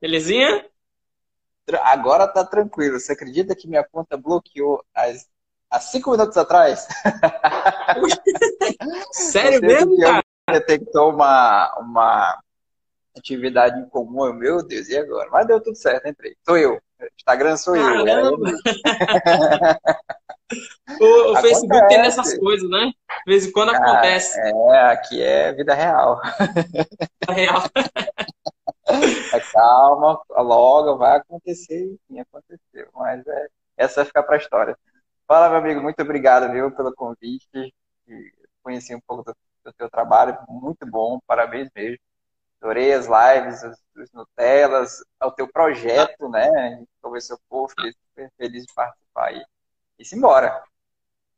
Belezinha? 0.00 0.64
Agora 1.82 2.28
tá 2.28 2.44
tranquilo. 2.44 3.00
Você 3.00 3.12
acredita 3.12 3.54
que 3.54 3.68
minha 3.68 3.84
conta 3.84 4.16
bloqueou 4.16 4.82
as, 4.94 5.28
há 5.70 5.80
cinco 5.80 6.12
minutos 6.12 6.36
atrás? 6.36 6.86
Sério 9.12 9.60
mesmo, 9.60 9.98
cara? 9.98 10.22
Detectou 10.48 11.10
uma, 11.10 11.76
uma 11.80 12.40
atividade 13.16 13.80
em 13.80 13.88
comum. 13.88 14.32
Meu 14.32 14.64
Deus, 14.64 14.88
e 14.88 14.96
agora? 14.96 15.28
Mas 15.30 15.46
deu 15.46 15.60
tudo 15.60 15.76
certo, 15.76 16.08
entrei. 16.08 16.36
Sou 16.44 16.56
eu. 16.56 16.80
Instagram 17.18 17.56
sou 17.56 17.74
Caramba. 17.74 18.10
eu. 18.10 18.38
o, 21.00 21.32
o 21.32 21.36
Facebook 21.36 21.88
tem 21.88 21.98
essas 22.00 22.38
coisas, 22.38 22.68
né? 22.70 22.92
De 23.26 23.32
vez 23.32 23.46
em 23.46 23.52
quando 23.52 23.70
Ah, 23.70 23.76
acontece. 23.76 24.38
É, 24.40 24.80
aqui 24.92 25.20
é 25.20 25.52
vida 25.52 25.74
real. 25.74 26.20
Real. 27.28 27.62
Calma, 29.52 30.20
logo 30.30 30.96
vai 30.96 31.16
acontecer, 31.16 31.84
enfim, 31.84 32.20
aconteceu. 32.20 32.88
Mas 32.94 33.26
é, 33.26 33.48
essa 33.76 33.96
vai 33.96 34.04
ficar 34.04 34.22
para 34.22 34.36
a 34.36 34.38
história. 34.38 34.78
Fala, 35.26 35.48
meu 35.48 35.58
amigo, 35.58 35.82
muito 35.82 36.00
obrigado, 36.00 36.50
viu, 36.52 36.70
pelo 36.70 36.94
convite. 36.94 37.74
Conheci 38.62 38.94
um 38.94 39.00
pouco 39.00 39.24
do, 39.24 39.36
do 39.64 39.72
teu 39.72 39.90
trabalho, 39.90 40.38
muito 40.48 40.86
bom, 40.86 41.18
parabéns 41.26 41.68
mesmo. 41.74 41.98
Adorei 42.60 42.92
as 42.92 43.06
lives, 43.06 43.62
os 43.96 44.12
Nutellas, 44.12 45.02
o 45.22 45.30
teu 45.30 45.48
projeto, 45.48 46.28
né? 46.28 46.48
A 46.48 46.68
gente 46.76 46.88
conversou, 47.02 47.38
pô, 47.48 47.68
fiquei 47.68 47.92
super 47.92 48.30
feliz 48.38 48.64
de 48.64 48.72
participar 48.74 49.26
aí. 49.28 49.44
E 49.98 50.04
simbora. 50.04 50.62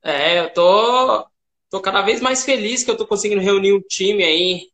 É, 0.03 0.41
eu 0.41 0.53
tô, 0.53 1.29
tô 1.71 1.81
cada 1.81 2.03
vez 2.03 2.21
mais 2.21 2.45
feliz 2.45 2.85
que 2.85 2.91
eu 2.91 2.97
tô 2.97 3.07
conseguindo 3.07 3.41
reunir 3.41 3.73
um 3.73 3.81
time 3.81 4.23
aí 4.23 4.71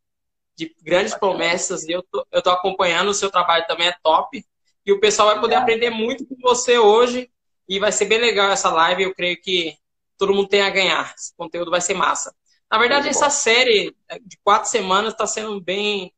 de 0.56 0.74
grandes 0.82 1.14
promessas 1.14 1.84
e 1.84 1.92
eu 1.92 2.02
tô, 2.02 2.26
eu 2.30 2.42
tô 2.42 2.50
acompanhando, 2.50 3.08
o 3.08 3.14
seu 3.14 3.30
trabalho 3.30 3.66
também 3.66 3.88
é 3.88 3.96
top. 4.02 4.44
E 4.86 4.92
o 4.92 5.00
pessoal 5.00 5.28
vai 5.28 5.40
poder 5.40 5.56
Obrigado. 5.56 5.62
aprender 5.62 5.90
muito 5.90 6.26
com 6.26 6.36
você 6.40 6.78
hoje 6.78 7.30
e 7.68 7.78
vai 7.78 7.90
ser 7.90 8.04
bem 8.04 8.18
legal 8.18 8.50
essa 8.50 8.70
live. 8.70 9.02
Eu 9.02 9.14
creio 9.14 9.40
que 9.40 9.76
todo 10.18 10.34
mundo 10.34 10.48
tem 10.48 10.62
a 10.62 10.70
ganhar. 10.70 11.14
Esse 11.16 11.34
conteúdo 11.36 11.70
vai 11.70 11.80
ser 11.80 11.94
massa. 11.94 12.34
Na 12.70 12.78
verdade, 12.78 13.04
Muito 13.04 13.18
bom. 13.18 13.24
essa 13.24 13.30
série 13.30 13.96
de 14.22 14.38
quatro 14.42 14.68
semanas 14.68 15.12
está 15.12 15.26
sendo 15.26 15.60
bem 15.60 16.14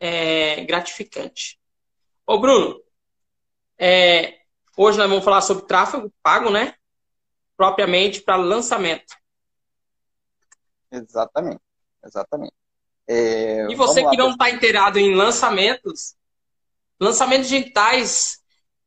é, 0.00 0.64
gratificante. 0.64 1.58
Ô, 2.26 2.38
Bruno, 2.38 2.80
é, 3.78 4.40
hoje 4.76 4.98
nós 4.98 5.08
vamos 5.08 5.24
falar 5.24 5.40
sobre 5.40 5.66
tráfego 5.66 6.12
pago, 6.22 6.50
né? 6.50 6.74
Propriamente 7.56 8.20
para 8.20 8.36
lançamento. 8.36 9.16
Exatamente, 10.90 11.60
exatamente. 12.04 12.57
É, 13.08 13.66
E 13.70 13.74
você 13.74 14.02
lá, 14.02 14.10
que 14.10 14.16
não 14.16 14.32
está 14.32 14.50
inteirado 14.50 14.98
em 14.98 15.14
lançamentos, 15.14 16.14
lançamentos 17.00 17.48
digitais 17.48 18.38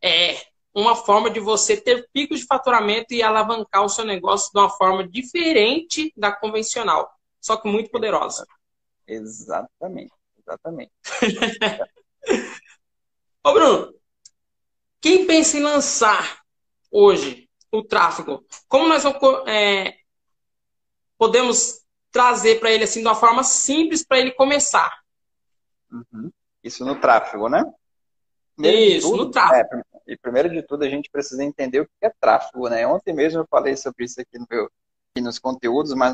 é 0.01 0.37
uma 0.73 0.95
forma 0.95 1.29
de 1.29 1.39
você 1.39 1.75
ter 1.75 2.07
picos 2.13 2.39
de 2.39 2.45
faturamento 2.45 3.13
e 3.13 3.23
alavancar 3.23 3.83
o 3.83 3.89
seu 3.89 4.05
negócio 4.05 4.51
de 4.53 4.59
uma 4.59 4.69
forma 4.69 5.07
diferente 5.07 6.13
da 6.15 6.31
convencional, 6.31 7.11
só 7.41 7.57
que 7.57 7.67
muito 7.67 7.89
poderosa. 7.89 8.45
Exatamente, 9.07 10.13
exatamente. 10.39 10.91
Ô, 13.43 13.53
Bruno, 13.53 13.93
quem 15.01 15.25
pensa 15.25 15.57
em 15.57 15.63
lançar 15.63 16.41
hoje 16.91 17.49
o 17.71 17.83
tráfego, 17.83 18.45
como 18.67 18.87
nós 18.87 19.03
é, 19.47 19.95
podemos 21.17 21.80
trazer 22.11 22.59
para 22.59 22.71
ele 22.71 22.83
assim 22.83 23.01
de 23.01 23.07
uma 23.07 23.15
forma 23.15 23.43
simples 23.43 24.03
para 24.03 24.19
ele 24.19 24.31
começar? 24.31 25.01
Uhum. 25.91 26.31
Isso 26.63 26.85
no 26.85 26.99
tráfego, 26.99 27.49
né? 27.49 27.63
Primeiro 28.55 28.97
Isso, 28.97 29.09
tudo, 29.09 29.25
no 29.25 29.31
tráfego. 29.31 29.81
é, 30.07 30.13
e 30.13 30.17
primeiro 30.17 30.49
de 30.49 30.61
tudo, 30.61 30.83
a 30.83 30.89
gente 30.89 31.09
precisa 31.09 31.43
entender 31.43 31.81
o 31.81 31.85
que 31.85 32.05
é 32.05 32.11
tráfego, 32.19 32.69
né? 32.69 32.85
Ontem 32.85 33.13
mesmo 33.13 33.41
eu 33.41 33.47
falei 33.49 33.75
sobre 33.75 34.05
isso 34.05 34.19
aqui, 34.21 34.37
no 34.37 34.45
meu, 34.49 34.65
aqui 34.65 35.23
nos 35.23 35.39
conteúdos, 35.39 35.93
mas 35.93 36.13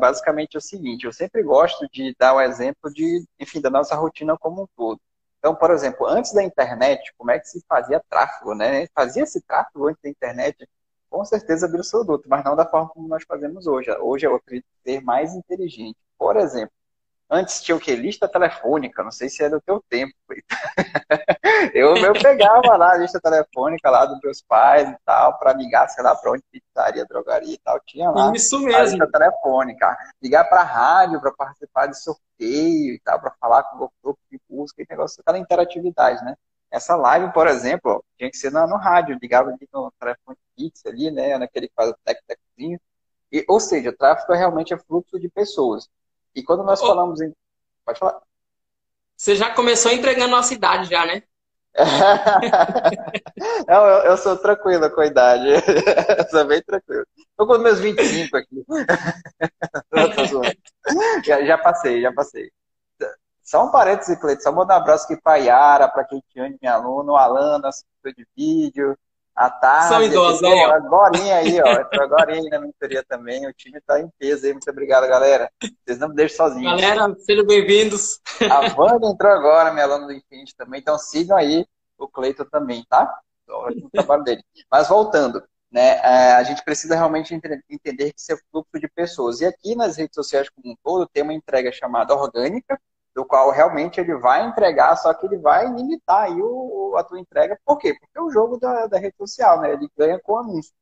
basicamente 0.00 0.54
é 0.54 0.58
o 0.58 0.62
seguinte, 0.62 1.04
eu 1.04 1.12
sempre 1.12 1.42
gosto 1.42 1.88
de 1.90 2.14
dar 2.16 2.34
o 2.34 2.40
exemplo 2.40 2.92
de, 2.92 3.24
enfim, 3.38 3.60
da 3.60 3.68
nossa 3.68 3.96
rotina 3.96 4.38
como 4.38 4.62
um 4.62 4.66
todo. 4.76 5.00
Então, 5.38 5.54
por 5.54 5.70
exemplo, 5.70 6.06
antes 6.06 6.32
da 6.32 6.42
internet, 6.42 7.12
como 7.16 7.30
é 7.30 7.38
que 7.38 7.48
se 7.48 7.62
fazia 7.68 8.02
tráfego, 8.08 8.54
né? 8.54 8.86
Fazia-se 8.94 9.40
tráfego 9.42 9.88
antes 9.88 10.02
da 10.02 10.08
internet? 10.08 10.68
Com 11.10 11.24
certeza 11.24 11.66
absoluta, 11.66 12.24
mas 12.28 12.44
não 12.44 12.54
da 12.54 12.66
forma 12.66 12.88
como 12.88 13.08
nós 13.08 13.24
fazemos 13.26 13.66
hoje. 13.66 13.90
Hoje 14.00 14.26
eu 14.26 14.34
acredito 14.34 14.66
ser 14.84 15.00
mais 15.02 15.34
inteligente. 15.34 15.96
Por 16.18 16.36
exemplo, 16.36 16.72
antes 17.30 17.62
tinha 17.62 17.76
o 17.76 17.80
quê? 17.80 17.94
Lista 17.96 18.28
telefônica, 18.28 19.02
não 19.02 19.10
sei 19.10 19.28
se 19.28 19.42
é 19.42 19.48
do 19.48 19.60
teu 19.60 19.82
tempo. 19.88 20.12
Eu, 21.74 21.96
eu 21.96 22.12
pegava 22.12 22.76
lá 22.76 22.92
a 22.92 22.96
lista 22.96 23.20
telefônica 23.20 23.90
lá 23.90 24.06
dos 24.06 24.18
meus 24.22 24.40
pais 24.42 24.88
e 24.88 24.96
tal, 25.04 25.38
para 25.38 25.52
ligar, 25.52 25.88
sei 25.88 26.04
lá, 26.04 26.14
para 26.14 26.32
onde 26.32 26.42
pizzaria, 26.50 27.04
drogaria 27.04 27.54
e 27.54 27.58
tal. 27.58 27.80
Tinha 27.86 28.10
lá 28.10 28.32
Isso 28.34 28.56
a 28.56 28.60
mesmo. 28.60 28.96
lista 28.96 29.10
telefônica. 29.10 29.96
Ligar 30.22 30.44
para 30.44 30.62
rádio 30.62 31.20
para 31.20 31.32
participar 31.32 31.86
de 31.86 32.00
sorteio 32.00 32.94
e 32.94 33.00
tal, 33.04 33.20
para 33.20 33.32
falar 33.40 33.64
com 33.64 33.84
o 33.84 33.90
grupo 34.02 34.18
de 34.30 34.40
busca 34.48 34.80
e 34.82 34.86
negócio, 34.88 35.20
aquela 35.20 35.38
interatividade, 35.38 36.24
né? 36.24 36.36
Essa 36.70 36.96
live, 36.96 37.32
por 37.32 37.46
exemplo, 37.46 37.92
ó, 37.92 38.00
tinha 38.16 38.30
que 38.30 38.36
ser 38.36 38.50
na- 38.52 38.66
no 38.66 38.76
rádio, 38.76 39.18
ligava 39.20 39.50
ali 39.50 39.68
no 39.72 39.90
telefone 39.98 40.36
fixo 40.56 40.88
ali, 40.88 41.10
né? 41.10 41.36
Naquele 41.38 41.68
que 41.68 41.74
faz 41.74 41.90
o 41.90 41.96
tec-teczinho. 42.04 42.78
E, 43.32 43.44
ou 43.48 43.60
seja, 43.60 43.92
tráfego 43.92 44.32
é 44.34 44.38
realmente 44.38 44.74
é 44.74 44.78
fluxo 44.78 45.18
de 45.18 45.28
pessoas. 45.28 45.88
E 46.34 46.42
quando 46.42 46.62
nós 46.62 46.80
Ô. 46.82 46.86
falamos 46.86 47.20
em. 47.20 47.32
Pode 47.84 47.98
falar. 47.98 48.20
Você 49.16 49.34
já 49.34 49.52
começou 49.54 49.90
entregando 49.90 50.36
a 50.36 50.42
cidade 50.42 50.88
já, 50.88 51.04
né? 51.04 51.22
Não, 53.68 53.86
eu, 53.86 54.04
eu 54.10 54.16
sou 54.16 54.36
tranquilo 54.36 54.90
com 54.90 55.00
a 55.00 55.06
idade. 55.06 55.48
Eu 56.18 56.28
sou 56.28 56.44
bem 56.46 56.62
tranquilo. 56.62 57.06
Tô 57.36 57.46
com 57.46 57.58
meus 57.58 57.78
25 57.78 58.36
aqui. 58.36 58.64
Já, 61.24 61.44
já 61.44 61.58
passei, 61.58 62.00
já 62.00 62.12
passei. 62.12 62.50
Só 63.48 63.64
um 63.64 63.70
parênteses, 63.70 64.14
Cleiton. 64.20 64.42
Só 64.42 64.52
mandar 64.52 64.74
um 64.74 64.82
abraço 64.82 65.06
aqui 65.06 65.18
pra 65.22 65.36
Yara, 65.36 65.88
pra 65.88 66.04
Keitiane, 66.04 66.58
minha 66.60 66.74
aluna, 66.74 67.12
o 67.12 67.16
Alan, 67.16 67.58
nosso 67.58 67.82
editor 68.04 68.12
de 68.14 68.28
vídeo, 68.36 68.94
a 69.34 69.48
Tarde. 69.48 69.88
São 69.88 70.02
idosos 70.02 70.42
ó. 70.42 70.72
Agorinha 70.74 71.36
aí, 71.36 71.58
ó. 71.58 71.80
Entrou 71.80 72.02
agorinha 72.02 72.42
aí 72.42 72.48
na 72.50 72.60
mentoria 72.60 73.02
também. 73.08 73.46
O 73.46 73.52
time 73.54 73.80
tá 73.80 73.98
em 74.00 74.10
peso 74.18 74.44
aí. 74.44 74.52
Muito 74.52 74.70
obrigado, 74.70 75.08
galera. 75.08 75.50
Vocês 75.62 75.98
não 75.98 76.10
me 76.10 76.14
deixam 76.14 76.46
sozinhos. 76.46 76.78
Galera, 76.78 77.16
sejam 77.20 77.46
bem-vindos. 77.46 78.20
A 78.50 78.78
Wanda 78.78 79.06
entrou 79.06 79.32
agora, 79.32 79.72
minha 79.72 79.86
aluna 79.86 80.08
do 80.08 80.12
Infinity 80.12 80.54
também. 80.54 80.80
Então 80.80 80.98
sigam 80.98 81.34
aí 81.34 81.66
o 81.96 82.06
Cleiton 82.06 82.44
também, 82.44 82.84
tá? 82.86 83.10
Ótimo 83.48 83.88
trabalho 83.90 84.24
dele. 84.24 84.42
Mas 84.70 84.88
voltando, 84.88 85.42
né? 85.72 85.98
é, 86.02 86.32
A 86.32 86.42
gente 86.42 86.62
precisa 86.62 86.94
realmente 86.94 87.34
entender 87.34 88.12
que 88.12 88.20
isso 88.20 88.30
é 88.30 88.36
fluxo 88.50 88.78
de 88.78 88.88
pessoas. 88.88 89.40
E 89.40 89.46
aqui 89.46 89.74
nas 89.74 89.96
redes 89.96 90.14
sociais 90.14 90.50
como 90.50 90.70
um 90.70 90.76
todo 90.84 91.08
tem 91.08 91.22
uma 91.22 91.32
entrega 91.32 91.72
chamada 91.72 92.14
orgânica, 92.14 92.78
do 93.18 93.24
qual 93.24 93.50
realmente 93.50 94.00
ele 94.00 94.14
vai 94.14 94.46
entregar, 94.46 94.94
só 94.94 95.12
que 95.12 95.26
ele 95.26 95.38
vai 95.38 95.66
limitar 95.66 96.26
aí 96.26 96.40
o, 96.40 96.94
a 96.96 97.02
tua 97.02 97.18
entrega. 97.18 97.58
Por 97.64 97.76
quê? 97.76 97.92
Porque 97.98 98.16
é 98.16 98.22
o 98.22 98.30
jogo 98.30 98.58
da, 98.58 98.86
da 98.86 98.96
rede 98.96 99.16
social, 99.16 99.60
né? 99.60 99.72
Ele 99.72 99.90
ganha 99.98 100.20
com 100.20 100.38
anúncio. 100.38 100.72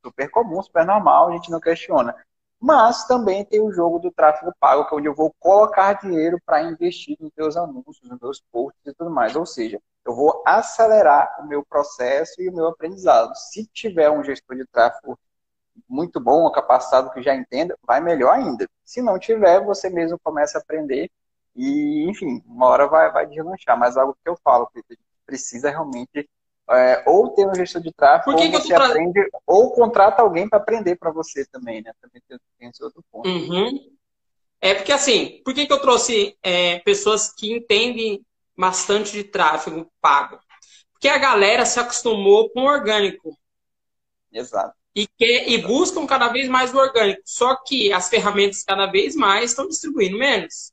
Super 0.00 0.30
comum, 0.30 0.62
super 0.62 0.86
normal, 0.86 1.28
a 1.28 1.32
gente 1.32 1.50
não 1.50 1.58
questiona. 1.58 2.14
Mas 2.60 3.08
também 3.08 3.44
tem 3.44 3.60
o 3.60 3.72
jogo 3.72 3.98
do 3.98 4.12
tráfego 4.12 4.54
pago, 4.60 4.86
que 4.86 4.94
é 4.94 4.98
onde 4.98 5.08
eu 5.08 5.14
vou 5.16 5.34
colocar 5.40 5.94
dinheiro 5.94 6.40
para 6.46 6.62
investir 6.62 7.16
nos 7.18 7.32
meus 7.36 7.56
anúncios, 7.56 8.08
nos 8.08 8.20
meus 8.20 8.40
posts 8.52 8.86
e 8.86 8.94
tudo 8.94 9.10
mais. 9.10 9.34
Ou 9.34 9.44
seja, 9.44 9.82
eu 10.04 10.14
vou 10.14 10.44
acelerar 10.46 11.40
o 11.40 11.46
meu 11.48 11.64
processo 11.64 12.40
e 12.40 12.48
o 12.48 12.54
meu 12.54 12.68
aprendizado. 12.68 13.34
Se 13.34 13.66
tiver 13.66 14.08
um 14.08 14.22
gestor 14.22 14.56
de 14.56 14.64
tráfego 14.66 15.18
muito 15.88 16.20
bom, 16.20 16.48
capacitado 16.52 17.10
que 17.10 17.20
já 17.20 17.34
entenda, 17.34 17.76
vai 17.84 18.00
melhor 18.00 18.32
ainda. 18.32 18.68
Se 18.84 19.02
não 19.02 19.18
tiver, 19.18 19.60
você 19.64 19.90
mesmo 19.90 20.16
começa 20.22 20.56
a 20.56 20.60
aprender 20.60 21.10
e, 21.54 22.08
enfim, 22.08 22.42
uma 22.46 22.66
hora 22.66 22.86
vai, 22.86 23.10
vai 23.12 23.26
deslanchar. 23.26 23.78
Mas 23.78 23.96
algo 23.96 24.16
que 24.22 24.28
eu 24.28 24.36
falo, 24.42 24.68
gente 24.74 24.98
precisa 25.26 25.70
realmente 25.70 26.28
é, 26.68 27.02
ou 27.06 27.30
ter 27.34 27.46
um 27.46 27.54
gestor 27.54 27.82
de 27.82 27.92
tráfego, 27.92 28.36
que 28.36 28.44
ou 28.44 28.50
que 28.50 28.58
você 28.58 28.74
tra- 28.74 28.86
aprende, 28.86 29.20
ou 29.46 29.72
contrata 29.72 30.22
alguém 30.22 30.48
para 30.48 30.58
aprender 30.58 30.96
para 30.96 31.10
você 31.10 31.44
também, 31.46 31.82
né? 31.82 31.92
Também 32.00 32.22
tem, 32.28 32.38
tem 32.58 32.68
esse 32.68 32.82
outro 32.82 33.02
ponto. 33.10 33.28
Uhum. 33.28 33.90
É 34.60 34.74
porque 34.74 34.92
assim, 34.92 35.40
por 35.44 35.54
que, 35.54 35.66
que 35.66 35.72
eu 35.72 35.80
trouxe 35.80 36.36
é, 36.42 36.78
pessoas 36.80 37.32
que 37.32 37.52
entendem 37.52 38.24
bastante 38.56 39.12
de 39.12 39.24
tráfego 39.24 39.90
pago? 40.00 40.38
Porque 40.92 41.08
a 41.08 41.18
galera 41.18 41.64
se 41.64 41.80
acostumou 41.80 42.50
com 42.50 42.60
o 42.60 42.68
orgânico 42.68 43.36
Exato. 44.30 44.74
e, 44.94 45.06
quer, 45.06 45.48
e 45.48 45.58
buscam 45.58 46.06
cada 46.06 46.28
vez 46.28 46.48
mais 46.48 46.74
o 46.74 46.78
orgânico. 46.78 47.22
Só 47.24 47.56
que 47.56 47.92
as 47.92 48.08
ferramentas 48.08 48.62
cada 48.62 48.86
vez 48.86 49.16
mais 49.16 49.50
estão 49.50 49.66
distribuindo 49.66 50.18
menos. 50.18 50.72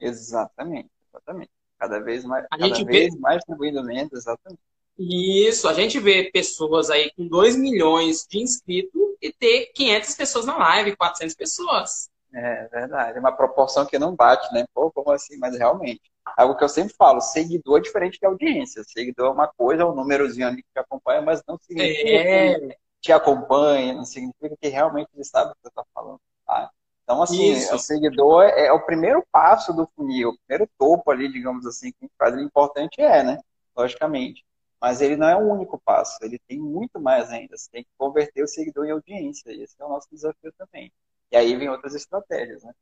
Exatamente, 0.00 0.90
exatamente. 1.08 1.50
Cada 1.78 2.00
vez 2.00 2.24
mais, 2.24 2.46
A 2.50 2.56
cada 2.56 2.76
gente 2.76 2.84
vê- 2.84 3.08
vez 3.08 3.14
mais 3.16 3.38
distribuindo 3.38 3.82
menos, 3.82 4.12
exatamente. 4.12 4.60
Isso, 4.98 5.68
a 5.68 5.74
gente 5.74 5.98
vê 6.00 6.30
pessoas 6.30 6.88
aí 6.90 7.12
com 7.14 7.28
2 7.28 7.54
milhões 7.56 8.26
de 8.28 8.38
inscritos 8.38 9.00
e 9.20 9.30
ter 9.32 9.66
500 9.74 10.14
pessoas 10.14 10.46
na 10.46 10.56
live, 10.56 10.96
400 10.96 11.34
pessoas. 11.34 12.08
É 12.34 12.68
verdade, 12.68 13.16
é 13.16 13.20
uma 13.20 13.34
proporção 13.34 13.86
que 13.86 13.98
não 13.98 14.14
bate, 14.14 14.52
né? 14.52 14.66
Pô, 14.74 14.90
como 14.92 15.10
assim? 15.10 15.38
Mas 15.38 15.56
realmente, 15.56 16.02
algo 16.36 16.56
que 16.56 16.64
eu 16.64 16.68
sempre 16.68 16.94
falo, 16.94 17.20
seguidor 17.20 17.78
é 17.78 17.82
diferente 17.82 18.18
de 18.18 18.26
audiência. 18.26 18.82
Seguidor 18.84 19.26
é 19.28 19.30
uma 19.30 19.48
coisa, 19.48 19.82
é 19.82 19.86
um 19.86 19.94
númerozinho 19.94 20.46
ali 20.46 20.62
que 20.62 20.68
te 20.72 20.78
acompanha, 20.78 21.22
mas 21.22 21.42
não 21.46 21.56
significa 21.58 22.20
é... 22.24 22.56
que 22.60 22.76
te 23.00 23.12
acompanha, 23.12 23.94
não 23.94 24.04
significa 24.04 24.54
que 24.60 24.68
realmente 24.68 25.08
ele 25.14 25.24
sabe 25.24 25.52
o 25.52 25.54
que 25.54 25.60
você 25.62 25.68
está 25.68 25.84
falando, 25.94 26.20
tá? 26.46 26.70
Então, 27.06 27.22
assim, 27.22 27.52
Isso. 27.52 27.72
o 27.72 27.78
seguidor 27.78 28.42
é, 28.42 28.66
é, 28.66 28.72
o 28.72 28.84
primeiro 28.84 29.24
passo 29.30 29.72
do 29.72 29.88
funil, 29.94 30.30
o 30.30 30.38
primeiro 30.38 30.68
topo 30.76 31.08
ali, 31.08 31.30
digamos 31.30 31.64
assim, 31.64 31.92
que 31.92 32.10
faz. 32.18 32.34
O 32.34 32.40
importante 32.40 33.00
é, 33.00 33.22
né? 33.22 33.40
Logicamente. 33.76 34.44
Mas 34.80 35.00
ele 35.00 35.16
não 35.16 35.28
é 35.28 35.36
o 35.36 35.48
único 35.48 35.80
passo, 35.84 36.18
ele 36.20 36.36
tem 36.48 36.58
muito 36.58 36.98
mais 36.98 37.30
ainda. 37.30 37.56
Você 37.56 37.70
tem 37.70 37.84
que 37.84 37.90
converter 37.96 38.42
o 38.42 38.48
seguidor 38.48 38.86
em 38.86 38.90
audiência, 38.90 39.52
e 39.52 39.62
esse 39.62 39.76
é 39.78 39.84
o 39.84 39.88
nosso 39.88 40.08
desafio 40.10 40.52
também. 40.58 40.92
E 41.30 41.36
aí 41.36 41.54
vem 41.54 41.68
outras 41.68 41.94
estratégias, 41.94 42.64
né? 42.64 42.74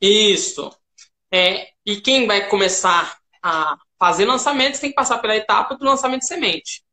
Isso. 0.00 0.70
É, 1.28 1.70
e 1.84 2.00
quem 2.00 2.28
vai 2.28 2.48
começar 2.48 3.18
a 3.42 3.76
fazer 3.98 4.26
lançamentos 4.26 4.78
tem 4.78 4.90
que 4.90 4.96
passar 4.96 5.18
pela 5.18 5.36
etapa 5.36 5.76
do 5.76 5.84
lançamento 5.84 6.20
de 6.20 6.28
semente. 6.28 6.84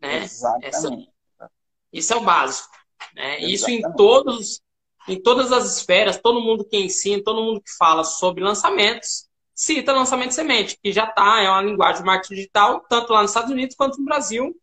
Né? 0.00 0.22
Exatamente. 0.24 0.66
Essa, 0.66 1.50
isso 1.92 2.12
é 2.14 2.16
o 2.16 2.22
básico. 2.22 2.70
Né? 3.14 3.40
Isso 3.40 3.70
em 3.70 3.82
todos 3.92 4.62
em 5.12 5.22
todas 5.22 5.52
as 5.52 5.76
esferas, 5.76 6.18
todo 6.18 6.40
mundo 6.40 6.64
que 6.64 6.76
ensina, 6.76 7.22
todo 7.22 7.42
mundo 7.42 7.60
que 7.60 7.70
fala 7.76 8.04
sobre 8.04 8.42
lançamentos, 8.42 9.28
cita 9.54 9.92
lançamento 9.92 10.28
de 10.28 10.34
semente, 10.34 10.78
que 10.82 10.92
já 10.92 11.04
está, 11.04 11.40
é 11.40 11.50
uma 11.50 11.62
linguagem 11.62 12.02
de 12.02 12.06
marketing 12.06 12.34
digital, 12.34 12.80
tanto 12.88 13.12
lá 13.12 13.22
nos 13.22 13.30
Estados 13.30 13.50
Unidos 13.50 13.76
quanto 13.76 13.98
no 13.98 14.04
Brasil, 14.04 14.56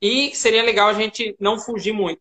e 0.00 0.34
seria 0.34 0.62
legal 0.62 0.88
a 0.88 0.94
gente 0.94 1.34
não 1.40 1.58
fugir 1.58 1.92
muito. 1.92 2.20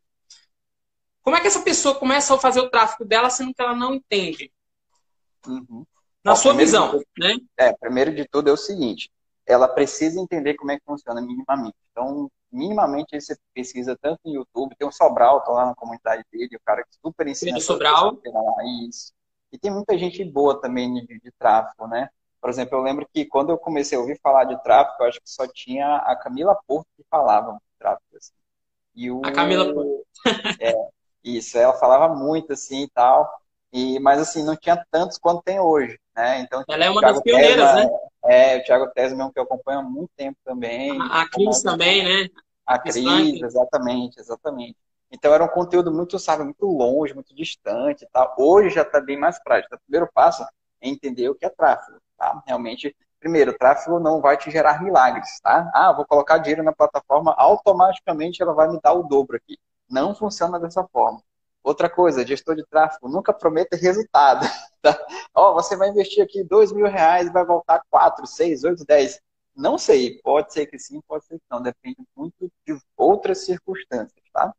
Como 1.22 1.36
é 1.36 1.42
que 1.42 1.48
essa 1.48 1.62
pessoa 1.62 1.96
começa 1.96 2.34
a 2.34 2.40
fazer 2.40 2.60
o 2.60 2.70
tráfego 2.70 3.06
dela 3.06 3.30
sendo 3.30 3.54
que 3.54 3.62
ela 3.62 3.76
não 3.76 3.96
entende? 3.96 4.52
Uhum. 5.48 5.86
Na 6.24 6.36
sua 6.36 6.54
visão, 6.54 6.92
tudo, 6.92 7.06
né? 7.18 7.36
É, 7.58 7.74
primeiro 7.74 8.16
de 8.16 8.26
tudo 8.26 8.50
é 8.50 8.54
o 8.54 8.58
seguinte, 8.58 9.12
ela 9.46 9.68
precisa 9.68 10.20
entender 10.20 10.54
como 10.56 10.72
é 10.72 10.78
que 10.78 10.86
funciona 10.86 11.22
minimamente. 11.22 11.76
Então, 11.92 12.30
minimamente 12.54 13.20
você 13.20 13.36
pesquisa 13.54 13.98
tanto 14.00 14.20
no 14.24 14.34
YouTube, 14.34 14.76
tem 14.78 14.88
o 14.88 14.92
Sobral, 14.92 15.44
tô 15.44 15.54
lá 15.54 15.66
na 15.66 15.76
comunidade 15.76 16.24
dele, 16.32 16.56
o 16.56 16.62
cara 16.64 16.84
que 16.84 16.96
super 17.04 17.28
ensina. 17.28 17.60
Sobral. 17.60 18.18
Isso. 18.88 19.12
E 19.52 19.58
tem 19.58 19.72
muita 19.72 19.98
gente 19.98 20.24
boa 20.24 20.60
também 20.62 20.94
de, 20.94 21.20
de, 21.20 21.32
tráfego, 21.38 21.88
né? 21.88 22.10
Por 22.40 22.50
exemplo, 22.50 22.78
eu 22.78 22.82
lembro 22.82 23.08
que 23.14 23.26
quando 23.26 23.52
eu 23.52 23.58
comecei 23.58 23.98
a 23.98 24.02
ouvir 24.02 24.20
falar 24.22 24.46
de 24.46 24.62
tráfego, 24.64 25.04
eu 25.04 25.08
acho 25.08 25.20
que 25.20 25.30
só 25.30 25.48
tinha 25.48 25.98
a 25.98 26.16
Camila 26.16 26.58
Porto 26.68 26.88
que 26.96 27.04
falava 27.10 27.54
de 27.54 27.78
tráfego. 27.80 28.18
Assim. 28.18 28.34
E 28.96 29.12
o... 29.12 29.22
A 29.24 29.32
Camila 29.32 29.74
Porto. 29.74 30.06
é, 30.62 30.74
isso, 31.24 31.58
ela 31.58 31.74
falava 31.74 32.14
muito 32.14 32.54
assim 32.54 32.84
e 32.84 32.90
tal. 32.90 33.32
E, 33.74 34.00
mas 34.00 34.20
assim, 34.20 34.44
não 34.44 34.56
tinha 34.56 34.86
tantos 34.92 35.18
quanto 35.18 35.42
tem 35.42 35.60
hoje, 35.60 36.00
né? 36.16 36.42
Então, 36.42 36.64
ela 36.70 36.86
é 36.86 36.90
uma 36.92 37.02
das 37.02 37.20
pioneiras, 37.22 37.74
né? 37.74 37.90
É, 38.24 38.58
o 38.58 38.64
Thiago 38.64 38.92
Tesma 38.94 39.24
é 39.24 39.26
um 39.26 39.32
que 39.32 39.40
eu 39.40 39.44
acompanho 39.44 39.80
há 39.80 39.84
muito 39.84 40.12
tempo 40.16 40.38
também. 40.46 41.02
A, 41.02 41.24
a 41.24 41.30
Cris 41.30 41.64
também, 41.64 42.04
né? 42.04 42.30
A 42.68 42.78
Cris, 42.78 43.42
exatamente, 43.42 44.20
exatamente. 44.20 44.78
Então 45.12 45.34
era 45.34 45.44
um 45.44 45.48
conteúdo 45.48 45.92
muito, 45.92 46.20
sabe, 46.20 46.44
muito 46.44 46.66
longe, 46.68 47.16
muito 47.16 47.34
distante 47.36 48.04
e 48.04 48.08
tal. 48.12 48.36
Hoje 48.38 48.76
já 48.76 48.84
está 48.84 49.02
bem 49.02 49.18
mais 49.18 49.42
prático. 49.44 49.76
O 49.76 49.80
primeiro 49.80 50.08
passo 50.14 50.44
é 50.44 50.48
entender 50.88 51.30
o 51.30 51.36
que 51.36 51.46
é 51.46 51.50
tráfego, 51.50 51.98
tá? 52.16 52.44
Realmente, 52.46 52.96
primeiro, 53.20 53.58
tráfego 53.58 54.00
não 54.00 54.22
vai 54.22 54.38
te 54.38 54.52
gerar 54.52 54.84
milagres, 54.84 55.40
tá? 55.42 55.72
Ah, 55.74 55.92
vou 55.92 56.06
colocar 56.06 56.38
dinheiro 56.38 56.62
na 56.62 56.74
plataforma, 56.74 57.34
automaticamente 57.38 58.40
ela 58.42 58.54
vai 58.54 58.68
me 58.68 58.80
dar 58.80 58.94
o 58.94 59.02
dobro 59.02 59.36
aqui. 59.36 59.58
Não 59.90 60.14
funciona 60.14 60.60
dessa 60.60 60.84
forma. 60.92 61.22
Outra 61.64 61.90
coisa, 61.90 62.28
gestor 62.28 62.56
de 62.56 62.66
tráfego, 62.66 63.08
nunca 63.08 63.32
prometa 63.34 63.78
resultado. 63.78 64.46
Tá? 64.84 65.00
Ó, 65.34 65.54
você 65.54 65.78
vai 65.78 65.88
investir 65.88 66.22
aqui 66.22 66.44
dois 66.44 66.74
mil 66.74 66.88
reais 66.88 67.28
e 67.28 67.32
vai 67.32 67.46
voltar 67.46 67.82
quatro, 67.90 68.28
seis, 68.28 68.66
oito, 68.66 68.84
dez. 68.84 69.18
Não 69.56 69.78
sei, 69.78 70.20
pode 70.22 70.52
ser 70.52 70.66
que 70.66 70.78
sim, 70.78 71.00
pode 71.08 71.26
ser 71.26 71.36
que 71.36 71.46
não, 71.50 71.62
depende 71.62 72.04
muito 72.14 72.52
de 72.68 72.78
outras 72.98 73.46
circunstâncias, 73.46 74.22
tá? 74.34 74.54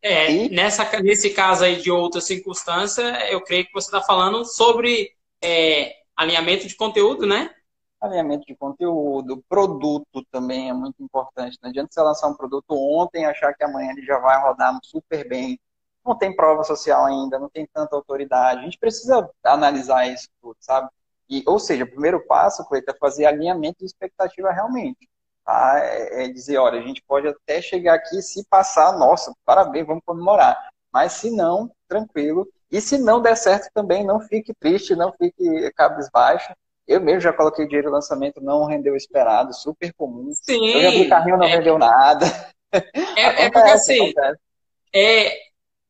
É, 0.00 0.32
e... 0.32 0.48
nessa, 0.48 0.88
nesse 1.02 1.34
caso 1.34 1.64
aí 1.64 1.82
de 1.82 1.90
outras 1.90 2.24
circunstâncias, 2.24 3.30
eu 3.30 3.42
creio 3.42 3.66
que 3.66 3.72
você 3.74 3.88
está 3.88 4.00
falando 4.00 4.42
sobre 4.46 5.12
é, 5.44 5.96
alinhamento 6.16 6.66
de 6.66 6.74
conteúdo, 6.74 7.26
né? 7.26 7.50
Alinhamento 8.00 8.46
de 8.46 8.56
conteúdo, 8.56 9.44
produto 9.50 10.24
também 10.30 10.70
é 10.70 10.72
muito 10.72 11.02
importante. 11.02 11.58
Não 11.60 11.68
adianta 11.68 11.90
você 11.92 12.00
lançar 12.00 12.28
um 12.28 12.34
produto 12.34 12.70
ontem 12.70 13.24
e 13.24 13.26
achar 13.26 13.52
que 13.52 13.64
amanhã 13.64 13.90
ele 13.90 14.06
já 14.06 14.18
vai 14.18 14.40
rodar 14.40 14.78
super 14.82 15.28
bem 15.28 15.60
não 16.08 16.18
tem 16.18 16.34
prova 16.34 16.64
social 16.64 17.04
ainda, 17.04 17.38
não 17.38 17.48
tem 17.48 17.66
tanta 17.72 17.94
autoridade. 17.94 18.60
A 18.60 18.64
gente 18.64 18.78
precisa 18.78 19.28
analisar 19.44 20.06
isso 20.06 20.28
tudo, 20.40 20.56
sabe? 20.60 20.88
E, 21.28 21.42
ou 21.46 21.58
seja, 21.58 21.84
o 21.84 21.90
primeiro 21.90 22.24
passo, 22.26 22.66
Cleiton, 22.66 22.92
é 22.92 22.98
fazer 22.98 23.26
alinhamento 23.26 23.80
de 23.80 23.84
expectativa 23.84 24.50
realmente. 24.50 25.08
Tá? 25.44 25.78
É, 25.78 26.24
é 26.24 26.28
dizer, 26.28 26.56
olha, 26.58 26.80
a 26.80 26.82
gente 26.82 27.02
pode 27.06 27.28
até 27.28 27.60
chegar 27.60 27.94
aqui, 27.94 28.20
se 28.22 28.44
passar, 28.48 28.98
nossa, 28.98 29.32
parabéns, 29.44 29.86
vamos 29.86 30.02
comemorar. 30.04 30.56
Mas 30.92 31.12
se 31.12 31.30
não, 31.30 31.70
tranquilo. 31.86 32.48
E 32.70 32.80
se 32.80 32.98
não 32.98 33.20
der 33.20 33.36
certo 33.36 33.68
também, 33.74 34.04
não 34.04 34.20
fique 34.20 34.54
triste, 34.54 34.96
não 34.96 35.12
fique 35.12 35.70
cabisbaixo. 35.72 36.52
Eu 36.86 37.00
mesmo 37.00 37.20
já 37.20 37.32
coloquei 37.32 37.66
dinheiro 37.66 37.88
no 37.88 37.96
lançamento, 37.96 38.40
não 38.40 38.64
rendeu 38.64 38.94
o 38.94 38.96
esperado, 38.96 39.54
super 39.54 39.92
comum. 39.92 40.30
Sim. 40.32 40.66
Eu 40.68 40.80
já 40.80 40.90
vi 40.90 41.08
carrinho, 41.08 41.36
não 41.36 41.46
é, 41.46 41.56
vendeu 41.56 41.78
nada. 41.78 42.26
É, 43.16 43.46
é 43.46 43.50
porque 43.50 43.70
assim, 43.70 44.12
é, 44.94 45.32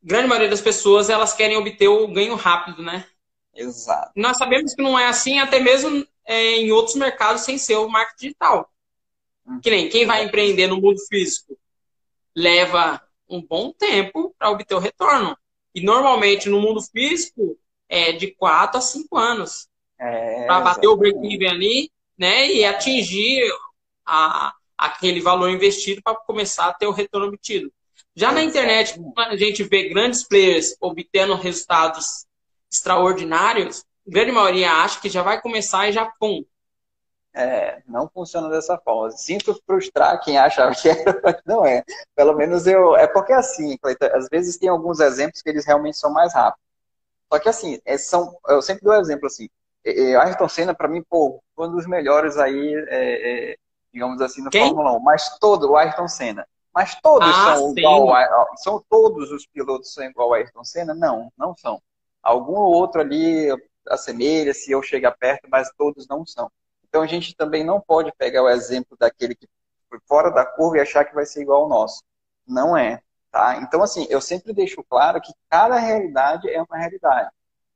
grande 0.03 0.29
maioria 0.29 0.49
das 0.49 0.61
pessoas 0.61 1.11
elas 1.11 1.33
querem 1.33 1.57
obter 1.57 1.89
o 1.89 2.09
ganho 2.09 2.35
rápido, 2.35 2.83
né? 2.83 3.07
Exato. 3.55 4.13
Nós 4.15 4.37
sabemos 4.37 4.75
que 4.75 4.83
não 4.83 4.99
é 4.99 5.07
assim, 5.07 5.39
até 5.39 5.59
mesmo 5.59 6.07
é, 6.25 6.57
em 6.57 6.71
outros 6.71 6.97
mercados 6.97 7.43
sem 7.43 7.59
ser 7.59 7.77
o 7.77 7.89
marketing 7.89 8.27
digital. 8.27 8.71
Hum. 9.47 9.61
Que 9.61 9.71
nem 9.71 9.89
quem 9.89 10.07
vai 10.07 10.25
empreender 10.25 10.67
no 10.69 10.81
mundo 10.81 10.99
físico 11.09 11.59
leva 12.35 13.03
um 13.29 13.43
bom 13.43 13.73
tempo 13.73 14.35
para 14.39 14.51
obter 14.51 14.75
o 14.75 14.79
retorno. 14.79 15.37
E 15.75 15.83
normalmente 15.83 16.49
no 16.49 16.61
mundo 16.61 16.81
físico 16.81 17.59
é 17.89 18.13
de 18.13 18.29
4 18.29 18.79
a 18.79 18.81
5 18.81 19.17
anos. 19.17 19.69
É, 20.01 20.47
para 20.47 20.61
bater 20.61 20.87
o 20.87 20.97
break-even 20.97 21.49
ali, 21.49 21.91
né? 22.17 22.47
E 22.47 22.65
atingir 22.65 23.43
a, 24.07 24.55
aquele 24.77 25.21
valor 25.21 25.51
investido 25.51 26.01
para 26.01 26.15
começar 26.15 26.69
a 26.69 26.75
ter 26.75 26.87
o 26.87 26.93
retorno 26.93 27.29
obtido. 27.29 27.73
Já 28.19 28.33
na 28.33 28.43
internet, 28.43 29.01
a 29.17 29.37
gente 29.37 29.63
vê 29.63 29.91
grandes 29.91 30.27
players 30.27 30.75
obtendo 30.81 31.37
resultados 31.37 32.27
extraordinários, 32.69 33.85
a 34.05 34.11
grande 34.11 34.33
maioria 34.33 34.73
acha 34.73 35.01
que 35.01 35.09
já 35.09 35.23
vai 35.23 35.41
começar 35.41 35.89
e 35.89 35.93
já 35.93 36.05
pum. 36.19 36.45
É, 37.33 37.81
não 37.87 38.11
funciona 38.13 38.49
dessa 38.49 38.77
forma. 38.77 39.13
Sinto 39.13 39.55
frustrar 39.65 40.21
quem 40.21 40.37
acha 40.37 40.69
que 40.75 40.89
é, 40.89 41.05
não 41.47 41.65
é. 41.65 41.85
Pelo 42.17 42.35
menos 42.35 42.67
eu. 42.67 42.97
É 42.97 43.07
porque 43.07 43.33
assim, 43.33 43.79
Cleiton, 43.79 44.07
às 44.13 44.27
vezes 44.29 44.57
tem 44.57 44.69
alguns 44.69 44.99
exemplos 44.99 45.41
que 45.41 45.49
eles 45.49 45.65
realmente 45.65 45.97
são 45.97 46.13
mais 46.13 46.35
rápidos. 46.35 46.67
Só 47.33 47.39
que 47.39 47.49
assim, 47.49 47.79
é, 47.85 47.97
são, 47.97 48.37
eu 48.49 48.61
sempre 48.61 48.83
dou 48.83 48.97
exemplo 48.97 49.29
assim. 49.29 49.49
É, 49.85 50.17
Ayrton 50.17 50.49
Senna, 50.49 50.75
para 50.75 50.89
mim, 50.89 51.05
pô, 51.09 51.41
foi 51.55 51.69
um 51.69 51.71
dos 51.71 51.87
melhores 51.87 52.37
aí, 52.37 52.75
é, 52.89 53.53
é, 53.53 53.57
digamos 53.93 54.21
assim, 54.21 54.43
no 54.43 54.51
Quem? 54.51 54.75
Fórmula 54.75 54.91
1. 54.97 55.01
Mas 55.05 55.39
todo, 55.39 55.71
o 55.71 55.77
Ayrton 55.77 56.09
Senna. 56.09 56.45
Mas 56.79 56.95
todos 57.03 57.29
ah, 57.29 57.57
são 57.57 57.73
sim. 57.73 57.81
igual 57.81 58.15
a, 58.15 58.57
são 58.59 58.85
todos 58.89 59.33
os 59.33 59.45
pilotos 59.45 59.93
são 59.93 60.05
igual 60.05 60.33
a 60.33 60.37
Ayrton 60.37 60.63
Senna? 60.63 60.95
Não, 60.95 61.33
não 61.37 61.53
são. 61.57 61.83
Algum 62.23 62.55
ou 62.55 62.73
outro 62.73 63.01
ali 63.01 63.49
assemelha 63.89 64.55
se 64.55 64.71
eu 64.71 64.81
chegar 64.81 65.11
perto, 65.19 65.49
mas 65.51 65.73
todos 65.77 66.07
não 66.07 66.25
são. 66.25 66.49
Então 66.89 67.03
a 67.03 67.07
gente 67.09 67.35
também 67.35 67.65
não 67.65 67.81
pode 67.81 68.13
pegar 68.17 68.45
o 68.45 68.49
exemplo 68.49 68.97
daquele 68.97 69.35
que 69.35 69.49
foi 69.91 69.99
fora 70.07 70.31
da 70.31 70.47
curva 70.47 70.77
e 70.77 70.81
achar 70.81 71.05
que 71.05 71.17
vai 71.17 71.27
ser 71.27 71.43
igual 71.43 71.63
ao 71.63 71.69
nosso. 71.69 72.01
Não 72.47 72.77
é, 72.77 73.03
tá? 73.33 73.57
Então 73.57 73.83
assim, 73.83 74.07
eu 74.09 74.21
sempre 74.21 74.53
deixo 74.53 74.81
claro 74.85 75.21
que 75.21 75.33
cada 75.51 75.81
realidade 75.81 76.49
é 76.49 76.63
uma 76.63 76.79
realidade. 76.79 77.29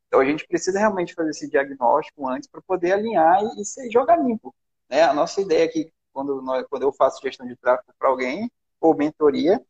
Então 0.06 0.20
a 0.20 0.24
gente 0.24 0.46
precisa 0.46 0.78
realmente 0.78 1.12
fazer 1.12 1.30
esse 1.30 1.50
diagnóstico 1.50 2.28
antes 2.28 2.48
para 2.48 2.62
poder 2.62 2.92
alinhar 2.92 3.40
e, 3.42 3.62
e 3.84 3.90
jogar 3.90 4.14
limpo. 4.14 4.54
Né? 4.88 5.02
A 5.02 5.12
nossa 5.12 5.40
ideia 5.40 5.64
aqui, 5.64 5.92
quando, 6.12 6.40
nós, 6.40 6.64
quando 6.70 6.84
eu 6.84 6.92
faço 6.92 7.20
gestão 7.20 7.44
de 7.44 7.56
tráfego 7.56 7.92
para 7.98 8.08
alguém, 8.08 8.48
ou 8.82 8.96
mentoria, 8.96 9.60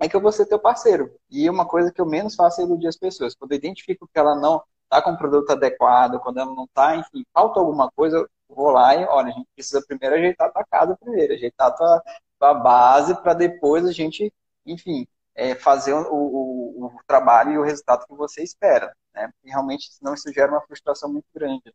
é 0.00 0.08
que 0.08 0.16
eu 0.16 0.20
vou 0.20 0.32
ser 0.32 0.46
teu 0.46 0.58
parceiro. 0.58 1.14
E 1.30 1.48
uma 1.48 1.66
coisa 1.66 1.92
que 1.92 2.00
eu 2.00 2.06
menos 2.06 2.34
faço 2.34 2.60
é 2.60 2.64
iludir 2.64 2.88
as 2.88 2.96
pessoas. 2.96 3.34
Quando 3.34 3.52
eu 3.52 3.58
identifico 3.58 4.08
que 4.12 4.18
ela 4.18 4.34
não 4.34 4.62
está 4.84 5.02
com 5.02 5.12
o 5.12 5.18
produto 5.18 5.50
adequado, 5.50 6.18
quando 6.20 6.40
ela 6.40 6.52
não 6.54 6.64
está, 6.64 6.96
enfim, 6.96 7.24
falta 7.32 7.60
alguma 7.60 7.90
coisa, 7.92 8.16
eu 8.16 8.28
vou 8.48 8.70
lá 8.70 8.96
e, 8.96 9.04
olha, 9.04 9.28
a 9.28 9.32
gente 9.32 9.46
precisa 9.54 9.84
primeiro 9.86 10.16
ajeitar 10.16 10.52
tua 10.52 10.64
casa 10.64 10.96
primeiro, 10.98 11.34
ajeitar 11.34 11.76
tua, 11.76 12.02
tua 12.38 12.54
base 12.54 13.14
para 13.22 13.34
depois 13.34 13.86
a 13.86 13.92
gente, 13.92 14.32
enfim, 14.66 15.06
é, 15.34 15.54
fazer 15.54 15.92
o, 15.92 16.06
o, 16.10 16.86
o, 16.86 17.00
trabalho 17.06 17.52
e 17.52 17.58
o 17.58 17.62
resultado 17.62 18.06
que 18.06 18.14
você 18.14 18.42
espera. 18.42 18.96
Né? 19.14 19.30
E 19.44 19.50
realmente, 19.50 19.92
senão 19.92 20.14
isso 20.14 20.32
gera 20.32 20.50
uma 20.50 20.62
frustração 20.62 21.12
muito 21.12 21.26
grande. 21.34 21.72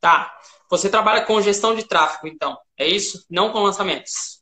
Tá. 0.00 0.36
Você 0.68 0.90
trabalha 0.90 1.24
com 1.24 1.40
gestão 1.40 1.74
de 1.76 1.84
tráfego, 1.84 2.26
então, 2.26 2.58
é 2.76 2.86
isso? 2.86 3.24
Não 3.30 3.52
com 3.52 3.60
lançamentos? 3.60 4.41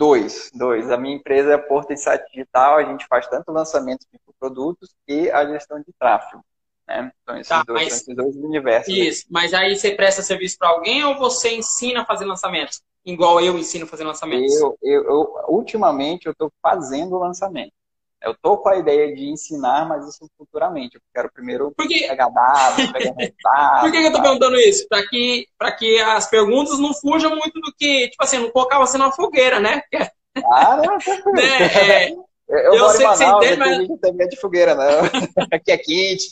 Dois, 0.00 0.50
dois. 0.54 0.90
A 0.90 0.96
minha 0.96 1.14
empresa 1.14 1.52
é 1.52 1.58
Porta 1.58 1.92
Insight 1.92 2.24
Digital, 2.32 2.78
a 2.78 2.84
gente 2.84 3.06
faz 3.06 3.26
tanto 3.26 3.52
lançamento 3.52 4.06
de 4.10 4.18
produtos 4.38 4.94
e 5.06 5.30
a 5.30 5.44
gestão 5.44 5.78
de 5.78 5.92
tráfego. 5.98 6.42
Né? 6.88 7.12
Então, 7.22 7.36
esses, 7.36 7.48
tá, 7.50 7.62
dois, 7.62 7.82
mas, 7.82 7.92
esses 7.92 8.16
dois 8.16 8.34
universos. 8.34 8.94
Isso, 8.94 9.26
mas 9.28 9.52
aí 9.52 9.76
você 9.76 9.94
presta 9.94 10.22
serviço 10.22 10.56
para 10.58 10.70
alguém 10.70 11.04
ou 11.04 11.18
você 11.18 11.54
ensina 11.54 12.00
a 12.00 12.06
fazer 12.06 12.24
lançamentos? 12.24 12.80
Igual 13.04 13.42
eu 13.42 13.58
ensino 13.58 13.84
a 13.84 13.88
fazer 13.88 14.04
lançamentos? 14.04 14.58
Eu, 14.58 14.78
eu, 14.82 15.04
eu 15.04 15.44
ultimamente, 15.48 16.24
eu 16.24 16.32
estou 16.32 16.50
fazendo 16.62 17.18
lançamento. 17.18 17.74
Eu 18.22 18.34
tô 18.34 18.58
com 18.58 18.68
a 18.68 18.76
ideia 18.76 19.14
de 19.14 19.30
ensinar, 19.30 19.88
mas 19.88 20.06
isso 20.06 20.30
futuramente. 20.36 20.96
Eu 20.96 21.00
quero 21.14 21.32
primeiro 21.32 21.72
Porque... 21.74 22.06
pegar 22.06 22.28
dados, 22.28 22.86
pegar 22.92 23.14
resultados. 23.16 23.80
Por 23.80 23.92
que, 23.92 24.00
que 24.00 24.06
eu 24.06 24.12
tô 24.12 24.22
perguntando 24.22 24.56
isso? 24.56 24.86
Para 24.88 25.08
que, 25.08 25.46
que 25.78 26.00
as 26.00 26.28
perguntas 26.28 26.78
não 26.78 26.92
fujam 26.92 27.34
muito 27.34 27.58
do 27.60 27.72
que, 27.78 28.08
tipo 28.08 28.22
assim, 28.22 28.38
não 28.38 28.50
colocar 28.50 28.78
você 28.78 28.98
na 28.98 29.10
fogueira, 29.10 29.58
né? 29.58 29.82
Ah, 30.46 30.76
não, 30.76 30.96
né? 31.32 31.42
é, 31.42 32.12
eu, 32.48 32.74
eu, 32.74 32.88
sei 32.90 33.04
Manaus, 33.04 33.18
que 33.18 33.24
você 33.24 33.24
entende, 33.24 33.56
mas... 33.56 33.88
Não 33.88 33.98
tem 33.98 34.12
medo 34.12 34.30
de 34.30 34.40
fogueira, 34.40 34.74
não. 34.76 35.04
Aqui 35.52 35.72
é 35.72 35.76
quente. 35.76 36.28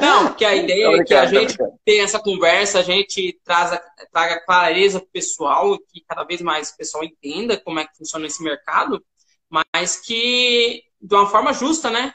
Não, 0.00 0.28
porque 0.28 0.46
a 0.46 0.56
ideia 0.56 0.96
é 0.96 1.04
que 1.04 1.14
a 1.14 1.26
gente 1.26 1.56
tenha 1.84 2.04
essa 2.04 2.18
conversa, 2.18 2.78
a 2.78 2.82
gente 2.82 3.38
traga, 3.44 3.82
traga 4.10 4.40
clareza 4.40 4.98
pro 4.98 5.10
pessoal, 5.10 5.78
que 5.78 6.02
cada 6.08 6.24
vez 6.24 6.40
mais 6.40 6.70
o 6.70 6.76
pessoal 6.76 7.04
entenda 7.04 7.60
como 7.60 7.78
é 7.78 7.84
que 7.84 7.98
funciona 7.98 8.26
esse 8.26 8.42
mercado 8.42 9.04
mas 9.52 10.00
que 10.00 10.82
de 10.98 11.14
uma 11.14 11.28
forma 11.28 11.52
justa, 11.52 11.90
né? 11.90 12.14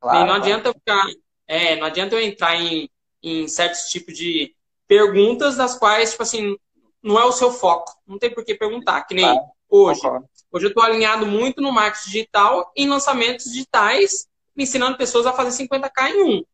Claro, 0.00 0.26
não 0.26 0.34
adianta 0.34 0.72
ficar, 0.72 1.04
é, 1.48 1.74
não 1.74 1.86
adianta 1.86 2.14
eu 2.14 2.20
entrar 2.20 2.54
em, 2.54 2.88
em 3.20 3.48
certos 3.48 3.88
tipos 3.90 4.16
de 4.16 4.54
perguntas 4.86 5.56
das 5.56 5.76
quais, 5.76 6.12
tipo 6.12 6.22
assim, 6.22 6.56
não 7.02 7.18
é 7.18 7.24
o 7.24 7.32
seu 7.32 7.50
foco. 7.50 7.92
Não 8.06 8.18
tem 8.18 8.32
por 8.32 8.44
que 8.44 8.54
perguntar, 8.54 9.02
que 9.02 9.14
nem 9.14 9.24
claro, 9.24 9.40
hoje. 9.68 10.00
Concordo. 10.00 10.28
Hoje 10.52 10.66
eu 10.66 10.68
estou 10.68 10.82
alinhado 10.84 11.26
muito 11.26 11.60
no 11.60 11.72
marketing 11.72 12.10
digital 12.10 12.72
em 12.76 12.88
lançamentos 12.88 13.46
digitais, 13.46 14.28
ensinando 14.56 14.96
pessoas 14.96 15.26
a 15.26 15.32
fazer 15.32 15.64
50k 15.64 16.10
em 16.10 16.22
um. 16.22 16.44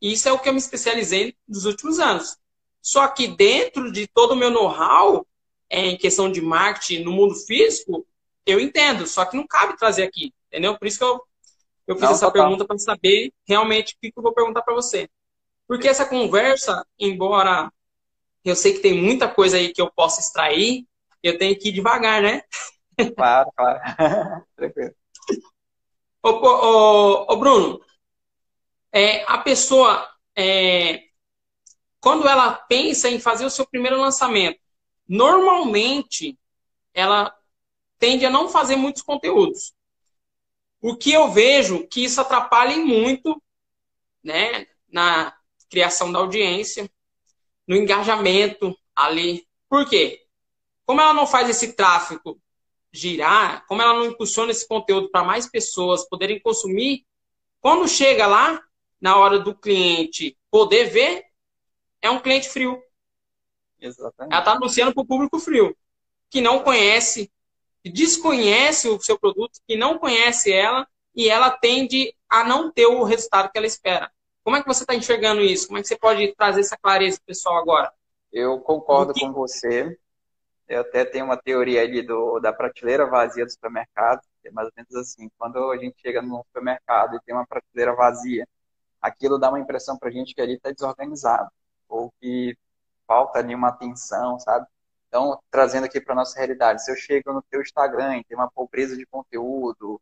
Isso 0.00 0.28
é 0.28 0.32
o 0.32 0.38
que 0.38 0.48
eu 0.48 0.52
me 0.52 0.60
especializei 0.60 1.34
nos 1.48 1.64
últimos 1.64 1.98
anos. 1.98 2.36
Só 2.80 3.08
que 3.08 3.26
dentro 3.26 3.90
de 3.90 4.06
todo 4.06 4.32
o 4.32 4.36
meu 4.36 4.50
know-how, 4.50 5.26
é, 5.68 5.86
em 5.86 5.96
questão 5.96 6.30
de 6.30 6.40
marketing 6.40 7.02
no 7.02 7.10
mundo 7.10 7.34
físico, 7.34 8.06
eu 8.46 8.60
entendo, 8.60 9.06
só 9.06 9.24
que 9.24 9.36
não 9.36 9.46
cabe 9.46 9.76
trazer 9.76 10.04
aqui, 10.04 10.32
entendeu? 10.46 10.78
Por 10.78 10.86
isso 10.86 10.98
que 10.98 11.04
eu, 11.04 11.20
eu 11.88 11.96
fiz 11.96 12.04
não, 12.04 12.12
essa 12.12 12.30
pergunta 12.30 12.64
para 12.64 12.78
saber 12.78 13.32
realmente 13.46 13.94
o 13.94 13.96
que, 14.00 14.12
que 14.12 14.18
eu 14.18 14.22
vou 14.22 14.32
perguntar 14.32 14.62
para 14.62 14.74
você. 14.74 15.08
Porque 15.66 15.88
essa 15.88 16.06
conversa, 16.06 16.86
embora 16.98 17.70
eu 18.44 18.54
sei 18.54 18.74
que 18.74 18.78
tem 18.78 18.94
muita 18.94 19.28
coisa 19.28 19.56
aí 19.56 19.72
que 19.72 19.82
eu 19.82 19.90
posso 19.90 20.20
extrair, 20.20 20.86
eu 21.22 21.36
tenho 21.36 21.58
que 21.58 21.70
ir 21.70 21.72
devagar, 21.72 22.22
né? 22.22 22.42
Claro, 23.16 23.50
claro. 23.56 23.80
Tranquilo. 24.56 24.94
Ô, 26.22 26.28
ô, 26.30 27.32
ô, 27.32 27.36
Bruno, 27.36 27.80
é, 28.92 29.24
a 29.24 29.38
pessoa, 29.38 30.08
é, 30.36 31.02
quando 32.00 32.28
ela 32.28 32.52
pensa 32.52 33.08
em 33.08 33.18
fazer 33.18 33.44
o 33.44 33.50
seu 33.50 33.66
primeiro 33.66 34.00
lançamento, 34.00 34.60
normalmente 35.08 36.38
ela 36.94 37.35
tende 37.98 38.26
a 38.26 38.30
não 38.30 38.48
fazer 38.48 38.76
muitos 38.76 39.02
conteúdos. 39.02 39.74
O 40.80 40.96
que 40.96 41.12
eu 41.12 41.30
vejo 41.30 41.86
que 41.88 42.04
isso 42.04 42.20
atrapalha 42.20 42.76
muito 42.76 43.42
né, 44.22 44.66
na 44.88 45.34
criação 45.68 46.10
da 46.10 46.18
audiência, 46.18 46.90
no 47.66 47.76
engajamento 47.76 48.76
ali. 48.94 49.46
Por 49.68 49.88
quê? 49.88 50.24
Como 50.84 51.00
ela 51.00 51.12
não 51.12 51.26
faz 51.26 51.48
esse 51.48 51.72
tráfego 51.72 52.40
girar, 52.92 53.66
como 53.66 53.82
ela 53.82 53.94
não 53.94 54.06
impulsiona 54.06 54.50
esse 54.50 54.66
conteúdo 54.66 55.10
para 55.10 55.24
mais 55.24 55.48
pessoas 55.48 56.08
poderem 56.08 56.40
consumir, 56.40 57.04
quando 57.60 57.88
chega 57.88 58.26
lá, 58.26 58.62
na 59.00 59.16
hora 59.16 59.38
do 59.38 59.54
cliente 59.54 60.38
poder 60.50 60.86
ver, 60.86 61.24
é 62.00 62.10
um 62.10 62.20
cliente 62.20 62.48
frio. 62.48 62.80
Exatamente. 63.78 64.32
Ela 64.32 64.40
está 64.40 64.52
anunciando 64.52 64.94
para 64.94 65.02
o 65.02 65.06
público 65.06 65.38
frio, 65.38 65.76
que 66.30 66.40
não 66.40 66.62
conhece 66.62 67.30
que 67.86 67.92
desconhece 67.92 68.88
o 68.88 69.00
seu 69.00 69.16
produto, 69.16 69.60
que 69.64 69.76
não 69.76 69.96
conhece 69.96 70.52
ela, 70.52 70.88
e 71.14 71.28
ela 71.28 71.52
tende 71.52 72.12
a 72.28 72.42
não 72.42 72.68
ter 72.68 72.86
o 72.86 73.04
resultado 73.04 73.48
que 73.48 73.56
ela 73.56 73.66
espera. 73.66 74.10
Como 74.42 74.56
é 74.56 74.60
que 74.60 74.66
você 74.66 74.82
está 74.82 74.92
enxergando 74.92 75.40
isso? 75.40 75.68
Como 75.68 75.78
é 75.78 75.82
que 75.82 75.86
você 75.86 75.96
pode 75.96 76.34
trazer 76.34 76.62
essa 76.62 76.76
clareza 76.76 77.18
para 77.18 77.26
pessoal 77.26 77.58
agora? 77.58 77.92
Eu 78.32 78.58
concordo 78.58 79.14
que... 79.14 79.20
com 79.20 79.32
você. 79.32 79.96
Eu 80.66 80.80
até 80.80 81.04
tenho 81.04 81.26
uma 81.26 81.36
teoria 81.36 81.80
ali 81.80 82.02
do, 82.02 82.40
da 82.40 82.52
prateleira 82.52 83.06
vazia 83.06 83.44
do 83.44 83.52
supermercado, 83.52 84.20
que 84.42 84.48
é 84.48 84.50
mais 84.50 84.66
ou 84.66 84.72
menos 84.76 84.94
assim. 84.96 85.30
Quando 85.38 85.70
a 85.70 85.76
gente 85.76 85.94
chega 86.00 86.20
no 86.20 86.42
supermercado 86.48 87.14
e 87.14 87.20
tem 87.20 87.36
uma 87.36 87.46
prateleira 87.46 87.94
vazia, 87.94 88.48
aquilo 89.00 89.38
dá 89.38 89.48
uma 89.48 89.60
impressão 89.60 89.96
para 89.96 90.08
a 90.08 90.12
gente 90.12 90.34
que 90.34 90.40
ali 90.40 90.54
está 90.54 90.72
desorganizado, 90.72 91.52
ou 91.88 92.12
que 92.20 92.58
falta 93.06 93.38
ali 93.38 93.54
uma 93.54 93.68
atenção, 93.68 94.40
sabe? 94.40 94.66
Então, 95.08 95.38
trazendo 95.50 95.84
aqui 95.84 96.00
para 96.00 96.14
nossa 96.14 96.38
realidade, 96.38 96.84
se 96.84 96.90
eu 96.90 96.96
chego 96.96 97.32
no 97.32 97.42
teu 97.42 97.60
Instagram 97.60 98.18
e 98.18 98.24
tem 98.24 98.36
uma 98.36 98.50
pobreza 98.50 98.96
de 98.96 99.06
conteúdo, 99.06 100.00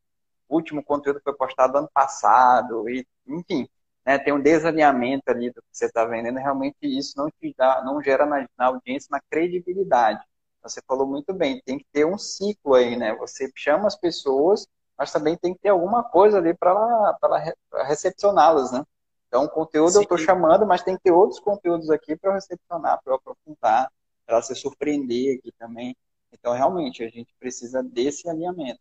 o 0.49 0.55
último 0.57 0.83
conteúdo 0.83 1.21
foi 1.23 1.35
postado 1.35 1.79
ano 1.79 1.91
passado, 1.93 2.89
e, 2.89 3.07
enfim, 3.27 3.69
né, 4.05 4.19
tem 4.19 4.33
um 4.33 4.41
desalinhamento 4.41 5.25
ali 5.29 5.51
do 5.51 5.63
que 5.63 5.69
você 5.73 5.87
está 5.87 6.05
vendendo, 6.05 6.39
realmente 6.39 6.77
isso 6.83 7.15
não 7.17 7.31
te 7.31 7.55
dá, 7.57 7.83
não 7.85 8.03
gera 8.03 8.27
na, 8.27 8.47
na 8.57 8.67
audiência 8.67 9.09
uma 9.11 9.21
credibilidade. 9.31 10.25
Você 10.63 10.81
falou 10.87 11.07
muito 11.07 11.33
bem, 11.35 11.61
tem 11.65 11.79
que 11.79 11.87
ter 11.93 12.07
um 12.07 12.17
ciclo 12.17 12.75
aí, 12.75 12.97
né? 12.97 13.15
Você 13.17 13.51
chama 13.55 13.87
as 13.87 13.97
pessoas, 13.97 14.67
mas 14.97 15.13
também 15.13 15.37
tem 15.37 15.53
que 15.55 15.61
ter 15.61 15.69
alguma 15.69 16.03
coisa 16.03 16.39
ali 16.39 16.55
para 16.55 17.55
recepcioná-las, 17.87 18.73
né? 18.73 18.83
Então, 19.29 19.47
conteúdo 19.49 19.91
Sim. 19.91 19.99
eu 19.99 20.03
estou 20.03 20.17
chamando, 20.17 20.67
mas 20.67 20.83
tem 20.83 20.97
que 20.97 21.03
ter 21.03 21.11
outros 21.11 21.41
conteúdos 21.41 21.91
aqui 21.91 22.17
para 22.17 22.33
recepcionar, 22.33 23.01
para 23.05 23.17
aprofundar, 23.17 23.91
ela 24.27 24.43
se 24.43 24.55
surpreender 24.55 25.39
aqui 25.39 25.53
também. 25.59 25.97
Então, 26.33 26.53
realmente, 26.53 27.03
a 27.03 27.09
gente 27.09 27.35
precisa 27.39 27.83
desse 27.83 28.29
alinhamento. 28.29 28.81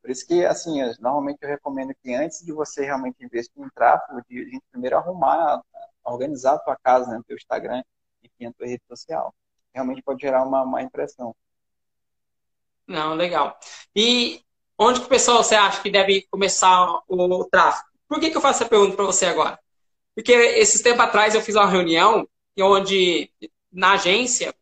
Por 0.00 0.10
isso 0.10 0.26
que, 0.26 0.44
assim, 0.44 0.80
eu, 0.80 0.92
normalmente 1.00 1.38
eu 1.42 1.48
recomendo 1.48 1.94
que 2.02 2.12
antes 2.14 2.44
de 2.44 2.52
você 2.52 2.84
realmente 2.84 3.24
investir 3.24 3.62
em 3.62 3.68
tráfego, 3.70 4.18
a 4.18 4.34
gente 4.34 4.62
primeiro 4.70 4.96
arrumar, 4.96 5.62
organizar 6.04 6.54
a 6.54 6.58
tua 6.58 6.76
casa, 6.76 7.10
né, 7.10 7.18
o 7.18 7.24
teu 7.24 7.36
Instagram, 7.36 7.82
enfim, 8.22 8.46
a 8.46 8.52
tua 8.52 8.66
rede 8.66 8.82
social. 8.88 9.34
Realmente 9.72 10.02
pode 10.02 10.20
gerar 10.20 10.44
uma 10.44 10.66
má 10.66 10.82
impressão. 10.82 11.34
Não, 12.86 13.14
legal. 13.14 13.58
E 13.94 14.44
onde 14.76 15.00
que 15.00 15.06
o 15.06 15.08
pessoal 15.08 15.42
você 15.42 15.54
acha 15.54 15.80
que 15.80 15.90
deve 15.90 16.26
começar 16.30 17.00
o 17.08 17.44
tráfego? 17.44 17.88
Por 18.08 18.20
que, 18.20 18.30
que 18.30 18.36
eu 18.36 18.40
faço 18.40 18.62
essa 18.62 18.68
pergunta 18.68 18.96
para 18.96 19.06
você 19.06 19.26
agora? 19.26 19.58
Porque 20.14 20.32
esses 20.32 20.82
tempos 20.82 21.00
atrás 21.00 21.34
eu 21.34 21.40
fiz 21.40 21.54
uma 21.54 21.66
reunião 21.66 22.28
onde 22.60 23.32
na 23.72 23.92
agência 23.92 24.54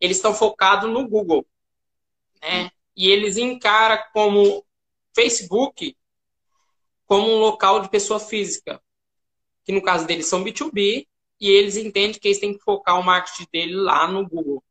eles 0.00 0.16
estão 0.16 0.34
focados 0.34 0.90
no 0.90 1.08
Google. 1.08 1.46
Né? 2.42 2.70
E 2.96 3.10
eles 3.10 3.36
encaram 3.36 4.02
como 4.12 4.64
Facebook 5.14 5.96
como 7.06 7.28
um 7.28 7.38
local 7.38 7.80
de 7.80 7.88
pessoa 7.88 8.18
física. 8.18 8.82
Que 9.64 9.72
no 9.72 9.82
caso 9.82 10.06
deles 10.06 10.26
são 10.26 10.44
B2B, 10.44 11.06
e 11.40 11.50
eles 11.50 11.76
entendem 11.76 12.18
que 12.18 12.28
eles 12.28 12.38
têm 12.38 12.56
que 12.56 12.64
focar 12.64 12.98
o 12.98 13.02
marketing 13.02 13.46
dele 13.52 13.74
lá 13.74 14.06
no 14.06 14.26
Google. 14.26 14.56
O 14.56 14.62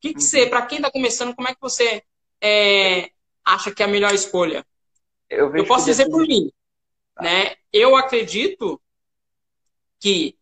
que, 0.00 0.14
que 0.14 0.20
você, 0.20 0.44
uhum. 0.44 0.50
para 0.50 0.66
quem 0.66 0.78
está 0.78 0.90
começando, 0.90 1.34
como 1.34 1.48
é 1.48 1.54
que 1.54 1.60
você 1.60 2.02
é, 2.40 3.10
acha 3.44 3.72
que 3.72 3.82
é 3.82 3.86
a 3.86 3.88
melhor 3.88 4.12
escolha? 4.12 4.66
Eu, 5.28 5.54
Eu 5.54 5.66
posso 5.66 5.86
dizer 5.86 6.08
por 6.08 6.26
mim. 6.26 6.50
Tá. 7.14 7.22
Né? 7.22 7.56
Eu 7.72 7.96
acredito 7.96 8.80
que 10.00 10.36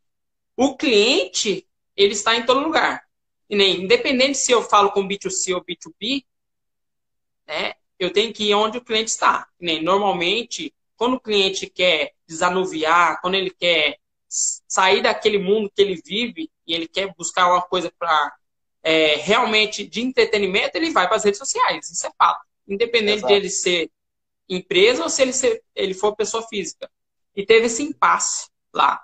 o 0.56 0.76
cliente 0.76 1.68
ele 1.94 2.12
está 2.12 2.34
em 2.34 2.46
todo 2.46 2.60
lugar. 2.60 3.06
E 3.50 3.56
nem, 3.56 3.82
independente 3.82 4.38
se 4.38 4.52
eu 4.52 4.62
falo 4.62 4.92
com 4.92 5.08
B2C 5.08 5.52
ou 5.52 5.64
B2B, 5.64 6.24
né, 7.48 7.74
eu 7.98 8.12
tenho 8.12 8.32
que 8.32 8.44
ir 8.44 8.54
onde 8.54 8.78
o 8.78 8.84
cliente 8.84 9.10
está. 9.10 9.48
Nem, 9.58 9.82
normalmente, 9.82 10.72
quando 10.96 11.14
o 11.14 11.20
cliente 11.20 11.68
quer 11.68 12.12
desanuviar, 12.28 13.20
quando 13.20 13.34
ele 13.34 13.50
quer 13.50 13.98
sair 14.28 15.02
daquele 15.02 15.38
mundo 15.38 15.68
que 15.74 15.82
ele 15.82 16.00
vive 16.06 16.48
e 16.64 16.72
ele 16.72 16.86
quer 16.86 17.12
buscar 17.16 17.48
uma 17.48 17.60
coisa 17.60 17.92
para 17.98 18.32
é, 18.84 19.16
realmente 19.16 19.84
de 19.84 20.00
entretenimento, 20.00 20.76
ele 20.76 20.90
vai 20.90 21.08
para 21.08 21.16
as 21.16 21.24
redes 21.24 21.38
sociais. 21.38 21.90
Isso 21.90 22.06
é 22.06 22.10
fato. 22.16 22.46
Independente 22.68 23.18
Exato. 23.18 23.32
de 23.32 23.38
ele 23.38 23.50
ser 23.50 23.90
empresa 24.48 25.02
ou 25.02 25.10
se 25.10 25.22
ele, 25.22 25.32
ser, 25.32 25.60
ele 25.74 25.92
for 25.92 26.14
pessoa 26.14 26.46
física. 26.46 26.88
E 27.34 27.44
teve 27.44 27.66
esse 27.66 27.82
impasse 27.82 28.48
lá. 28.72 29.00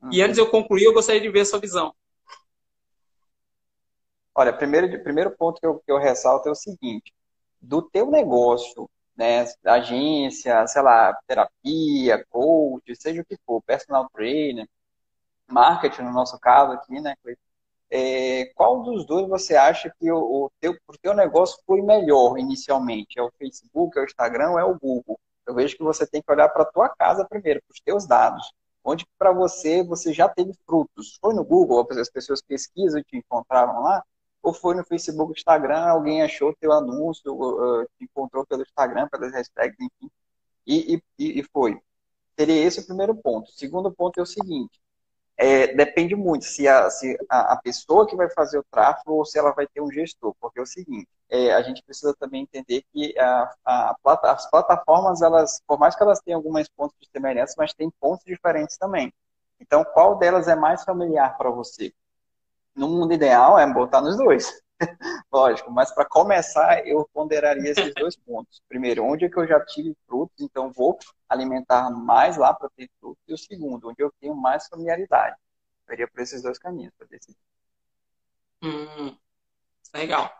Uhum. 0.00 0.10
E 0.12 0.22
antes 0.22 0.38
eu 0.38 0.46
concluir, 0.48 0.84
eu 0.84 0.92
gostaria 0.92 1.20
de 1.20 1.28
ver 1.28 1.40
a 1.40 1.44
sua 1.44 1.58
visão. 1.58 1.92
Olha, 4.38 4.52
primeiro, 4.52 5.02
primeiro 5.02 5.32
ponto 5.36 5.60
que 5.60 5.66
eu, 5.66 5.80
que 5.80 5.90
eu 5.90 5.98
ressalto 5.98 6.48
é 6.48 6.52
o 6.52 6.54
seguinte: 6.54 7.12
do 7.60 7.82
teu 7.82 8.08
negócio, 8.08 8.88
né, 9.16 9.44
agência, 9.64 10.64
sei 10.68 10.80
lá, 10.82 11.12
terapia, 11.26 12.24
coach, 12.30 12.94
seja 12.94 13.20
o 13.20 13.24
que 13.24 13.36
for, 13.44 13.60
personal 13.62 14.08
trainer, 14.14 14.68
marketing, 15.48 16.02
no 16.02 16.12
nosso 16.12 16.38
caso 16.38 16.72
aqui, 16.72 17.00
né, 17.00 17.14
é, 17.90 18.46
qual 18.54 18.82
dos 18.84 19.04
dois 19.06 19.28
você 19.28 19.56
acha 19.56 19.92
que 19.98 20.12
o, 20.12 20.18
o 20.18 20.50
teu, 20.60 20.72
o 20.86 20.98
teu 21.02 21.14
negócio 21.14 21.60
foi 21.66 21.82
melhor 21.82 22.38
inicialmente? 22.38 23.18
É 23.18 23.22
o 23.22 23.32
Facebook, 23.38 23.98
é 23.98 24.02
o 24.02 24.04
Instagram 24.04 24.58
é 24.60 24.64
o 24.64 24.78
Google? 24.78 25.18
Eu 25.48 25.54
vejo 25.54 25.76
que 25.76 25.82
você 25.82 26.06
tem 26.06 26.22
que 26.22 26.30
olhar 26.32 26.48
para 26.50 26.62
a 26.62 26.66
tua 26.66 26.88
casa 26.90 27.26
primeiro, 27.28 27.60
para 27.66 27.74
os 27.74 27.80
teus 27.80 28.06
dados. 28.06 28.52
onde 28.84 29.04
para 29.18 29.32
você 29.32 29.82
você 29.82 30.12
já 30.12 30.28
teve 30.28 30.52
frutos. 30.66 31.18
Foi 31.20 31.34
no 31.34 31.44
Google, 31.44 31.86
as 31.90 32.10
pessoas 32.10 32.40
pesquisam 32.42 33.00
e 33.00 33.04
te 33.04 33.16
encontraram 33.16 33.82
lá, 33.82 34.04
ou 34.48 34.54
foi 34.54 34.74
no 34.74 34.84
Facebook, 34.84 35.32
Instagram, 35.32 35.80
alguém 35.80 36.22
achou 36.22 36.54
teu 36.58 36.72
anúncio, 36.72 37.86
te 37.98 38.04
encontrou 38.04 38.46
pelo 38.46 38.62
Instagram, 38.62 39.08
pelas 39.08 39.32
hashtags, 39.32 39.76
enfim, 39.78 40.10
e, 40.66 41.02
e, 41.18 41.40
e 41.40 41.42
foi. 41.52 41.78
Seria 42.38 42.64
esse 42.64 42.80
o 42.80 42.86
primeiro 42.86 43.14
ponto. 43.14 43.48
O 43.48 43.52
segundo 43.52 43.92
ponto 43.92 44.18
é 44.18 44.22
o 44.22 44.26
seguinte, 44.26 44.80
é, 45.36 45.68
depende 45.74 46.16
muito 46.16 46.44
se, 46.44 46.66
a, 46.66 46.90
se 46.90 47.16
a, 47.28 47.52
a, 47.52 47.56
pessoa 47.56 48.06
que 48.06 48.16
vai 48.16 48.28
fazer 48.30 48.58
o 48.58 48.64
tráfego 48.70 49.12
ou 49.12 49.24
se 49.24 49.38
ela 49.38 49.52
vai 49.52 49.66
ter 49.68 49.80
um 49.80 49.90
gestor, 49.90 50.34
porque 50.40 50.58
é 50.58 50.62
o 50.62 50.66
seguinte, 50.66 51.08
é, 51.30 51.52
a 51.52 51.62
gente 51.62 51.82
precisa 51.82 52.14
também 52.18 52.42
entender 52.42 52.82
que 52.92 53.16
a, 53.18 53.54
a 53.64 53.96
as 54.24 54.50
plataformas, 54.50 55.22
elas, 55.22 55.62
por 55.66 55.78
mais 55.78 55.94
que 55.94 56.02
elas 56.02 56.20
tenham 56.20 56.38
alguns 56.38 56.68
pontos 56.70 56.96
de 57.00 57.08
semelhança, 57.08 57.54
mas 57.58 57.74
tem 57.74 57.90
pontos 58.00 58.24
diferentes 58.24 58.76
também. 58.76 59.12
Então, 59.60 59.84
qual 59.84 60.16
delas 60.16 60.48
é 60.48 60.56
mais 60.56 60.82
familiar 60.84 61.36
para 61.36 61.50
você? 61.50 61.92
No 62.78 62.88
mundo 62.88 63.12
ideal 63.12 63.58
é 63.58 63.66
botar 63.66 64.00
nos 64.00 64.16
dois, 64.16 64.62
lógico, 65.32 65.68
mas 65.68 65.92
para 65.92 66.04
começar 66.04 66.86
eu 66.86 67.08
ponderaria 67.12 67.72
esses 67.72 67.92
dois 67.92 68.16
pontos. 68.16 68.62
Primeiro, 68.68 69.04
onde 69.04 69.24
é 69.24 69.28
que 69.28 69.36
eu 69.36 69.48
já 69.48 69.58
tive 69.64 69.96
frutos, 70.06 70.36
então 70.40 70.72
vou 70.72 70.96
alimentar 71.28 71.90
mais 71.90 72.36
lá 72.36 72.54
para 72.54 72.70
ter 72.76 72.88
frutos. 73.00 73.20
E 73.26 73.34
o 73.34 73.36
segundo, 73.36 73.88
onde 73.88 74.00
eu 74.00 74.12
tenho 74.20 74.34
mais 74.36 74.68
familiaridade. 74.68 75.36
Eu 75.88 75.94
iria 75.94 76.06
por 76.06 76.20
esses 76.20 76.40
dois 76.40 76.56
caminhos 76.56 76.92
para 76.96 77.08
decidir. 77.08 77.36
Hum, 78.62 79.16
legal. 79.92 80.30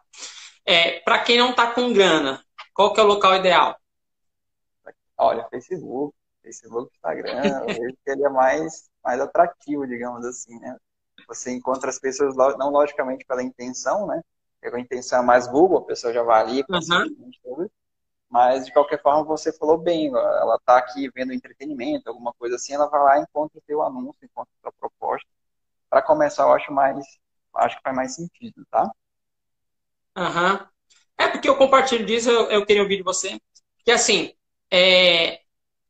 É, 0.64 1.00
para 1.00 1.25
quem 1.25 1.38
não 1.38 1.50
está 1.50 1.73
com 1.73 1.92
grana, 1.92 2.40
qual 2.73 2.92
que 2.92 3.00
é 3.00 3.02
o 3.02 3.07
local 3.07 3.35
ideal? 3.35 3.76
Olha, 5.16 5.49
Facebook, 5.49 6.14
Facebook, 6.40 6.95
Instagram, 6.95 7.62
eu 7.62 7.66
vejo 7.66 7.97
que 8.04 8.11
ele 8.11 8.25
é 8.25 8.28
mais, 8.28 8.88
mais 9.02 9.21
atrativo, 9.21 9.88
digamos 9.88 10.25
assim, 10.25 10.57
né? 10.61 10.76
Você 11.28 11.52
encontra 11.52 11.90
as 11.90 11.99
pessoas, 11.99 12.35
não 12.56 12.70
logicamente 12.70 13.25
pela 13.25 13.42
intenção, 13.42 14.06
né? 14.06 14.23
Pela 14.61 14.80
intenção 14.80 15.20
é 15.20 15.23
mais 15.23 15.47
Google, 15.47 15.78
a 15.78 15.85
pessoa 15.85 16.12
já 16.12 16.23
vai 16.23 16.40
ali, 16.40 16.64
uhum. 16.68 17.68
mas 18.28 18.66
de 18.66 18.73
qualquer 18.73 19.00
forma 19.00 19.23
você 19.23 19.52
falou 19.52 19.78
bem, 19.78 20.08
ela 20.08 20.56
está 20.56 20.78
aqui 20.78 21.08
vendo 21.14 21.32
entretenimento, 21.32 22.08
alguma 22.08 22.32
coisa 22.32 22.56
assim, 22.56 22.73
ela 22.73 22.88
vai 22.88 23.00
lá 23.00 23.18
e 23.18 23.23
encontra 23.23 23.58
o 23.58 23.62
teu 23.66 23.82
anúncio, 23.82 24.25
encontra 24.25 24.50
a 24.58 24.62
tua 24.62 24.73
proposta. 24.73 25.28
Para 25.88 26.02
começar, 26.02 26.42
eu 26.42 26.52
acho 26.52 26.73
mais, 26.73 27.04
acho 27.54 27.76
que 27.76 27.82
faz 27.82 27.94
mais 27.94 28.14
sentido, 28.14 28.66
tá? 28.70 28.90
Aham. 30.16 30.54
Uhum. 30.54 30.66
É 31.20 31.28
porque 31.28 31.49
eu 31.49 31.56
compartilho 31.56 32.06
disso, 32.06 32.30
eu, 32.30 32.50
eu 32.50 32.64
queria 32.64 32.82
ouvir 32.82 32.99
de 32.99 33.02
você. 33.02 33.40
Que 33.85 33.90
assim, 33.90 34.32
é, 34.70 35.40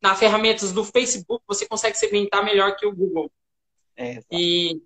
na 0.01 0.15
ferramentas 0.15 0.73
do 0.73 0.85
Facebook, 0.85 1.45
você 1.47 1.67
consegue 1.67 1.97
segmentar 1.97 2.45
melhor 2.45 2.77
que 2.77 2.87
o 2.87 2.95
Google. 2.95 3.31
É, 3.97 4.23
e 4.31 4.81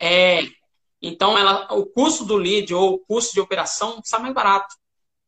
é, 0.00 0.42
então 1.00 1.38
ela, 1.38 1.72
o 1.74 1.86
custo 1.86 2.24
do 2.24 2.36
lead 2.36 2.74
ou 2.74 2.94
o 2.94 2.98
custo 2.98 3.34
de 3.34 3.40
operação 3.40 4.00
está 4.02 4.18
mais 4.18 4.34
barato. 4.34 4.74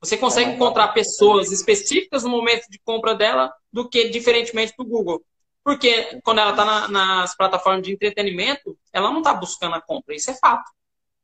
Você 0.00 0.16
consegue 0.16 0.50
é 0.50 0.54
encontrar 0.54 0.88
pessoas 0.88 1.52
específicas 1.52 2.24
no 2.24 2.30
momento 2.30 2.66
de 2.70 2.78
compra 2.78 3.14
dela 3.14 3.52
do 3.72 3.88
que 3.88 4.08
diferentemente 4.08 4.74
do 4.76 4.84
Google. 4.84 5.22
Porque 5.62 6.18
quando 6.24 6.38
ela 6.38 6.50
está 6.50 6.64
na, 6.64 6.88
nas 6.88 7.36
plataformas 7.36 7.82
de 7.82 7.92
entretenimento, 7.92 8.76
ela 8.92 9.10
não 9.10 9.18
está 9.18 9.34
buscando 9.34 9.74
a 9.74 9.80
compra, 9.80 10.14
isso 10.14 10.30
é 10.30 10.34
fato. 10.34 10.70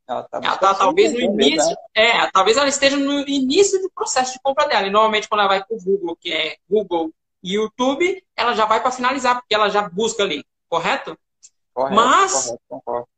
Ela 0.06 0.20
está 0.20 0.40
tá, 0.40 0.74
talvez 0.74 1.12
no 1.12 1.18
início, 1.18 1.70
né? 1.70 1.76
é, 1.94 2.30
talvez 2.30 2.56
ela 2.56 2.68
esteja 2.68 2.96
no 2.96 3.26
início 3.26 3.80
do 3.80 3.90
processo 3.90 4.34
de 4.34 4.40
compra 4.40 4.68
dela. 4.68 4.86
E 4.86 4.90
normalmente 4.90 5.28
quando 5.28 5.40
ela 5.40 5.48
vai 5.48 5.64
para 5.64 5.76
o 5.76 5.82
Google, 5.82 6.16
que 6.16 6.32
é 6.32 6.56
Google 6.68 7.10
e 7.42 7.54
YouTube, 7.54 8.22
ela 8.36 8.54
já 8.54 8.66
vai 8.66 8.80
para 8.80 8.92
finalizar, 8.92 9.40
porque 9.40 9.54
ela 9.54 9.68
já 9.68 9.88
busca 9.88 10.22
ali, 10.22 10.44
correto? 10.68 11.18
correto 11.74 11.94
mas, 11.96 12.54
correto, 12.68 13.08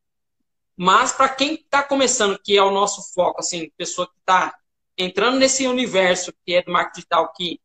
mas 0.79 1.11
para 1.11 1.29
quem 1.29 1.55
está 1.55 1.83
começando, 1.83 2.39
que 2.39 2.57
é 2.57 2.63
o 2.63 2.71
nosso 2.71 3.13
foco, 3.13 3.41
assim, 3.41 3.69
pessoa 3.77 4.07
que 4.07 4.17
está 4.21 4.57
entrando 4.97 5.37
nesse 5.37 5.67
universo 5.67 6.33
que 6.47 6.55
é 6.55 6.63
do 6.63 6.71
marketing 6.71 7.01
digital, 7.01 7.33
que 7.33 7.61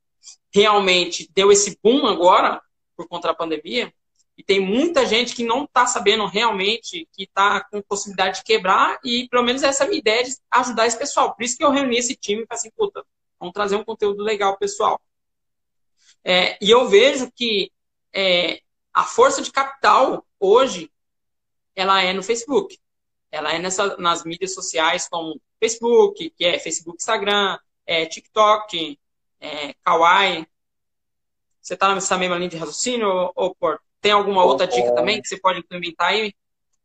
realmente 0.51 1.29
deu 1.31 1.51
esse 1.51 1.77
boom 1.83 2.07
agora, 2.07 2.59
por 2.97 3.07
conta 3.07 3.27
da 3.27 3.35
pandemia, 3.35 3.93
e 4.35 4.43
tem 4.43 4.59
muita 4.59 5.05
gente 5.05 5.35
que 5.35 5.43
não 5.43 5.65
está 5.65 5.85
sabendo 5.85 6.25
realmente, 6.25 7.07
que 7.13 7.25
está 7.25 7.63
com 7.65 7.83
possibilidade 7.83 8.37
de 8.37 8.43
quebrar, 8.43 8.99
e 9.05 9.27
pelo 9.29 9.43
menos 9.43 9.61
essa 9.61 9.83
é 9.83 9.85
a 9.85 9.89
minha 9.89 9.99
ideia 9.99 10.23
de 10.23 10.35
ajudar 10.49 10.87
esse 10.87 10.97
pessoal. 10.97 11.35
Por 11.35 11.43
isso 11.43 11.55
que 11.55 11.63
eu 11.63 11.69
reuni 11.69 11.97
esse 11.97 12.15
time 12.15 12.41
e 12.41 12.47
falei 12.47 12.59
assim, 12.59 12.71
puta, 12.75 13.05
vamos 13.39 13.53
trazer 13.53 13.75
um 13.75 13.83
conteúdo 13.83 14.23
legal 14.23 14.57
pessoal. 14.57 14.99
É, 16.23 16.57
e 16.59 16.71
eu 16.71 16.87
vejo 16.87 17.31
que 17.31 17.71
é, 18.11 18.59
a 18.91 19.03
força 19.03 19.39
de 19.39 19.51
capital 19.51 20.25
hoje, 20.39 20.91
ela 21.75 22.01
é 22.01 22.11
no 22.11 22.23
Facebook. 22.23 22.79
Ela 23.33 23.51
é 23.51 23.57
nessa, 23.57 23.97
nas 23.97 24.23
mídias 24.23 24.53
sociais 24.53 25.09
como 25.09 25.41
Facebook, 25.59 26.29
que 26.29 26.45
é 26.45 26.59
Facebook, 26.59 26.97
Instagram, 26.97 27.57
é, 27.83 28.05
TikTok, 28.05 28.99
é, 29.41 29.73
Kawaii. 29.83 30.45
Você 31.59 31.73
está 31.73 31.95
nessa 31.95 32.15
mesma 32.15 32.35
linha 32.35 32.49
de 32.49 32.57
raciocínio, 32.57 33.07
ou, 33.07 33.31
ou 33.35 33.55
por 33.55 33.81
tem 33.99 34.11
alguma 34.11 34.43
Concordo. 34.43 34.63
outra 34.63 34.67
dica 34.67 34.93
também 34.93 35.19
que 35.19 35.27
você 35.27 35.39
pode 35.39 35.59
implementar 35.59 36.09
aí 36.09 36.31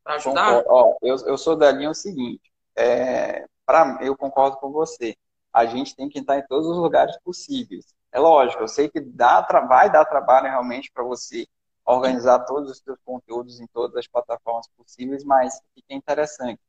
para 0.02 0.14
ajudar? 0.14 0.64
Ó, 0.66 0.96
eu, 1.02 1.16
eu 1.26 1.37
sou 1.37 1.54
da 1.54 1.70
linha 1.70 1.90
o 1.90 1.94
seguinte, 1.94 2.50
é, 2.74 3.44
pra, 3.66 3.98
eu 4.00 4.16
concordo 4.16 4.56
com 4.56 4.72
você. 4.72 5.14
A 5.52 5.66
gente 5.66 5.94
tem 5.94 6.08
que 6.08 6.20
estar 6.20 6.38
em 6.38 6.46
todos 6.46 6.66
os 6.66 6.78
lugares 6.78 7.14
possíveis. 7.22 7.84
É 8.11 8.18
lógico, 8.18 8.62
eu 8.62 8.68
sei 8.68 8.88
que 8.88 9.00
dá, 9.00 9.42
vai 9.68 9.92
dar 9.92 10.06
trabalho 10.06 10.46
realmente 10.46 10.90
para 10.90 11.04
você 11.04 11.46
organizar 11.94 12.40
todos 12.40 12.70
os 12.70 12.79
seus 12.79 12.98
conteúdos 13.05 13.61
em 13.61 13.66
todas 13.68 13.96
as 13.96 14.07
plataformas 14.07 14.68
possíveis, 14.77 15.24
mas 15.24 15.57
o 15.57 15.61
que 15.74 15.83
é 15.88 15.94
interessante? 15.94 16.61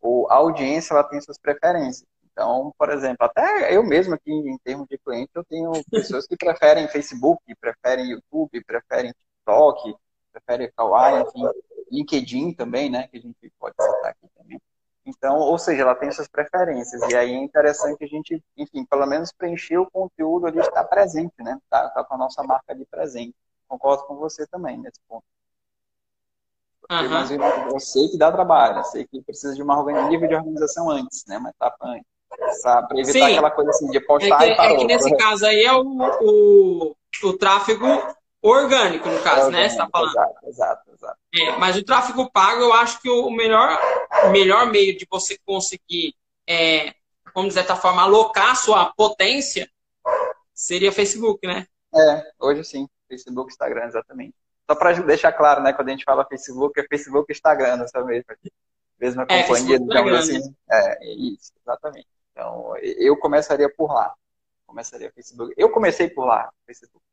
O, 0.00 0.26
a 0.28 0.34
audiência 0.34 0.94
ela 0.94 1.04
tem 1.04 1.20
suas 1.20 1.38
preferências. 1.38 2.04
Então, 2.32 2.74
por 2.76 2.90
exemplo, 2.90 3.24
até 3.24 3.74
eu 3.74 3.84
mesmo 3.84 4.14
aqui 4.14 4.32
em 4.32 4.58
termos 4.58 4.88
de 4.88 4.98
cliente, 4.98 5.30
eu 5.34 5.44
tenho 5.44 5.70
pessoas 5.88 6.26
que 6.26 6.36
preferem 6.36 6.88
Facebook, 6.88 7.40
preferem 7.60 8.10
YouTube, 8.10 8.64
preferem 8.64 9.12
TikTok, 9.12 9.94
prefere 10.32 10.72
Kawaii, 10.76 11.22
enfim, 11.22 11.48
LinkedIn 11.92 12.54
também, 12.54 12.90
né, 12.90 13.06
que 13.06 13.18
a 13.18 13.20
gente 13.20 13.52
pode 13.58 13.76
citar 13.80 14.10
aqui 14.10 14.26
também. 14.36 14.60
Então, 15.06 15.38
ou 15.38 15.58
seja, 15.58 15.82
ela 15.82 15.94
tem 15.94 16.10
suas 16.10 16.26
preferências, 16.26 17.00
e 17.08 17.14
aí 17.14 17.32
é 17.32 17.36
interessante 17.36 18.02
a 18.02 18.08
gente, 18.08 18.42
enfim, 18.56 18.84
pelo 18.84 19.06
menos 19.06 19.30
preencher 19.30 19.78
o 19.78 19.88
conteúdo 19.88 20.46
ali, 20.46 20.58
estar 20.58 20.82
presente, 20.84 21.34
né, 21.38 21.56
tá, 21.70 21.88
tá 21.90 22.02
com 22.02 22.14
a 22.14 22.18
nossa 22.18 22.42
marca 22.42 22.72
ali 22.72 22.84
presente. 22.86 23.36
Concordo 23.68 24.04
com 24.04 24.16
você 24.16 24.46
também 24.46 24.78
nesse 24.78 25.00
ponto. 25.08 25.24
Uhum. 26.90 27.08
Mas 27.08 27.30
eu, 27.30 27.40
eu, 27.40 27.80
sei 27.80 28.08
que 28.08 28.18
dá 28.18 28.30
trabalho, 28.30 28.78
eu 28.78 28.84
sei 28.84 29.06
que 29.06 29.22
precisa 29.22 29.54
de 29.54 29.62
uma 29.62 29.82
nível 30.08 30.28
de 30.28 30.34
organização 30.34 30.90
antes, 30.90 31.24
né, 31.26 31.38
uma 31.38 31.48
etapa 31.48 31.86
antes. 31.86 32.06
Para 32.62 32.86
evitar 32.92 33.12
Sim. 33.12 33.32
aquela 33.32 33.50
coisa 33.50 33.70
assim 33.70 33.90
de 33.90 34.00
postar 34.00 34.42
é 34.42 34.46
que, 34.46 34.52
e 34.52 34.56
parou. 34.56 34.76
É 34.76 34.78
que 34.78 34.84
nesse 34.84 35.16
caso 35.16 35.46
aí 35.46 35.64
é 35.64 35.72
o, 35.72 35.82
o, 35.82 36.96
o 37.22 37.32
tráfego 37.38 37.86
Orgânico, 38.44 39.08
no 39.08 39.22
caso, 39.22 39.50
né? 39.50 39.70
Você 39.70 39.78
tá 39.78 39.88
falando. 39.90 40.10
Exato, 40.10 40.46
exato, 40.46 40.90
exato. 40.92 41.18
É, 41.34 41.56
mas 41.56 41.76
o 41.76 41.82
tráfego 41.82 42.30
pago, 42.30 42.60
eu 42.60 42.74
acho 42.74 43.00
que 43.00 43.08
o 43.08 43.30
melhor, 43.30 43.80
melhor 44.30 44.70
meio 44.70 44.94
de 44.98 45.06
você 45.10 45.38
conseguir, 45.46 46.14
é, 46.46 46.92
como 47.32 47.48
de 47.48 47.54
certa 47.54 47.74
forma, 47.74 48.02
alocar 48.02 48.50
a 48.50 48.54
sua 48.54 48.92
potência 48.92 49.66
seria 50.52 50.92
Facebook, 50.92 51.46
né? 51.46 51.66
É, 51.94 52.32
hoje 52.38 52.64
sim. 52.64 52.86
Facebook, 53.08 53.52
Instagram, 53.52 53.86
exatamente. 53.86 54.34
Só 54.68 54.74
para 54.74 54.92
deixar 55.02 55.32
claro, 55.32 55.62
né? 55.62 55.72
Quando 55.72 55.88
a 55.88 55.90
gente 55.92 56.04
fala 56.04 56.26
Facebook, 56.26 56.78
é 56.80 56.86
Facebook 56.88 57.30
e 57.30 57.34
Instagram, 57.34 57.76
nessa 57.76 58.02
mesma, 58.02 58.36
mesma 58.98 59.26
é, 59.28 59.42
companhia, 59.42 59.78
digamos 59.78 60.12
assim. 60.14 60.38
Né? 60.38 60.54
É, 60.70 61.14
isso, 61.14 61.52
exatamente. 61.60 62.08
Então, 62.32 62.74
eu 62.80 63.16
começaria 63.16 63.72
por 63.74 63.92
lá. 63.92 64.12
Começaria 64.66 65.12
Facebook. 65.12 65.54
Eu 65.56 65.70
comecei 65.70 66.08
por 66.08 66.24
lá, 66.24 66.50
Facebook. 66.66 67.04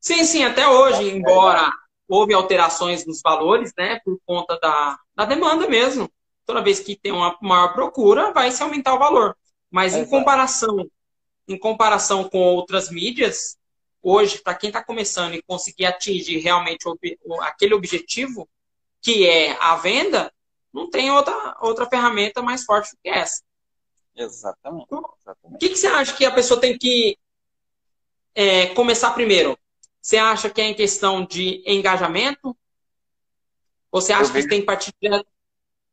Sim, 0.00 0.24
sim, 0.24 0.44
até 0.44 0.68
hoje, 0.68 1.10
embora 1.10 1.70
houve 2.08 2.32
alterações 2.32 3.04
nos 3.04 3.20
valores, 3.20 3.72
né, 3.76 4.00
por 4.04 4.18
conta 4.24 4.58
da, 4.60 4.96
da 5.14 5.24
demanda 5.24 5.68
mesmo. 5.68 6.08
Toda 6.44 6.62
vez 6.62 6.78
que 6.78 6.96
tem 6.96 7.10
uma 7.10 7.36
maior 7.42 7.74
procura, 7.74 8.32
vai 8.32 8.52
se 8.52 8.62
aumentar 8.62 8.94
o 8.94 8.98
valor. 8.98 9.36
Mas 9.68 9.96
em 9.96 10.06
comparação, 10.06 10.88
em 11.48 11.58
comparação 11.58 12.28
com 12.28 12.38
outras 12.38 12.88
mídias, 12.88 13.58
hoje, 14.08 14.38
para 14.38 14.54
quem 14.54 14.68
está 14.68 14.82
começando 14.82 15.34
e 15.34 15.42
conseguir 15.42 15.84
atingir 15.84 16.38
realmente 16.38 16.84
aquele 17.40 17.74
objetivo, 17.74 18.48
que 19.02 19.26
é 19.26 19.60
a 19.60 19.74
venda, 19.74 20.32
não 20.72 20.88
tem 20.88 21.10
outra, 21.10 21.56
outra 21.60 21.88
ferramenta 21.88 22.40
mais 22.40 22.64
forte 22.64 22.92
do 22.92 22.98
que 23.02 23.08
essa. 23.08 23.42
Exatamente. 24.14 24.86
exatamente. 24.92 25.56
O 25.56 25.58
que, 25.58 25.70
que 25.70 25.76
você 25.76 25.88
acha 25.88 26.14
que 26.14 26.24
a 26.24 26.30
pessoa 26.30 26.60
tem 26.60 26.78
que 26.78 27.18
é, 28.32 28.66
começar 28.74 29.10
primeiro? 29.10 29.58
Você 30.00 30.18
acha 30.18 30.48
que 30.48 30.60
é 30.60 30.66
em 30.66 30.74
questão 30.74 31.26
de 31.26 31.64
engajamento? 31.66 32.56
Ou 33.90 34.00
você 34.00 34.12
acha 34.12 34.32
que 34.32 34.46
tem 34.46 34.60
que 34.60 34.66
partir 34.66 34.94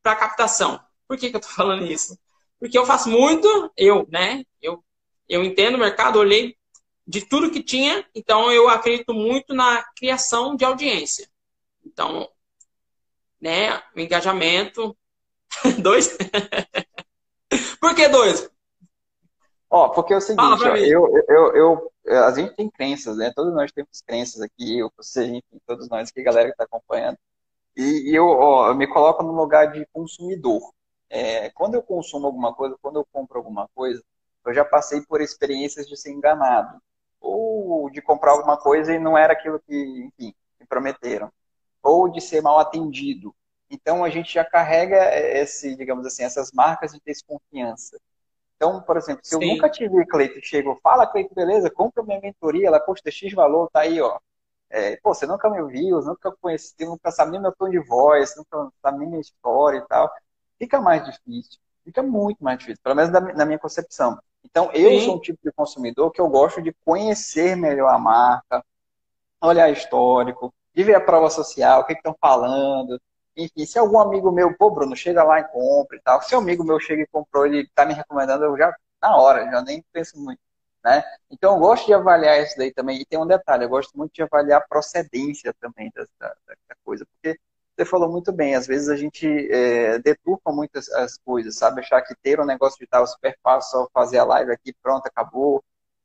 para 0.00 0.14
captação? 0.14 0.80
Por 1.08 1.18
que, 1.18 1.30
que 1.30 1.36
eu 1.36 1.40
estou 1.40 1.52
falando 1.52 1.84
isso? 1.84 2.16
Porque 2.60 2.78
eu 2.78 2.86
faço 2.86 3.08
muito, 3.08 3.72
eu, 3.76 4.06
né? 4.08 4.44
Eu, 4.62 4.84
eu 5.28 5.42
entendo 5.42 5.74
o 5.74 5.78
mercado, 5.78 6.20
olhei 6.20 6.56
de 7.06 7.26
tudo 7.26 7.50
que 7.50 7.62
tinha, 7.62 8.06
então 8.14 8.50
eu 8.50 8.68
acredito 8.68 9.12
muito 9.12 9.54
na 9.54 9.84
criação 9.96 10.56
de 10.56 10.64
audiência. 10.64 11.28
Então, 11.84 12.28
né, 13.40 13.76
o 13.94 14.00
engajamento. 14.00 14.96
dois? 15.82 16.16
Por 17.80 17.94
que 17.94 18.08
dois? 18.08 18.50
Ó, 19.68 19.88
porque 19.88 20.14
é 20.14 20.16
o 20.16 20.20
seguinte, 20.20 20.64
ó, 20.64 20.76
eu, 20.76 21.24
eu, 21.28 21.56
eu, 22.06 22.24
a 22.24 22.30
gente 22.32 22.54
tem 22.54 22.70
crenças, 22.70 23.16
né? 23.16 23.32
Todos 23.34 23.52
nós 23.52 23.72
temos 23.72 24.00
crenças 24.06 24.40
aqui, 24.40 24.78
eu, 24.78 24.90
você, 24.96 25.26
enfim, 25.26 25.60
todos 25.66 25.88
nós 25.88 26.08
aqui, 26.08 26.22
galera 26.22 26.46
que 26.46 26.54
está 26.54 26.64
acompanhando. 26.64 27.18
E, 27.76 28.10
e 28.10 28.14
eu, 28.14 28.26
ó, 28.26 28.68
eu 28.68 28.74
me 28.74 28.86
coloco 28.86 29.22
no 29.22 29.32
lugar 29.32 29.72
de 29.72 29.84
consumidor. 29.92 30.72
É, 31.10 31.50
quando 31.50 31.74
eu 31.74 31.82
consumo 31.82 32.26
alguma 32.26 32.54
coisa, 32.54 32.76
quando 32.80 33.00
eu 33.00 33.06
compro 33.12 33.38
alguma 33.38 33.68
coisa, 33.74 34.02
eu 34.46 34.54
já 34.54 34.64
passei 34.64 35.00
por 35.02 35.20
experiências 35.20 35.86
de 35.86 35.96
ser 35.96 36.12
enganado. 36.12 36.80
Ou 37.24 37.90
de 37.90 38.02
comprar 38.02 38.32
alguma 38.32 38.56
coisa 38.58 38.94
e 38.94 38.98
não 38.98 39.16
era 39.18 39.32
aquilo 39.32 39.60
que, 39.60 39.74
enfim, 40.06 40.34
me 40.60 40.66
prometeram. 40.66 41.32
Ou 41.82 42.10
de 42.10 42.20
ser 42.20 42.42
mal 42.42 42.58
atendido. 42.58 43.34
Então 43.70 44.04
a 44.04 44.10
gente 44.10 44.32
já 44.32 44.44
carrega 44.44 44.96
esse, 45.16 45.76
digamos 45.76 46.06
assim, 46.06 46.24
essas 46.24 46.52
marcas 46.52 46.92
de 46.92 47.00
desconfiança. 47.04 47.98
Então, 48.56 48.82
por 48.82 48.96
exemplo, 48.96 49.22
se 49.24 49.34
eu 49.34 49.40
Sim. 49.40 49.48
nunca 49.50 49.68
tive 49.68 50.06
Cleito, 50.06 50.40
chego, 50.42 50.78
fala 50.82 51.06
Cleito, 51.06 51.34
beleza, 51.34 51.70
compra 51.70 52.02
minha 52.02 52.20
mentoria, 52.20 52.68
ela 52.68 52.80
custa 52.80 53.10
X 53.10 53.32
valor, 53.34 53.68
tá 53.72 53.80
aí, 53.80 54.00
ó. 54.00 54.18
É, 54.70 54.96
pô, 54.98 55.14
você 55.14 55.26
nunca 55.26 55.50
me 55.50 55.60
ouviu, 55.62 56.00
nunca 56.02 56.32
conheci, 56.40 56.74
nunca 56.80 57.10
sabe 57.10 57.32
nem 57.32 57.40
meu 57.40 57.52
tom 57.54 57.70
de 57.70 57.78
voz, 57.80 58.34
nunca 58.36 58.70
sabe 58.82 58.98
nem 58.98 59.08
minha 59.08 59.20
história 59.20 59.78
e 59.78 59.86
tal. 59.88 60.10
Fica 60.58 60.80
mais 60.80 61.04
difícil, 61.04 61.60
fica 61.84 62.02
muito 62.02 62.42
mais 62.42 62.58
difícil, 62.58 62.80
pelo 62.82 62.96
menos 62.96 63.12
na 63.12 63.44
minha 63.44 63.58
concepção. 63.58 64.18
Então, 64.44 64.70
eu 64.72 64.90
Sim. 64.90 65.04
sou 65.04 65.16
um 65.16 65.20
tipo 65.20 65.38
de 65.42 65.52
consumidor 65.52 66.10
que 66.10 66.20
eu 66.20 66.28
gosto 66.28 66.62
de 66.62 66.72
conhecer 66.84 67.56
melhor 67.56 67.88
a 67.88 67.98
marca, 67.98 68.64
olhar 69.40 69.70
histórico, 69.70 70.52
de 70.74 70.82
ver 70.82 70.94
a 70.94 71.00
prova 71.00 71.30
social, 71.30 71.80
o 71.80 71.84
que 71.84 71.92
estão 71.92 72.16
falando, 72.20 73.00
enfim, 73.36 73.66
se 73.66 73.78
algum 73.78 73.98
amigo 73.98 74.30
meu, 74.30 74.56
pô, 74.56 74.70
Bruno, 74.70 74.94
chega 74.94 75.24
lá 75.24 75.40
e 75.40 75.44
compra 75.48 75.96
e 75.96 76.00
tal. 76.00 76.22
Se 76.22 76.34
um 76.36 76.38
amigo 76.38 76.64
meu 76.64 76.78
chega 76.78 77.02
e 77.02 77.06
comprou, 77.06 77.46
ele 77.46 77.68
tá 77.74 77.84
me 77.84 77.94
recomendando, 77.94 78.44
eu 78.44 78.56
já, 78.56 78.74
na 79.02 79.16
hora, 79.16 79.50
já 79.50 79.60
nem 79.62 79.84
penso 79.92 80.18
muito, 80.18 80.40
né? 80.84 81.02
Então, 81.30 81.54
eu 81.54 81.60
gosto 81.60 81.86
de 81.86 81.94
avaliar 81.94 82.40
isso 82.42 82.56
daí 82.56 82.72
também. 82.72 83.00
E 83.00 83.04
tem 83.04 83.18
um 83.18 83.26
detalhe, 83.26 83.64
eu 83.64 83.68
gosto 83.68 83.96
muito 83.96 84.12
de 84.12 84.22
avaliar 84.22 84.60
a 84.60 84.68
procedência 84.68 85.52
também 85.60 85.90
da, 85.94 86.04
da, 86.18 86.28
da 86.46 86.76
coisa, 86.84 87.04
porque 87.06 87.38
você 87.76 87.84
falou 87.84 88.10
muito 88.10 88.32
bem, 88.32 88.54
às 88.54 88.66
vezes 88.66 88.88
a 88.88 88.96
gente 88.96 89.26
é, 89.50 89.98
deturpa 89.98 90.52
muitas 90.52 90.88
as 90.90 91.18
coisas, 91.18 91.56
sabe? 91.56 91.80
Achar 91.80 92.02
que 92.02 92.14
ter 92.22 92.40
um 92.40 92.44
negócio 92.44 92.78
de 92.78 92.86
tal 92.86 93.06
super 93.06 93.36
fácil, 93.42 93.70
só 93.70 93.88
fazer 93.92 94.18
a 94.18 94.24
live 94.24 94.52
aqui, 94.52 94.72
pronto, 94.82 95.06
acabou. 95.06 95.62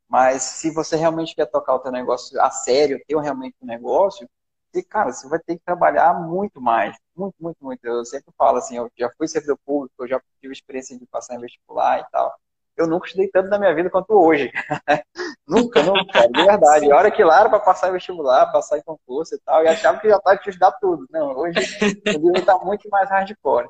Mas 0.07 0.43
se 0.43 0.71
você 0.71 0.95
realmente 0.95 1.35
quer 1.35 1.45
tocar 1.47 1.75
o 1.75 1.79
teu 1.79 1.91
negócio 1.91 2.39
a 2.41 2.49
sério, 2.51 2.99
ter 3.07 3.17
realmente 3.19 3.55
um 3.61 3.67
negócio, 3.67 4.27
e, 4.73 4.83
cara, 4.83 5.11
você 5.11 5.27
vai 5.27 5.39
ter 5.39 5.57
que 5.57 5.63
trabalhar 5.65 6.13
muito 6.13 6.61
mais. 6.61 6.95
Muito, 7.15 7.35
muito, 7.39 7.57
muito. 7.63 7.83
Eu 7.85 8.05
sempre 8.05 8.31
falo 8.37 8.57
assim, 8.57 8.77
eu 8.77 8.89
já 8.97 9.09
fui 9.17 9.27
servidor 9.27 9.57
público, 9.65 9.93
eu 10.03 10.07
já 10.07 10.21
tive 10.41 10.53
experiência 10.53 10.97
de 10.97 11.05
passar 11.07 11.35
em 11.35 11.39
vestibular 11.41 11.99
e 11.99 12.05
tal. 12.11 12.33
Eu 12.79 12.87
nunca 12.87 13.07
estudei 13.07 13.27
tanto 13.27 13.49
na 13.49 13.59
minha 13.59 13.75
vida 13.75 13.89
quanto 13.89 14.11
hoje. 14.11 14.51
nunca, 15.47 15.83
nunca, 15.83 16.27
de 16.27 16.45
verdade. 16.45 16.91
A 16.91 16.95
hora 16.95 17.11
que 17.11 17.23
lá 17.23 17.41
era 17.41 17.49
para 17.49 17.59
passar 17.59 17.89
em 17.89 17.93
vestibular, 17.93 18.51
passar 18.51 18.77
em 18.77 18.83
concurso 18.83 19.35
e 19.35 19.39
tal, 19.39 19.63
e 19.63 19.67
achava 19.67 19.99
que 19.99 20.09
já 20.09 20.17
estava 20.17 20.37
de 20.37 20.49
estudar 20.49 20.71
tudo. 20.73 21.05
Não, 21.11 21.37
hoje 21.37 21.59
o 22.07 22.09
livro 22.11 22.39
está 22.39 22.57
muito 22.59 22.89
mais 22.89 23.09
hardcore. 23.09 23.69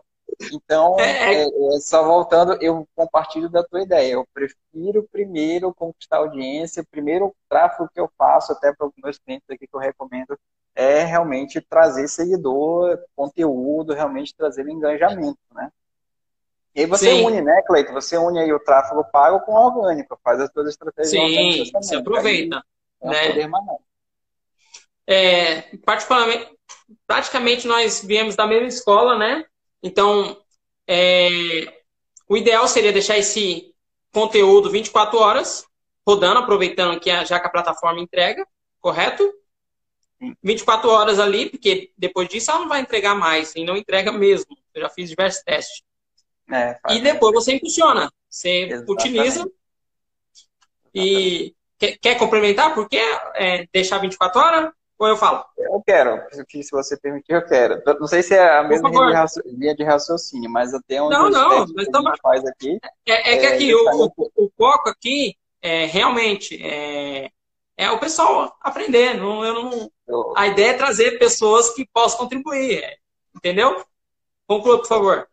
Então, 0.53 0.99
é, 0.99 1.33
é. 1.33 1.43
é, 1.43 1.45
é, 1.45 1.79
só 1.79 2.03
voltando, 2.03 2.57
eu 2.61 2.87
compartilho 2.95 3.49
da 3.49 3.63
tua 3.63 3.81
ideia. 3.81 4.13
Eu 4.13 4.27
prefiro 4.33 5.07
primeiro 5.11 5.73
conquistar 5.73 6.17
audiência, 6.17 6.85
primeiro 6.89 7.27
o 7.27 7.35
tráfego 7.49 7.89
que 7.93 7.99
eu 7.99 8.09
faço, 8.17 8.51
até 8.51 8.73
para 8.73 8.87
os 8.87 8.93
meus 9.03 9.17
clientes 9.17 9.49
aqui 9.49 9.67
que 9.67 9.75
eu 9.75 9.79
recomendo, 9.79 10.37
é 10.75 11.03
realmente 11.03 11.59
trazer 11.59 12.07
seguidor, 12.07 12.99
conteúdo, 13.15 13.93
realmente 13.93 14.35
trazer 14.35 14.67
engajamento, 14.67 15.39
né? 15.53 15.69
E 16.75 16.81
aí 16.81 16.85
você 16.85 17.11
Sim. 17.11 17.25
une, 17.25 17.41
né, 17.41 17.61
Cleiton? 17.63 17.93
Você 17.93 18.17
une 18.17 18.39
aí 18.39 18.53
o 18.53 18.59
tráfego 18.59 19.03
pago 19.11 19.39
com 19.41 19.53
o 19.53 19.55
orgânico, 19.55 20.19
faz 20.23 20.39
as 20.39 20.51
suas 20.51 20.69
estratégias 20.69 21.09
Sim, 21.11 21.71
você 21.73 21.95
aproveita. 21.95 22.63
Aí, 23.03 23.47
né? 23.47 23.49
É, 25.07 25.61
particularmente, 25.83 26.47
praticamente 27.07 27.67
nós 27.67 28.03
viemos 28.03 28.35
da 28.35 28.45
mesma 28.45 28.67
escola, 28.67 29.17
né? 29.17 29.43
Então, 29.81 30.37
é, 30.87 31.81
o 32.27 32.37
ideal 32.37 32.67
seria 32.67 32.93
deixar 32.93 33.17
esse 33.17 33.73
conteúdo 34.13 34.69
24 34.69 35.17
horas 35.17 35.65
rodando, 36.05 36.39
aproveitando 36.39 36.99
que 36.99 37.09
a, 37.09 37.23
já 37.23 37.39
que 37.39 37.47
a 37.47 37.51
plataforma 37.51 37.99
entrega, 37.99 38.45
correto? 38.79 39.31
24 40.43 40.89
horas 40.89 41.19
ali, 41.19 41.49
porque 41.49 41.91
depois 41.97 42.27
disso 42.27 42.51
ela 42.51 42.61
não 42.61 42.67
vai 42.67 42.81
entregar 42.81 43.15
mais, 43.15 43.55
e 43.55 43.63
não 43.63 43.77
entrega 43.77 44.11
mesmo. 44.11 44.55
Eu 44.73 44.81
já 44.81 44.89
fiz 44.89 45.09
diversos 45.09 45.43
testes. 45.43 45.83
É, 46.51 46.79
e 46.89 46.99
depois 46.99 47.33
você 47.33 47.53
impulsiona, 47.53 48.11
você 48.29 48.63
Exatamente. 48.63 48.91
utiliza. 48.91 49.51
E 50.93 51.53
quer, 51.77 51.97
quer, 51.99 52.17
complementar? 52.17 52.73
Por 52.73 52.89
que 52.89 52.97
é, 53.35 53.67
deixar 53.71 53.99
24 53.99 54.41
horas? 54.41 54.71
Ou 54.97 55.07
eu 55.07 55.15
falo? 55.15 55.45
Eu 55.57 55.81
quero, 55.85 56.21
se 56.29 56.71
você 56.71 56.97
permitir, 56.97 57.31
eu 57.31 57.45
quero. 57.45 57.81
Não 57.99 58.07
sei 58.07 58.21
se 58.21 58.35
é 58.35 58.57
a 58.57 58.63
mesma 58.63 58.89
linha 59.45 59.73
de 59.73 59.83
raciocínio, 59.83 60.49
mas 60.49 60.73
até 60.73 61.01
onde 61.01 61.13
não, 61.13 61.29
não, 61.29 61.65
mas 61.73 61.87
a 61.87 62.01
gente 62.01 62.21
faz 62.21 62.45
aqui. 62.45 62.77
É, 63.05 63.33
é 63.33 63.37
que 63.37 63.45
é 63.45 63.53
aqui, 63.53 63.73
o, 63.73 64.11
o, 64.17 64.31
o, 64.35 64.51
foco 64.57 64.89
aqui 64.89 65.37
é 65.61 65.85
realmente 65.85 66.61
é, 66.61 67.29
é 67.77 67.89
o 67.91 67.99
pessoal 67.99 68.53
aprender. 68.59 69.13
Não, 69.13 69.45
eu 69.45 69.53
não, 69.53 69.91
a 70.35 70.47
ideia 70.47 70.71
é 70.71 70.77
trazer 70.77 71.17
pessoas 71.17 71.69
que 71.69 71.87
possam 71.93 72.19
contribuir, 72.19 72.83
entendeu? 73.33 73.81
Conclua, 74.45 74.79
por 74.79 74.87
favor. 74.87 75.29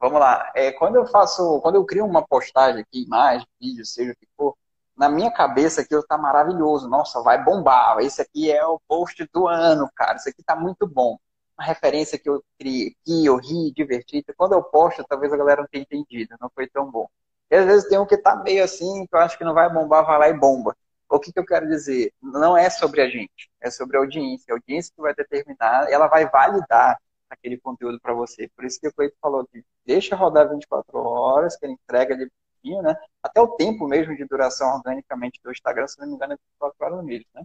Vamos 0.00 0.18
lá. 0.18 0.50
É, 0.54 0.72
quando 0.72 0.96
eu 0.96 1.06
faço, 1.06 1.60
quando 1.60 1.74
eu 1.74 1.84
crio 1.84 2.06
uma 2.06 2.26
postagem 2.26 2.80
aqui, 2.80 3.04
imagem, 3.04 3.46
vídeo, 3.60 3.84
seja 3.84 4.12
o 4.12 4.16
que 4.16 4.26
for, 4.34 4.56
na 4.96 5.08
minha 5.10 5.30
cabeça 5.30 5.82
aquilo 5.82 6.02
tá 6.02 6.16
maravilhoso. 6.16 6.88
Nossa, 6.88 7.22
vai 7.22 7.42
bombar. 7.42 7.98
Esse 8.00 8.22
aqui 8.22 8.50
é 8.50 8.64
o 8.64 8.80
post 8.88 9.28
do 9.32 9.46
ano, 9.46 9.90
cara. 9.94 10.16
Isso 10.16 10.28
aqui 10.28 10.42
tá 10.42 10.56
muito 10.56 10.86
bom. 10.86 11.18
Uma 11.58 11.66
referência 11.66 12.18
que 12.18 12.28
eu 12.30 12.42
criei, 12.58 12.96
que 13.04 13.26
eu 13.26 13.36
ri, 13.36 13.72
diverti. 13.72 14.24
Quando 14.36 14.54
eu 14.54 14.62
posto, 14.62 15.04
talvez 15.06 15.32
a 15.32 15.36
galera 15.36 15.60
não 15.62 15.68
tenha 15.68 15.82
entendido, 15.82 16.34
não 16.40 16.50
foi 16.54 16.66
tão 16.66 16.90
bom. 16.90 17.06
E 17.50 17.56
às 17.56 17.66
vezes 17.66 17.88
tem 17.88 17.98
um 17.98 18.06
que 18.06 18.16
tá 18.16 18.36
meio 18.36 18.64
assim, 18.64 19.06
que 19.06 19.14
eu 19.14 19.20
acho 19.20 19.36
que 19.36 19.44
não 19.44 19.52
vai 19.54 19.70
bombar, 19.70 20.06
vai 20.06 20.18
lá 20.18 20.28
e 20.28 20.34
bomba. 20.34 20.74
O 21.10 21.18
que, 21.18 21.32
que 21.32 21.38
eu 21.40 21.44
quero 21.44 21.68
dizer? 21.68 22.12
Não 22.22 22.56
é 22.56 22.70
sobre 22.70 23.02
a 23.02 23.08
gente, 23.08 23.50
é 23.60 23.70
sobre 23.70 23.96
a 23.96 24.00
audiência. 24.00 24.52
A 24.52 24.56
audiência 24.56 24.92
que 24.94 25.02
vai 25.02 25.14
determinar, 25.14 25.90
ela 25.90 26.06
vai 26.06 26.28
validar 26.30 26.98
aquele 27.30 27.58
conteúdo 27.58 28.00
para 28.00 28.12
você. 28.12 28.48
Por 28.56 28.64
isso 28.64 28.80
que 28.80 28.88
o 28.88 28.92
Cleito 28.92 29.16
falou 29.20 29.46
que 29.46 29.64
deixa 29.86 30.16
rodar 30.16 30.50
24 30.50 30.98
horas, 30.98 31.56
que 31.56 31.64
ele 31.64 31.74
entrega 31.74 32.14
ali 32.14 32.28
pouquinho, 32.60 32.82
né? 32.82 32.94
Até 33.22 33.40
o 33.40 33.48
tempo 33.48 33.88
mesmo 33.88 34.14
de 34.14 34.24
duração 34.24 34.74
organicamente 34.74 35.40
do 35.42 35.50
Instagram, 35.50 35.86
se 35.86 35.98
não 35.98 36.06
me 36.06 36.14
engano, 36.14 36.34
é 36.34 36.36
24 36.36 36.84
horas 36.84 37.04
neles, 37.04 37.26
né? 37.34 37.42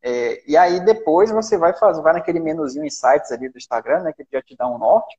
É, 0.00 0.50
e 0.50 0.56
aí 0.56 0.84
depois 0.84 1.30
você 1.30 1.56
vai 1.56 1.76
fazer, 1.76 2.02
vai 2.02 2.12
naquele 2.12 2.40
menuzinho 2.40 2.84
insights 2.84 3.32
ali 3.32 3.48
do 3.48 3.58
Instagram, 3.58 4.02
né? 4.02 4.12
Que 4.12 4.26
já 4.30 4.42
te 4.42 4.56
dá 4.56 4.68
um 4.68 4.78
norte. 4.78 5.18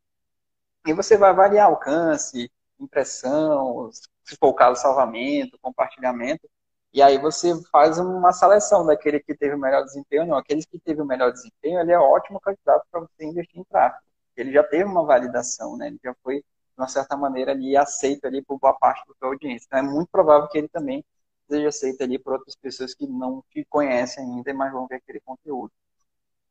E 0.85 0.93
você 0.93 1.17
vai 1.17 1.29
avaliar 1.31 1.67
alcance, 1.67 2.51
impressão, 2.79 3.89
se 4.23 4.37
for 4.37 4.49
o 4.49 4.53
caso, 4.53 4.81
salvamento, 4.81 5.57
compartilhamento. 5.61 6.49
E 6.93 7.01
aí 7.01 7.17
você 7.19 7.53
faz 7.71 7.99
uma 7.99 8.31
seleção 8.31 8.85
daquele 8.85 9.19
que 9.19 9.35
teve 9.35 9.55
o 9.55 9.59
melhor 9.59 9.83
desempenho, 9.83 10.25
não. 10.25 10.37
Aqueles 10.37 10.65
que 10.65 10.79
teve 10.79 11.01
o 11.01 11.05
melhor 11.05 11.31
desempenho, 11.31 11.79
ele 11.79 11.91
é 11.91 11.99
ótimo 11.99 12.39
candidato 12.39 12.83
para 12.91 13.01
você 13.01 13.25
investir 13.25 13.59
em 13.59 13.63
tráfego. 13.63 14.03
Ele 14.35 14.51
já 14.51 14.63
teve 14.63 14.85
uma 14.85 15.05
validação, 15.05 15.77
né? 15.77 15.87
Ele 15.87 15.99
já 16.03 16.15
foi, 16.23 16.37
de 16.37 16.43
uma 16.77 16.87
certa 16.87 17.15
maneira, 17.15 17.51
ali 17.51 17.77
aceito 17.77 18.25
ali 18.25 18.41
por 18.41 18.57
boa 18.59 18.73
parte 18.73 19.07
da 19.07 19.13
sua 19.19 19.27
audiência. 19.29 19.65
Então 19.67 19.79
é 19.79 19.83
muito 19.83 20.09
provável 20.09 20.47
que 20.47 20.57
ele 20.57 20.67
também 20.67 21.03
seja 21.47 21.67
aceito 21.67 22.01
ali 22.03 22.17
por 22.17 22.33
outras 22.33 22.55
pessoas 22.55 22.93
que 22.93 23.05
não 23.07 23.43
te 23.51 23.65
conhecem 23.69 24.23
ainda, 24.23 24.53
mas 24.53 24.71
vão 24.71 24.87
ver 24.87 24.95
aquele 24.95 25.19
conteúdo. 25.19 25.71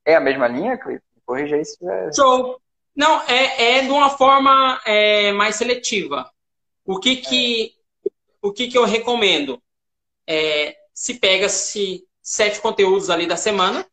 É 0.05 0.15
a 0.15 0.21
mesma 0.21 0.47
linha, 0.49 0.79
Cleiton? 0.79 1.05
Corrija 1.25 1.57
isso. 1.57 1.77
É... 1.89 2.13
Show! 2.13 2.61
Não, 2.97 3.23
é, 3.29 3.79
é 3.79 3.83
de 3.83 3.91
uma 3.91 4.11
forma 4.11 4.81
é, 4.85 5.31
mais 5.33 5.57
seletiva. 5.57 6.29
O 6.85 6.99
que 6.99 7.17
que, 7.17 7.75
é. 8.05 8.11
o 8.43 8.53
que 8.53 8.67
que 8.67 8.77
eu 8.77 8.85
recomendo? 8.85 9.63
É, 10.29 10.77
se 10.93 11.15
pega-se 11.15 12.05
sete 12.23 12.61
conteúdos 12.61 13.09
ali 13.09 13.27
da 13.27 13.37
semana, 13.37 13.89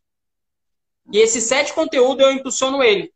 e 1.10 1.20
esses 1.20 1.46
sete 1.46 1.74
conteúdos 1.74 2.26
eu 2.26 2.34
impulsiono 2.34 2.84
ele. 2.84 3.14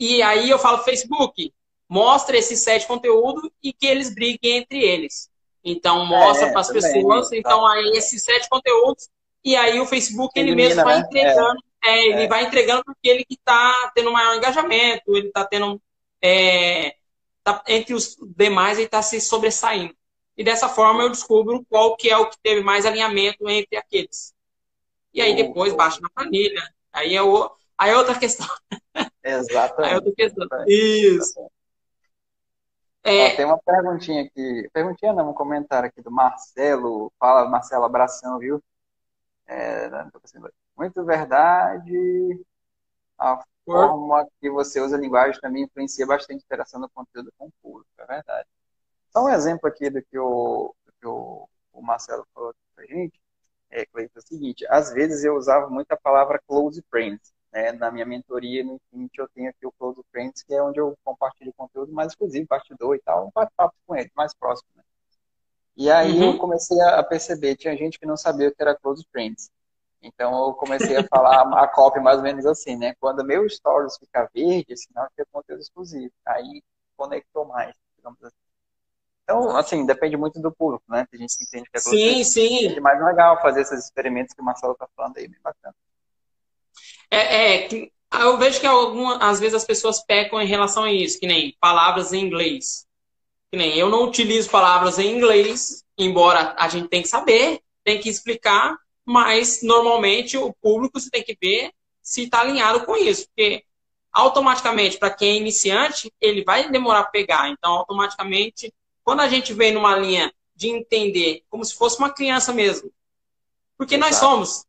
E 0.00 0.20
aí 0.22 0.50
eu 0.50 0.58
falo, 0.58 0.82
Facebook, 0.82 1.54
mostra 1.88 2.36
esses 2.36 2.60
sete 2.60 2.86
conteúdos 2.86 3.48
e 3.62 3.72
que 3.72 3.86
eles 3.86 4.12
briguem 4.12 4.58
entre 4.58 4.82
eles. 4.82 5.30
Então, 5.64 6.04
mostra 6.04 6.48
é, 6.48 6.50
para 6.50 6.60
as 6.60 6.72
pessoas. 6.72 7.28
Tá. 7.28 7.36
Então, 7.36 7.64
aí 7.64 7.90
esses 7.94 8.22
sete 8.24 8.48
conteúdos, 8.48 9.08
e 9.44 9.54
aí 9.54 9.78
o 9.78 9.86
Facebook, 9.86 10.38
ele 10.38 10.50
Elimina, 10.50 10.68
mesmo 10.68 10.84
vai 10.84 10.98
né? 10.98 11.06
entregando. 11.06 11.62
É. 11.84 11.90
é 11.90 12.06
ele 12.08 12.28
vai 12.28 12.44
entregando 12.44 12.84
porque 12.84 13.08
ele 13.08 13.24
que 13.24 13.34
está 13.34 13.92
tendo 13.94 14.10
maior 14.10 14.34
engajamento, 14.36 15.16
ele 15.16 15.28
está 15.28 15.44
tendo. 15.44 15.80
É, 16.20 16.96
tá, 17.44 17.62
entre 17.68 17.94
os 17.94 18.16
demais, 18.36 18.78
ele 18.78 18.86
está 18.86 19.00
se 19.00 19.20
sobressaindo 19.20 19.94
e 20.38 20.44
dessa 20.44 20.68
forma 20.68 21.02
eu 21.02 21.10
descubro 21.10 21.66
qual 21.68 21.96
que 21.96 22.08
é 22.08 22.16
o 22.16 22.30
que 22.30 22.38
teve 22.40 22.62
mais 22.62 22.86
alinhamento 22.86 23.48
entre 23.48 23.76
aqueles. 23.76 24.32
E 25.12 25.20
aí 25.20 25.34
depois 25.34 25.74
baixo 25.74 26.00
na 26.00 26.08
planilha. 26.08 26.62
Aí 26.92 27.14
é 27.16 27.22
o, 27.22 27.50
Aí 27.78 27.92
é 27.92 27.96
outra 27.96 28.18
questão. 28.18 28.46
Exatamente. 29.22 29.86
Aí 29.86 29.92
é 29.92 29.94
outra 29.94 30.12
questão. 30.12 30.46
Isso. 30.66 31.50
É... 33.04 33.32
Ó, 33.32 33.36
tem 33.36 33.44
uma 33.44 33.58
perguntinha 33.58 34.22
aqui. 34.24 34.68
Perguntinha 34.72 35.12
não, 35.12 35.30
um 35.30 35.34
comentário 35.34 35.88
aqui 35.88 36.02
do 36.02 36.10
Marcelo. 36.10 37.12
Fala, 37.20 37.48
Marcelo, 37.48 37.84
abração, 37.84 38.38
viu? 38.38 38.62
É, 39.46 39.88
muito 40.76 41.04
verdade. 41.04 42.44
A 43.16 43.42
forma 43.64 44.26
que 44.40 44.50
você 44.50 44.80
usa 44.80 44.96
a 44.96 45.00
linguagem 45.00 45.40
também 45.40 45.64
influencia 45.64 46.06
bastante 46.06 46.42
a 46.42 46.44
interação 46.44 46.80
do 46.80 46.88
conteúdo 46.88 47.32
com 47.38 47.46
o 47.46 47.52
público, 47.62 47.90
é 47.98 48.06
verdade. 48.06 48.48
Só 49.10 49.24
um 49.24 49.28
exemplo 49.28 49.68
aqui 49.68 49.90
do 49.90 50.02
que 50.02 50.18
o, 50.18 50.74
do 50.86 50.92
que 51.00 51.06
o, 51.06 51.48
o 51.72 51.82
Marcelo 51.82 52.26
falou 52.34 52.50
aqui 52.50 52.60
pra 52.74 52.86
gente, 52.86 53.20
é, 53.70 53.84
Cleiton, 53.86 54.12
é 54.16 54.18
o 54.18 54.26
seguinte, 54.26 54.66
às 54.68 54.92
vezes 54.92 55.24
eu 55.24 55.36
usava 55.36 55.68
muito 55.68 55.92
a 55.92 55.96
palavra 55.96 56.40
close 56.46 56.82
friends, 56.90 57.32
né? 57.52 57.72
Na 57.72 57.90
minha 57.90 58.06
mentoria, 58.06 58.64
no 58.64 58.74
Infinity, 58.76 59.18
eu 59.18 59.28
tenho 59.28 59.50
aqui 59.50 59.66
o 59.66 59.72
close 59.72 60.00
friends, 60.10 60.42
que 60.42 60.54
é 60.54 60.62
onde 60.62 60.80
eu 60.80 60.96
compartilho 61.04 61.52
conteúdo 61.56 61.92
mais 61.92 62.12
exclusivo, 62.12 62.46
bastidor 62.48 62.96
e 62.96 63.00
tal, 63.00 63.26
um 63.26 63.30
bate-papo 63.34 63.74
com 63.86 63.96
ele, 63.96 64.10
mais 64.14 64.34
próximo, 64.34 64.68
né? 64.74 64.82
E 65.76 65.90
aí 65.90 66.18
uhum. 66.18 66.32
eu 66.32 66.38
comecei 66.38 66.80
a 66.80 67.02
perceber, 67.04 67.56
tinha 67.56 67.76
gente 67.76 67.98
que 67.98 68.06
não 68.06 68.16
sabia 68.16 68.48
o 68.48 68.54
que 68.54 68.60
era 68.60 68.74
close 68.74 69.06
friends. 69.12 69.50
Então 70.02 70.46
eu 70.46 70.54
comecei 70.54 70.96
a 70.96 71.06
falar 71.06 71.42
a 71.62 71.68
copy 71.68 72.00
mais 72.00 72.18
ou 72.18 72.22
menos 72.22 72.46
assim, 72.46 72.76
né? 72.76 72.94
Quando 73.00 73.24
meu 73.24 73.48
stories 73.48 73.96
fica 73.96 74.28
verde, 74.34 74.72
é 74.72 74.76
sinal 74.76 75.08
que 75.14 75.22
é 75.22 75.24
conteúdo 75.30 75.60
exclusivo. 75.60 76.12
Aí 76.26 76.62
conectou 76.96 77.44
mais, 77.44 77.74
digamos 77.96 78.22
assim. 78.22 78.47
Então, 79.28 79.54
assim, 79.58 79.84
depende 79.84 80.16
muito 80.16 80.40
do 80.40 80.50
público, 80.50 80.84
né? 80.88 81.06
Tem 81.10 81.20
gente 81.20 81.36
que 81.36 81.44
entende 81.44 81.68
que 81.70 81.76
é 81.76 81.80
Sim, 81.80 82.24
sim. 82.24 82.68
É 82.68 82.80
mais 82.80 82.98
legal 83.04 83.38
fazer 83.42 83.60
esses 83.60 83.84
experimentos 83.84 84.34
que 84.34 84.40
o 84.40 84.44
Marcelo 84.44 84.72
está 84.72 84.88
falando 84.96 85.18
aí, 85.18 85.28
bem 85.28 85.38
bacana. 85.44 85.74
É, 87.10 87.66
é, 87.66 87.90
eu 88.22 88.38
vejo 88.38 88.58
que 88.58 88.66
algumas, 88.66 89.20
às 89.20 89.38
vezes 89.38 89.54
as 89.54 89.66
pessoas 89.66 90.02
pecam 90.02 90.40
em 90.40 90.46
relação 90.46 90.84
a 90.84 90.90
isso, 90.90 91.20
que 91.20 91.26
nem 91.26 91.54
palavras 91.60 92.14
em 92.14 92.24
inglês. 92.24 92.86
Que 93.50 93.58
nem 93.58 93.76
eu 93.76 93.90
não 93.90 94.04
utilizo 94.04 94.48
palavras 94.48 94.98
em 94.98 95.14
inglês, 95.14 95.84
embora 95.98 96.54
a 96.58 96.66
gente 96.68 96.88
tem 96.88 97.02
que 97.02 97.08
saber, 97.08 97.60
tem 97.84 98.00
que 98.00 98.08
explicar, 98.08 98.78
mas 99.04 99.60
normalmente 99.62 100.38
o 100.38 100.54
público 100.54 100.98
você 100.98 101.10
tem 101.10 101.22
que 101.22 101.36
ver 101.38 101.70
se 102.02 102.22
está 102.22 102.40
alinhado 102.40 102.86
com 102.86 102.96
isso, 102.96 103.26
porque 103.26 103.62
automaticamente, 104.10 104.96
para 104.96 105.10
quem 105.10 105.32
é 105.32 105.36
iniciante, 105.36 106.10
ele 106.18 106.42
vai 106.44 106.70
demorar 106.70 107.00
a 107.00 107.04
pegar. 107.04 107.50
Então, 107.50 107.72
automaticamente, 107.72 108.72
quando 109.08 109.20
a 109.20 109.28
gente 109.28 109.54
vem 109.54 109.72
numa 109.72 109.96
linha 109.96 110.30
de 110.54 110.68
entender 110.68 111.42
como 111.48 111.64
se 111.64 111.74
fosse 111.74 111.98
uma 111.98 112.12
criança 112.12 112.52
mesmo, 112.52 112.92
porque 113.74 113.96
nós 113.96 114.16
somos. 114.16 114.66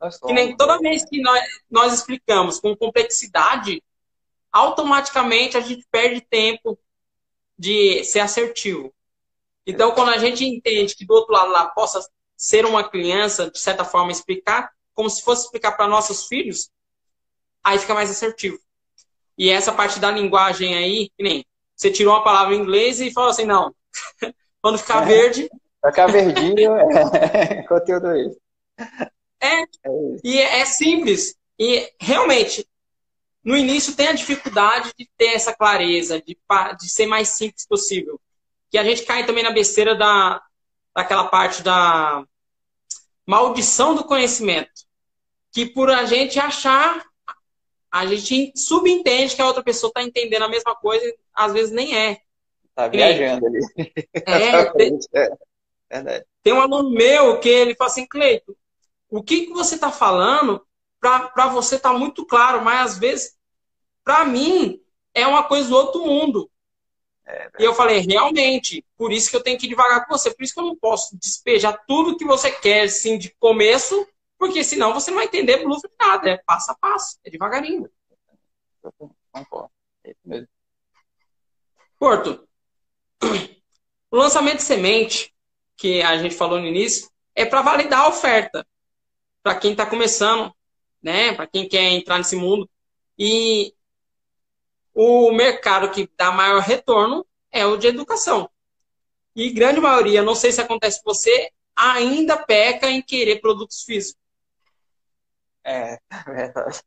nós 0.00 0.14
somos. 0.14 0.28
Que 0.28 0.32
nem 0.32 0.56
toda 0.56 0.78
vez 0.78 1.04
que 1.04 1.20
nós, 1.20 1.42
nós 1.68 1.92
explicamos 1.92 2.60
com 2.60 2.76
complexidade, 2.76 3.82
automaticamente 4.52 5.56
a 5.56 5.60
gente 5.60 5.84
perde 5.90 6.20
tempo 6.20 6.78
de 7.58 8.04
ser 8.04 8.20
assertivo. 8.20 8.94
Então, 9.66 9.90
quando 9.90 10.10
a 10.10 10.18
gente 10.18 10.44
entende 10.44 10.94
que 10.94 11.04
do 11.04 11.12
outro 11.14 11.32
lado 11.32 11.50
lá 11.50 11.66
possa 11.66 12.00
ser 12.36 12.64
uma 12.64 12.88
criança, 12.88 13.50
de 13.50 13.58
certa 13.58 13.84
forma, 13.84 14.12
explicar, 14.12 14.70
como 14.94 15.10
se 15.10 15.20
fosse 15.20 15.46
explicar 15.46 15.72
para 15.72 15.88
nossos 15.88 16.28
filhos, 16.28 16.70
aí 17.60 17.76
fica 17.80 17.92
mais 17.92 18.08
assertivo. 18.08 18.56
E 19.36 19.50
essa 19.50 19.72
parte 19.72 19.98
da 19.98 20.12
linguagem 20.12 20.76
aí, 20.76 21.10
que 21.16 21.24
nem 21.24 21.44
você 21.76 21.90
tirou 21.90 22.14
uma 22.14 22.24
palavra 22.24 22.54
em 22.54 22.60
inglês 22.60 23.00
e 23.00 23.12
falou 23.12 23.30
assim, 23.30 23.44
não, 23.44 23.74
quando 24.62 24.78
ficar 24.78 25.02
é, 25.02 25.06
verde... 25.06 25.50
Ficar 25.84 26.06
verdinho 26.06 26.72
é 26.76 27.62
conteúdo 27.68 28.16
isso. 28.16 28.40
É, 29.40 29.62
é 29.62 29.66
e 30.22 30.40
é 30.40 30.64
simples. 30.64 31.36
E 31.58 31.92
realmente, 32.00 32.66
no 33.44 33.56
início 33.56 33.94
tem 33.94 34.08
a 34.08 34.12
dificuldade 34.14 34.92
de 34.98 35.08
ter 35.16 35.34
essa 35.34 35.54
clareza, 35.54 36.20
de, 36.20 36.36
de 36.80 36.88
ser 36.88 37.06
mais 37.06 37.28
simples 37.28 37.66
possível. 37.66 38.20
Que 38.70 38.78
a 38.78 38.84
gente 38.84 39.02
cai 39.02 39.26
também 39.26 39.44
na 39.44 39.50
besteira 39.50 39.94
da, 39.94 40.42
daquela 40.96 41.26
parte 41.28 41.62
da 41.62 42.24
maldição 43.26 43.94
do 43.94 44.04
conhecimento. 44.04 44.72
Que 45.52 45.66
por 45.66 45.90
a 45.90 46.04
gente 46.06 46.38
achar 46.38 47.04
a 47.94 48.06
gente 48.06 48.52
subentende 48.58 49.36
que 49.36 49.42
a 49.42 49.46
outra 49.46 49.62
pessoa 49.62 49.88
está 49.88 50.02
entendendo 50.02 50.42
a 50.42 50.48
mesma 50.48 50.74
coisa 50.74 51.14
às 51.34 51.52
vezes 51.52 51.72
nem 51.72 51.96
é. 51.96 52.20
Tá 52.74 52.88
viajando 52.88 53.46
ali. 53.46 53.60
É, 54.14 54.64
tem, 54.72 54.98
é, 55.90 56.24
tem 56.42 56.52
um 56.52 56.60
aluno 56.60 56.90
meu 56.90 57.38
que 57.40 57.48
ele 57.48 57.74
fala 57.74 57.90
assim, 57.90 58.06
Cleito, 58.06 58.56
o 59.08 59.22
que, 59.22 59.46
que 59.46 59.52
você 59.52 59.76
está 59.76 59.92
falando 59.92 60.64
para 61.00 61.48
você 61.48 61.78
tá 61.78 61.92
muito 61.92 62.24
claro, 62.24 62.64
mas 62.64 62.92
às 62.92 62.98
vezes, 62.98 63.36
para 64.02 64.24
mim, 64.24 64.80
é 65.12 65.26
uma 65.26 65.44
coisa 65.44 65.68
do 65.68 65.76
outro 65.76 66.04
mundo. 66.04 66.50
É, 67.26 67.50
e 67.58 67.64
eu 67.64 67.74
falei, 67.74 68.00
realmente, 68.00 68.84
por 68.96 69.12
isso 69.12 69.30
que 69.30 69.36
eu 69.36 69.42
tenho 69.42 69.58
que 69.58 69.66
ir 69.66 69.70
devagar 69.70 70.06
com 70.06 70.16
você, 70.16 70.34
por 70.34 70.42
isso 70.42 70.54
que 70.54 70.60
eu 70.60 70.66
não 70.66 70.76
posso 70.76 71.16
despejar 71.18 71.84
tudo 71.86 72.16
que 72.16 72.24
você 72.24 72.50
quer, 72.50 72.84
assim, 72.84 73.16
de 73.16 73.30
começo, 73.38 74.06
porque 74.38 74.64
senão 74.64 74.92
você 74.92 75.10
não 75.10 75.18
vai 75.18 75.26
entender 75.26 75.58
de 75.58 75.64
nada. 75.98 76.30
É 76.30 76.36
passo 76.38 76.70
a 76.70 76.74
passo, 76.74 77.18
é 77.24 77.30
devagarinho. 77.30 77.88
Concordo. 79.32 79.70
É 80.04 80.10
isso 80.10 80.20
mesmo. 80.24 80.48
Porto, 82.04 82.46
o 84.10 84.16
lançamento 84.18 84.58
de 84.58 84.64
semente, 84.64 85.34
que 85.74 86.02
a 86.02 86.18
gente 86.18 86.34
falou 86.34 86.60
no 86.60 86.66
início, 86.66 87.08
é 87.34 87.46
para 87.46 87.62
validar 87.62 88.00
a 88.00 88.08
oferta. 88.08 88.66
Para 89.42 89.54
quem 89.58 89.72
está 89.72 89.86
começando, 89.86 90.54
né? 91.02 91.32
Para 91.32 91.46
quem 91.46 91.66
quer 91.66 91.80
entrar 91.92 92.18
nesse 92.18 92.36
mundo. 92.36 92.68
E 93.18 93.74
o 94.92 95.32
mercado 95.32 95.90
que 95.90 96.06
dá 96.14 96.30
maior 96.30 96.60
retorno 96.60 97.26
é 97.50 97.64
o 97.64 97.78
de 97.78 97.86
educação. 97.86 98.50
E 99.34 99.48
grande 99.48 99.80
maioria, 99.80 100.22
não 100.22 100.34
sei 100.34 100.52
se 100.52 100.60
acontece 100.60 101.02
com 101.02 101.10
você, 101.10 101.50
ainda 101.74 102.36
peca 102.36 102.90
em 102.90 103.00
querer 103.00 103.40
produtos 103.40 103.82
físicos. 103.82 104.20
É, 105.64 105.94
é 106.12 106.24
verdade. 106.26 106.82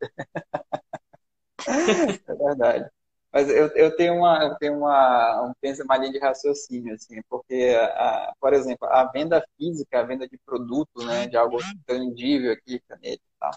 é 2.27 2.35
verdade. 2.35 2.96
Mas 3.37 3.49
eu, 3.49 3.67
eu 3.75 3.95
tenho 3.95 4.15
uma, 4.15 4.43
eu 4.43 4.55
tenho 4.55 4.79
uma, 4.79 5.43
um 5.43 5.53
pensa 5.61 5.83
uma 5.83 5.95
linha 5.95 6.11
de 6.11 6.17
raciocínio, 6.17 6.95
assim, 6.95 7.21
porque, 7.29 7.71
a, 7.79 8.33
por 8.41 8.51
exemplo, 8.51 8.87
a 8.87 9.03
venda 9.11 9.45
física, 9.55 9.99
a 9.99 10.03
venda 10.03 10.27
de 10.27 10.39
produto, 10.39 11.05
né, 11.05 11.27
de 11.27 11.37
algo 11.37 11.59
tangível 11.85 12.51
aqui, 12.51 12.79
caneta 12.89 13.21
e 13.23 13.39
tal, 13.39 13.51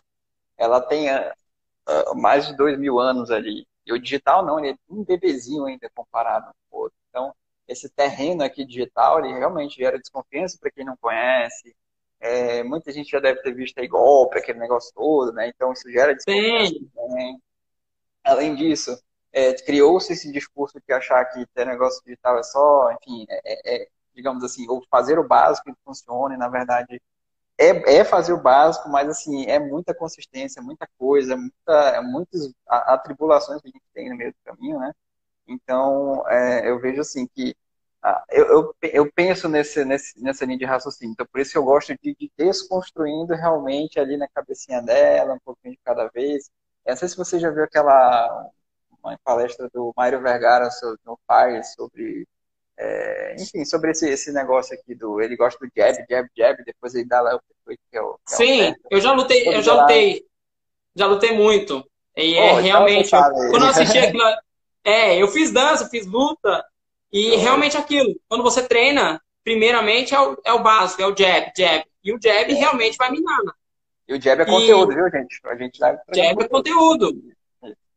ela 0.58 0.82
tem 0.82 1.08
uh, 1.10 2.14
mais 2.14 2.46
de 2.46 2.54
dois 2.58 2.78
mil 2.78 2.98
anos 3.00 3.30
ali. 3.30 3.66
E 3.86 3.92
o 3.94 3.98
digital 3.98 4.44
não, 4.44 4.58
ele 4.58 4.72
é 4.72 4.76
um 4.86 5.02
bebezinho 5.02 5.64
ainda 5.64 5.88
comparado 5.94 6.52
com 6.68 6.76
o 6.76 6.80
outro. 6.82 6.98
Então, 7.08 7.34
esse 7.66 7.88
terreno 7.88 8.44
aqui 8.44 8.66
digital, 8.66 9.18
ele 9.24 9.32
realmente 9.32 9.76
gera 9.76 9.98
desconfiança 9.98 10.58
para 10.60 10.70
quem 10.70 10.84
não 10.84 10.96
conhece, 10.98 11.74
é, 12.20 12.62
muita 12.62 12.92
gente 12.92 13.10
já 13.10 13.18
deve 13.18 13.40
ter 13.40 13.54
visto 13.54 13.78
aí 13.78 13.88
golpe, 13.88 14.38
aquele 14.38 14.58
negócio 14.58 14.92
todo, 14.94 15.32
né? 15.32 15.48
Então 15.48 15.72
isso 15.72 15.90
gera 15.90 16.14
desconfiança 16.14 16.74
também. 16.94 17.42
Além 18.22 18.54
disso, 18.54 18.94
é, 19.32 19.54
criou-se 19.54 20.12
esse 20.12 20.30
discurso 20.32 20.80
de 20.86 20.92
achar 20.94 21.24
que 21.26 21.46
ter 21.54 21.66
negócio 21.66 22.02
digital 22.04 22.38
é 22.38 22.42
só, 22.42 22.92
enfim, 22.92 23.26
é, 23.28 23.40
é, 23.44 23.82
é 23.84 23.88
digamos 24.14 24.44
assim, 24.44 24.68
ou 24.68 24.84
fazer 24.90 25.18
o 25.18 25.26
básico 25.26 25.72
que 25.72 25.80
funcione, 25.84 26.36
na 26.36 26.48
verdade, 26.48 27.00
é, 27.58 27.98
é, 27.98 28.04
fazer 28.04 28.32
o 28.32 28.40
básico, 28.40 28.88
mas 28.88 29.08
assim, 29.08 29.46
é 29.46 29.58
muita 29.58 29.94
consistência, 29.94 30.62
muita 30.62 30.88
coisa, 30.98 31.36
muita, 31.36 31.72
é 31.96 32.00
muitas 32.00 32.52
atribulações 32.66 33.60
que 33.60 33.68
a 33.68 33.70
gente 33.70 33.84
tem 33.94 34.10
no 34.10 34.16
meio 34.16 34.32
do 34.32 34.38
caminho, 34.44 34.78
né? 34.80 34.92
Então, 35.46 36.26
é, 36.28 36.68
eu 36.68 36.80
vejo 36.80 37.00
assim 37.00 37.26
que 37.26 37.54
ah, 38.02 38.24
eu, 38.30 38.46
eu, 38.46 38.74
eu, 38.82 39.12
penso 39.12 39.48
nesse, 39.48 39.84
nesse, 39.84 40.22
nessa 40.22 40.44
linha 40.46 40.58
de 40.58 40.64
raciocínio. 40.64 41.12
Então, 41.12 41.26
por 41.30 41.40
isso 41.40 41.56
eu 41.58 41.62
gosto 41.64 41.94
de, 42.02 42.14
de 42.18 42.32
desconstruindo 42.36 43.34
realmente 43.34 44.00
ali 44.00 44.16
na 44.16 44.26
cabecinha 44.28 44.80
dela, 44.80 45.34
um 45.34 45.38
pouquinho 45.40 45.74
de 45.74 45.80
cada 45.84 46.08
vez. 46.08 46.50
Eu 46.86 46.92
não 46.92 46.96
sei 46.96 47.08
se 47.08 47.16
você 47.16 47.38
já 47.38 47.50
viu 47.50 47.62
aquela 47.64 48.50
uma 49.02 49.18
palestra 49.24 49.68
do 49.72 49.92
Mário 49.96 50.20
Vergara 50.20 50.68
no 51.04 51.18
pai 51.26 51.62
sobre 51.62 52.26
é, 52.82 53.36
enfim, 53.38 53.62
sobre 53.66 53.90
esse, 53.90 54.08
esse 54.08 54.32
negócio 54.32 54.74
aqui 54.74 54.94
do. 54.94 55.20
Ele 55.20 55.36
gosta 55.36 55.58
do 55.58 55.70
jab, 55.76 55.94
jab, 56.08 56.28
jab, 56.34 56.64
depois 56.64 56.94
ele 56.94 57.04
dá 57.04 57.20
lá 57.20 57.36
o 57.36 57.40
que 57.68 57.78
é 57.92 58.00
o. 58.00 58.18
Que 58.26 58.36
Sim, 58.36 58.62
é 58.62 58.70
o 58.70 58.74
eu 58.90 59.00
já 59.02 59.12
lutei, 59.12 59.46
eu 59.46 59.62
já 59.62 59.82
lutei. 59.82 60.24
Já 60.96 61.06
lutei 61.06 61.32
muito. 61.32 61.86
E 62.16 62.34
é 62.34 62.52
então 62.52 62.62
realmente. 62.62 63.14
Eu, 63.14 63.20
quando 63.50 63.64
eu 63.64 63.68
assisti 63.68 63.98
aquilo. 64.00 64.22
É, 64.82 65.22
eu 65.22 65.28
fiz 65.28 65.50
dança, 65.50 65.90
fiz 65.90 66.06
luta, 66.06 66.64
e 67.12 67.36
realmente 67.36 67.76
aquilo, 67.76 68.18
quando 68.26 68.42
você 68.42 68.66
treina, 68.66 69.20
primeiramente 69.44 70.14
é 70.14 70.20
o, 70.20 70.40
é 70.42 70.52
o 70.54 70.62
básico, 70.62 71.02
é 71.02 71.06
o 71.06 71.14
jab, 71.14 71.52
jab. 71.54 71.84
E 72.02 72.14
o 72.14 72.18
jab 72.18 72.50
é. 72.50 72.54
realmente 72.54 72.96
vai 72.96 73.10
minar. 73.10 73.40
E 74.08 74.14
o 74.14 74.20
jab 74.20 74.40
é 74.40 74.46
conteúdo, 74.46 74.92
e... 74.92 74.94
viu, 74.94 75.10
gente? 75.10 75.38
A 75.44 75.54
gente 75.54 75.78
vai 75.78 75.98
jab 76.14 76.42
é 76.42 76.48
conteúdo. 76.48 77.12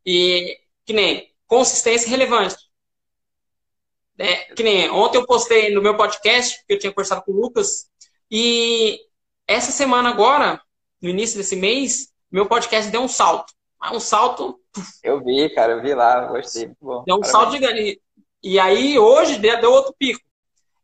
E 0.06 0.58
que 0.86 0.94
nem 0.94 1.32
consistência 1.48 2.10
relevante. 2.10 2.56
É, 4.18 4.54
que 4.54 4.64
nem 4.64 4.90
ontem 4.90 5.18
eu 5.18 5.26
postei 5.26 5.74
no 5.74 5.82
meu 5.82 5.98
podcast, 5.98 6.64
que 6.68 6.74
eu 6.74 6.80
tinha 6.80 6.92
conversado 6.92 7.24
com 7.24 7.32
o 7.32 7.42
Lucas, 7.42 7.90
e 8.30 9.00
essa 9.48 9.72
semana 9.72 10.10
agora, 10.10 10.62
no 11.02 11.10
início 11.10 11.38
desse 11.38 11.56
mês, 11.56 12.12
meu 12.32 12.48
podcast 12.48 12.92
deu 12.92 13.02
um 13.02 13.08
salto. 13.08 13.54
um 13.92 14.00
salto. 14.00 14.60
Eu 15.04 15.24
vi, 15.24 15.50
cara, 15.54 15.74
eu 15.74 15.82
vi 15.82 15.94
lá, 15.94 16.26
gostei, 16.28 16.72
bom. 16.82 17.04
Deu 17.06 17.18
um 17.18 17.20
Parabéns. 17.20 17.28
salto 17.28 17.52
gigante. 17.52 18.02
E 18.42 18.60
aí, 18.60 18.98
hoje, 18.98 19.38
deu 19.38 19.72
outro 19.72 19.94
pico. 19.98 20.20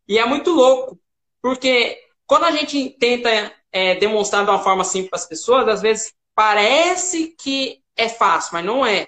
E 0.08 0.18
é 0.18 0.26
muito 0.26 0.52
louco, 0.52 1.00
porque 1.42 2.00
quando 2.26 2.46
a 2.46 2.52
gente 2.52 2.92
tenta 3.00 3.54
é, 3.72 3.96
demonstrar 3.96 4.44
de 4.44 4.50
uma 4.50 4.64
forma 4.64 4.84
simples 4.84 5.10
para 5.10 5.20
as 5.20 5.28
pessoas, 5.28 5.68
às 5.68 5.82
vezes 5.82 6.14
parece 6.36 7.36
que 7.38 7.82
é 7.96 8.08
fácil, 8.08 8.54
mas 8.54 8.66
não 8.66 8.86
é. 8.86 9.08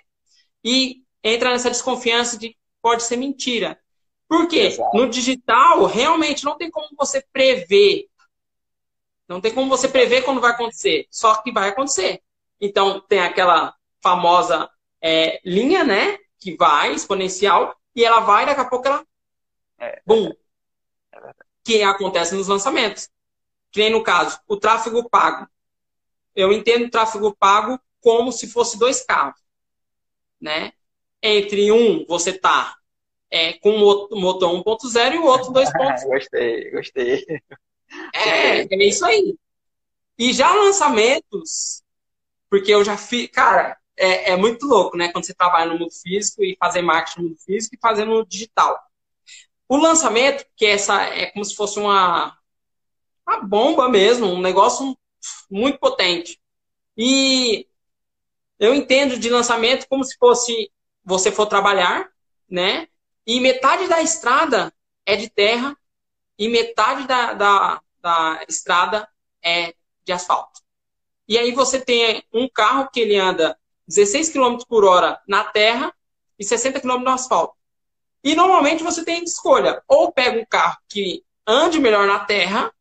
E 0.64 1.04
entra 1.24 1.52
nessa 1.52 1.70
desconfiança 1.70 2.38
de 2.38 2.58
pode 2.82 3.04
ser 3.04 3.18
mentira. 3.18 3.80
Por 4.28 4.48
quê? 4.48 4.60
Exato. 4.60 4.96
No 4.96 5.10
digital, 5.10 5.86
realmente 5.86 6.46
não 6.46 6.58
tem 6.58 6.72
como 6.72 6.88
você 6.98 7.24
prever. 7.34 8.08
Não 9.28 9.42
tem 9.42 9.54
como 9.54 9.70
você 9.70 9.88
prever 9.88 10.24
quando 10.24 10.42
vai 10.42 10.52
acontecer. 10.52 11.06
Só 11.10 11.36
que 11.42 11.52
vai 11.52 11.70
acontecer. 11.70 12.22
Então, 12.60 13.02
tem 13.02 13.20
aquela 13.20 13.76
famosa 14.02 14.70
é, 15.02 15.42
linha, 15.44 15.84
né? 15.84 16.18
Que 16.40 16.56
vai, 16.56 16.94
exponencial, 16.94 17.76
e 17.96 18.06
ela 18.06 18.22
vai, 18.22 18.46
daqui 18.46 18.62
a 18.62 18.66
pouco 18.66 18.88
ela. 18.88 19.06
É, 19.78 20.02
bum! 20.06 20.32
Que 21.64 21.84
acontece 21.84 22.36
nos 22.36 22.48
lançamentos. 22.48 23.10
Que 23.72 23.80
nem 23.82 23.92
no 23.92 24.04
caso, 24.04 24.40
o 24.48 24.58
tráfego 24.58 25.10
pago. 25.10 25.48
Eu 26.36 26.52
entendo 26.52 26.86
o 26.86 26.90
tráfego 26.90 27.36
pago 27.36 27.80
como 28.00 28.32
se 28.32 28.48
fosse 28.48 28.78
dois 28.78 29.04
carros. 29.04 29.41
Né? 30.42 30.74
Entre 31.22 31.72
um, 31.72 32.06
você 32.08 32.34
tá 32.34 32.76
é, 33.30 33.54
com 33.54 33.70
o 33.70 34.20
motor 34.20 34.52
1.0 34.52 35.14
e 35.14 35.18
o 35.18 35.26
outro 35.26 35.52
2.0. 35.54 36.04
gostei, 36.10 36.72
gostei. 36.72 37.26
É, 38.14 38.62
é 38.62 38.88
isso 38.88 39.06
aí. 39.06 39.36
E 40.18 40.34
já 40.34 40.54
lançamentos, 40.54 41.82
porque 42.50 42.72
eu 42.72 42.84
já 42.84 42.98
fiz. 42.98 43.30
Cara, 43.32 43.78
é, 43.98 44.32
é, 44.32 44.38
muito 44.38 44.66
louco, 44.66 44.98
né? 44.98 45.12
Quando 45.12 45.26
você 45.26 45.34
trabalha 45.34 45.72
no 45.72 45.80
mundo 45.80 45.92
físico 45.92 46.44
e 46.44 46.58
fazer 46.60 46.82
marketing 46.82 47.22
no 47.22 47.28
mundo 47.30 47.40
físico 47.40 47.76
e 47.76 47.80
fazer 47.80 48.06
no 48.06 48.26
digital. 48.26 48.78
O 49.68 49.78
lançamento, 49.78 50.46
que 50.56 50.66
é 50.66 50.72
essa 50.72 51.02
é 51.04 51.28
como 51.28 51.46
se 51.46 51.56
fosse 51.56 51.80
uma, 51.80 52.38
uma 53.26 53.42
bomba 53.42 53.88
mesmo, 53.88 54.28
um 54.28 54.42
negócio 54.42 54.98
muito 55.50 55.80
potente. 55.80 56.40
E 56.98 57.68
eu 58.62 58.76
entendo 58.76 59.18
de 59.18 59.28
lançamento 59.28 59.88
como 59.90 60.04
se 60.04 60.16
fosse 60.20 60.72
você 61.04 61.32
for 61.32 61.48
trabalhar, 61.48 62.08
né? 62.48 62.88
E 63.26 63.40
metade 63.40 63.88
da 63.88 64.04
estrada 64.04 64.72
é 65.04 65.16
de 65.16 65.28
terra 65.28 65.76
e 66.38 66.48
metade 66.48 67.08
da, 67.08 67.34
da, 67.34 67.82
da 68.00 68.46
estrada 68.48 69.10
é 69.44 69.74
de 70.06 70.14
asfalto. 70.14 70.62
E 71.28 71.40
aí 71.40 71.52
você 71.52 71.82
tem 71.82 72.24
um 72.32 72.48
carro 72.48 72.88
que 72.94 73.00
ele 73.00 73.18
anda 73.18 73.58
16 73.88 74.30
km 74.30 74.58
por 74.68 74.86
hora 74.86 75.20
na 75.28 75.44
terra 75.44 75.92
e 76.38 76.46
60 76.46 76.82
km 76.82 77.00
no 77.00 77.10
asfalto. 77.10 77.56
E 78.24 78.36
normalmente 78.36 78.84
você 78.84 79.04
tem 79.04 79.24
escolha, 79.24 79.82
ou 79.88 80.12
pega 80.12 80.40
um 80.40 80.46
carro 80.46 80.78
que 80.88 81.24
ande 81.48 81.80
melhor 81.80 82.06
na 82.06 82.20
terra, 82.20 82.72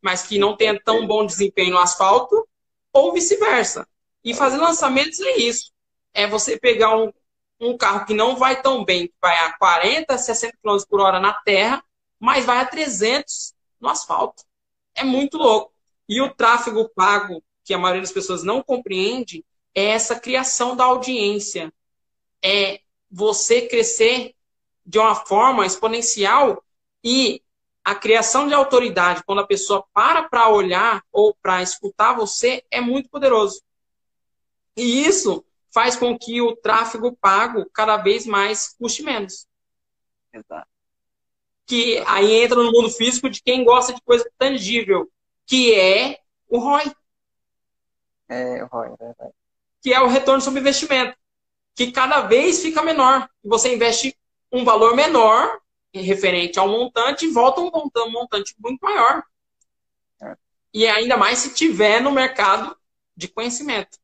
mas 0.00 0.22
que 0.22 0.38
não 0.38 0.56
tenha 0.56 0.80
tão 0.82 1.06
bom 1.06 1.26
desempenho 1.26 1.72
no 1.72 1.78
asfalto, 1.78 2.48
ou 2.90 3.12
vice-versa. 3.12 3.86
E 4.26 4.34
fazer 4.34 4.56
lançamentos 4.56 5.20
é 5.20 5.36
isso. 5.36 5.70
É 6.12 6.26
você 6.26 6.58
pegar 6.58 6.96
um, 6.96 7.12
um 7.60 7.76
carro 7.78 8.04
que 8.04 8.12
não 8.12 8.34
vai 8.34 8.60
tão 8.60 8.84
bem, 8.84 9.06
que 9.06 9.14
vai 9.22 9.38
a 9.38 9.56
40, 9.56 10.18
60 10.18 10.58
km 10.60 10.78
por 10.90 11.00
hora 11.00 11.20
na 11.20 11.32
terra, 11.32 11.80
mas 12.18 12.44
vai 12.44 12.58
a 12.58 12.66
300 12.66 13.54
no 13.80 13.88
asfalto. 13.88 14.42
É 14.96 15.04
muito 15.04 15.38
louco. 15.38 15.72
E 16.08 16.20
o 16.20 16.34
tráfego 16.34 16.88
pago, 16.88 17.40
que 17.64 17.72
a 17.72 17.78
maioria 17.78 18.02
das 18.02 18.10
pessoas 18.10 18.42
não 18.42 18.60
compreende, 18.60 19.44
é 19.72 19.90
essa 19.90 20.18
criação 20.18 20.74
da 20.74 20.82
audiência. 20.82 21.72
É 22.42 22.80
você 23.08 23.68
crescer 23.68 24.34
de 24.84 24.98
uma 24.98 25.14
forma 25.14 25.64
exponencial 25.64 26.64
e 27.04 27.40
a 27.84 27.94
criação 27.94 28.48
de 28.48 28.54
autoridade, 28.54 29.22
quando 29.24 29.42
a 29.42 29.46
pessoa 29.46 29.86
para 29.94 30.28
para 30.28 30.48
olhar 30.48 31.04
ou 31.12 31.32
para 31.40 31.62
escutar 31.62 32.14
você, 32.14 32.64
é 32.72 32.80
muito 32.80 33.08
poderoso. 33.08 33.62
E 34.76 35.06
isso 35.06 35.44
faz 35.72 35.96
com 35.96 36.18
que 36.18 36.40
o 36.40 36.56
tráfego 36.56 37.16
pago 37.16 37.68
cada 37.72 37.96
vez 37.96 38.26
mais 38.26 38.74
custe 38.78 39.02
menos. 39.02 39.46
Exato. 40.32 40.68
Que 41.66 42.02
aí 42.06 42.42
entra 42.42 42.62
no 42.62 42.70
mundo 42.70 42.90
físico 42.90 43.28
de 43.28 43.42
quem 43.42 43.64
gosta 43.64 43.92
de 43.92 44.00
coisa 44.02 44.30
tangível, 44.38 45.10
que 45.46 45.74
é 45.74 46.20
o 46.48 46.58
ROI. 46.58 46.92
É, 48.28 48.62
o 48.62 48.66
ROI, 48.66 48.92
é 48.92 48.96
verdade 48.96 49.34
que 49.86 49.94
é 49.94 50.00
o 50.00 50.08
retorno 50.08 50.40
sobre 50.40 50.58
investimento, 50.58 51.16
que 51.72 51.92
cada 51.92 52.22
vez 52.22 52.60
fica 52.60 52.82
menor. 52.82 53.30
Você 53.44 53.72
investe 53.72 54.18
um 54.50 54.64
valor 54.64 54.96
menor 54.96 55.60
referente 55.94 56.58
ao 56.58 56.66
montante 56.66 57.24
e 57.24 57.30
volta 57.30 57.60
um 57.60 57.70
montante, 57.70 58.08
um 58.08 58.10
montante 58.10 58.54
muito 58.58 58.80
maior. 58.80 59.22
É. 60.20 60.36
E 60.74 60.88
ainda 60.88 61.16
mais 61.16 61.38
se 61.38 61.54
tiver 61.54 62.00
no 62.00 62.10
mercado 62.10 62.76
de 63.16 63.28
conhecimento. 63.28 63.96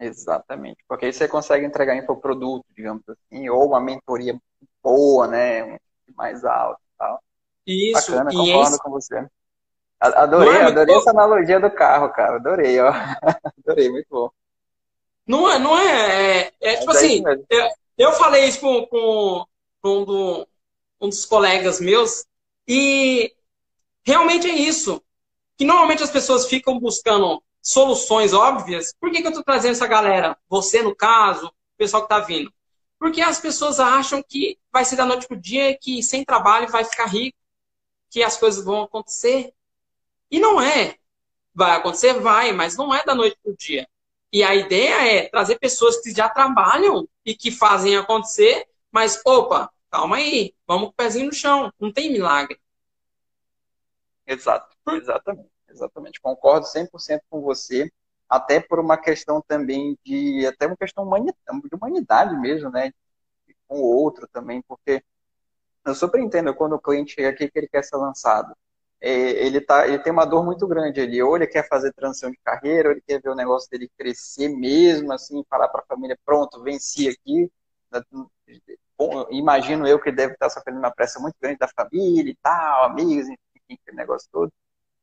Exatamente, 0.00 0.84
porque 0.88 1.06
aí 1.06 1.12
você 1.12 1.26
consegue 1.26 1.66
entregar 1.66 1.96
infoproduto, 1.96 2.64
digamos 2.76 3.02
assim, 3.08 3.48
ou 3.48 3.66
uma 3.66 3.80
mentoria 3.80 4.38
boa, 4.82 5.26
né, 5.26 5.78
mais 6.14 6.44
alta 6.44 6.80
e 6.80 6.98
tal. 6.98 7.22
Isso, 7.66 8.12
Bacana, 8.12 8.30
concordo 8.30 8.70
esse... 8.70 8.78
com 8.78 8.90
você. 8.90 9.26
Adorei, 10.00 10.58
é 10.58 10.62
adorei 10.62 10.94
essa 10.94 11.10
analogia 11.10 11.58
do 11.58 11.70
carro, 11.70 12.10
cara, 12.10 12.36
adorei, 12.36 12.78
ó. 12.80 12.92
adorei, 13.66 13.90
muito 13.90 14.06
bom. 14.08 14.30
Não 15.26 15.50
é, 15.50 15.58
não 15.58 15.76
é. 15.76 16.42
É, 16.42 16.52
é 16.60 16.76
tipo 16.76 16.92
é 16.92 16.94
assim, 16.94 17.22
eu, 17.50 17.68
eu, 17.98 18.12
falei 18.12 18.44
isso 18.44 18.60
com, 18.60 18.86
com, 18.86 19.44
com 19.82 19.88
um, 19.98 20.04
do, 20.04 20.48
um 21.00 21.08
dos 21.08 21.26
colegas 21.26 21.80
meus, 21.80 22.24
e 22.66 23.34
realmente 24.04 24.48
é 24.48 24.54
isso. 24.54 25.02
Que 25.56 25.64
normalmente 25.64 26.04
as 26.04 26.10
pessoas 26.10 26.46
ficam 26.46 26.78
buscando 26.78 27.42
soluções 27.62 28.32
óbvias. 28.32 28.94
Por 29.00 29.10
que, 29.10 29.20
que 29.20 29.26
eu 29.26 29.30
estou 29.30 29.44
trazendo 29.44 29.72
essa 29.72 29.86
galera? 29.86 30.36
Você, 30.48 30.82
no 30.82 30.94
caso, 30.94 31.46
o 31.46 31.52
pessoal 31.76 32.06
que 32.06 32.12
está 32.12 32.24
vindo. 32.24 32.52
Porque 32.98 33.20
as 33.20 33.40
pessoas 33.40 33.78
acham 33.78 34.22
que 34.22 34.58
vai 34.72 34.84
ser 34.84 34.96
da 34.96 35.06
noite 35.06 35.26
para 35.26 35.36
o 35.36 35.40
dia, 35.40 35.76
que 35.78 36.02
sem 36.02 36.24
trabalho 36.24 36.68
vai 36.68 36.84
ficar 36.84 37.06
rico, 37.06 37.38
que 38.10 38.22
as 38.22 38.36
coisas 38.36 38.64
vão 38.64 38.82
acontecer. 38.82 39.52
E 40.30 40.40
não 40.40 40.60
é. 40.60 40.96
Vai 41.54 41.72
acontecer? 41.72 42.14
Vai, 42.14 42.52
mas 42.52 42.76
não 42.76 42.94
é 42.94 43.04
da 43.04 43.14
noite 43.14 43.38
para 43.42 43.52
o 43.52 43.56
dia. 43.56 43.88
E 44.32 44.42
a 44.42 44.54
ideia 44.54 45.16
é 45.16 45.28
trazer 45.28 45.58
pessoas 45.58 46.00
que 46.02 46.14
já 46.14 46.28
trabalham 46.28 47.08
e 47.24 47.34
que 47.34 47.50
fazem 47.50 47.96
acontecer, 47.96 48.66
mas, 48.90 49.20
opa, 49.24 49.70
calma 49.90 50.16
aí, 50.16 50.54
vamos 50.66 50.88
com 50.88 50.90
o 50.90 50.94
pezinho 50.94 51.26
no 51.26 51.32
chão, 51.32 51.72
não 51.80 51.90
tem 51.90 52.12
milagre. 52.12 52.60
Exato, 54.26 54.76
exatamente, 54.92 55.48
exatamente. 55.68 56.20
Concordo 56.20 56.66
100% 56.66 57.20
com 57.30 57.40
você, 57.40 57.90
até 58.28 58.60
por 58.60 58.78
uma 58.80 58.96
questão 58.98 59.42
também 59.46 59.98
de, 60.04 60.46
até 60.46 60.66
uma 60.66 60.76
questão 60.76 61.04
de 61.04 61.74
humanidade 61.74 62.36
mesmo, 62.36 62.70
né, 62.70 62.92
com 63.66 63.78
o 63.80 63.84
outro 63.84 64.28
também, 64.32 64.62
porque 64.68 65.02
eu 65.86 65.94
super 65.94 66.20
entendo 66.20 66.54
quando 66.54 66.74
o 66.74 66.80
cliente 66.80 67.14
chega 67.14 67.30
aqui 67.30 67.50
que 67.50 67.58
ele 67.58 67.68
quer 67.68 67.84
ser 67.84 67.96
lançado 67.96 68.54
é, 69.00 69.10
ele, 69.46 69.60
tá, 69.60 69.86
ele 69.86 69.98
tem 70.00 70.12
uma 70.12 70.24
dor 70.24 70.44
muito 70.44 70.66
grande 70.66 71.00
ali. 71.00 71.22
Ou 71.22 71.36
ele 71.36 71.46
quer 71.46 71.66
fazer 71.68 71.92
transição 71.92 72.30
de 72.30 72.38
carreira, 72.44 72.88
ou 72.88 72.92
ele 72.94 73.02
quer 73.06 73.20
ver 73.20 73.30
o 73.30 73.34
negócio 73.34 73.68
dele 73.70 73.90
crescer 73.96 74.48
mesmo, 74.48 75.12
assim, 75.12 75.44
falar 75.48 75.68
para 75.68 75.82
a 75.82 75.86
família, 75.86 76.18
pronto, 76.24 76.62
venci 76.62 77.08
aqui. 77.08 77.50
Bom, 78.96 79.26
imagino 79.30 79.86
eu 79.86 80.00
que 80.00 80.08
ele 80.08 80.16
deve 80.16 80.32
estar 80.34 80.50
sofrendo 80.50 80.78
uma 80.78 80.90
pressa 80.90 81.20
muito 81.20 81.36
grande 81.40 81.58
da 81.58 81.68
família 81.68 82.30
e 82.30 82.36
tal, 82.42 82.84
amigos, 82.84 83.28
enfim, 83.28 83.78
aquele 83.82 83.96
negócio 83.96 84.28
todo. 84.32 84.52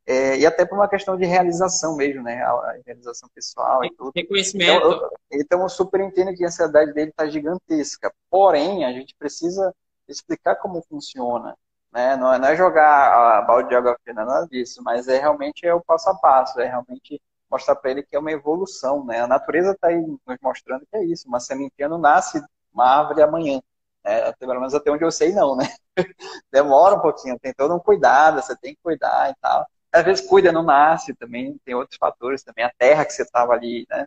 É, 0.08 0.38
e 0.38 0.46
até 0.46 0.66
por 0.66 0.76
uma 0.76 0.88
questão 0.88 1.18
de 1.18 1.26
realização 1.26 1.96
mesmo, 1.96 2.22
né? 2.22 2.42
A 2.44 2.78
realização 2.86 3.28
pessoal 3.34 3.84
e 3.84 3.92
tudo. 3.96 4.12
Reconhecimento. 4.16 4.78
Então, 4.78 4.92
eu, 4.92 5.10
então, 5.32 5.62
eu 5.62 5.70
super 5.70 6.00
entendo 6.02 6.36
que 6.36 6.44
a 6.44 6.48
ansiedade 6.48 6.94
dele 6.94 7.10
está 7.10 7.28
gigantesca. 7.28 8.14
Porém, 8.30 8.86
a 8.86 8.92
gente 8.92 9.16
precisa 9.18 9.74
explicar 10.08 10.58
como 10.58 10.84
funciona. 10.88 11.56
Né? 11.92 12.16
Não, 12.18 12.34
é, 12.34 12.38
não 12.38 12.48
é 12.50 12.56
jogar 12.56 13.38
a 13.38 13.42
balde 13.42 13.70
de 13.70 13.76
água 13.76 13.98
fria, 14.04 14.14
nada 14.14 14.46
disso, 14.48 14.84
mas 14.84 15.08
é 15.08 15.18
realmente 15.18 15.66
é 15.66 15.74
o 15.74 15.82
passo 15.82 16.10
a 16.10 16.16
passo, 16.16 16.60
é 16.60 16.66
realmente 16.66 17.22
mostrar 17.50 17.76
para 17.76 17.90
ele 17.92 18.04
que 18.04 18.16
é 18.16 18.20
uma 18.20 18.32
evolução. 18.32 19.06
Né? 19.06 19.22
A 19.22 19.28
natureza 19.28 19.72
está 19.72 19.88
aí 19.88 19.98
nos 19.98 20.38
mostrando 20.42 20.86
que 20.86 20.98
é 20.98 21.06
isso, 21.06 21.28
uma 21.28 21.40
sementinha 21.40 21.88
não 21.88 21.98
nasce 21.98 22.44
uma 22.74 22.86
árvore 22.86 23.22
amanhã. 23.22 23.62
Né? 24.04 24.32
Pelo 24.34 24.56
menos 24.56 24.74
até 24.74 24.92
onde 24.92 25.06
eu 25.06 25.12
sei, 25.12 25.32
não, 25.34 25.56
né? 25.56 25.66
Demora 26.52 26.96
um 26.96 27.02
pouquinho, 27.02 27.40
tem 27.40 27.54
todo 27.54 27.74
um 27.74 27.80
cuidado, 27.80 28.42
você 28.42 28.56
tem 28.58 28.76
que 28.76 28.82
cuidar 28.84 29.32
e 29.32 29.36
tal. 29.42 29.66
Às 29.96 30.04
vezes 30.04 30.28
cuida, 30.28 30.52
não 30.52 30.62
nasce 30.64 31.14
também, 31.14 31.58
tem 31.64 31.74
outros 31.74 31.98
fatores 31.98 32.44
também, 32.44 32.66
a 32.66 32.72
terra 32.78 33.06
que 33.06 33.14
você 33.14 33.22
estava 33.22 33.54
ali, 33.54 33.86
né? 33.90 34.06